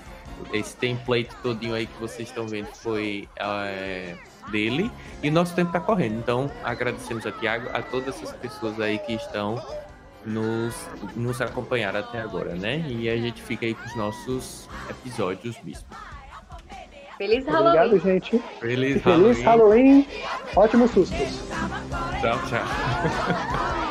esse 0.52 0.76
template 0.76 1.30
todinho 1.42 1.74
aí 1.74 1.86
que 1.86 2.00
vocês 2.00 2.28
estão 2.28 2.48
vendo 2.48 2.66
foi 2.74 3.28
é, 3.36 4.16
dele. 4.50 4.90
E 5.22 5.30
nosso 5.30 5.54
tempo 5.54 5.70
tá 5.70 5.80
correndo. 5.80 6.18
Então, 6.18 6.50
agradecemos 6.64 7.24
a 7.24 7.30
Tiago, 7.30 7.68
a 7.72 7.80
todas 7.80 8.20
as 8.22 8.32
pessoas 8.32 8.80
aí 8.80 8.98
que 8.98 9.14
estão 9.14 9.62
nos, 10.24 10.74
nos 11.16 11.40
acompanhar 11.40 11.96
até 11.96 12.20
agora, 12.20 12.54
né? 12.54 12.84
E 12.88 13.08
a 13.08 13.16
gente 13.16 13.42
fica 13.42 13.66
aí 13.66 13.74
com 13.74 13.84
os 13.84 13.96
nossos 13.96 14.68
episódios 14.88 15.56
mesmo. 15.62 15.86
Feliz 17.18 17.46
Obrigado, 17.46 17.74
Halloween. 17.74 18.00
gente. 18.00 18.42
Feliz, 18.60 19.02
Feliz 19.02 19.42
Halloween. 19.42 19.42
Halloween. 19.42 20.08
Ótimos 20.56 20.90
sustos. 20.90 21.42
Tchau, 22.20 22.38
tchau. 22.48 23.72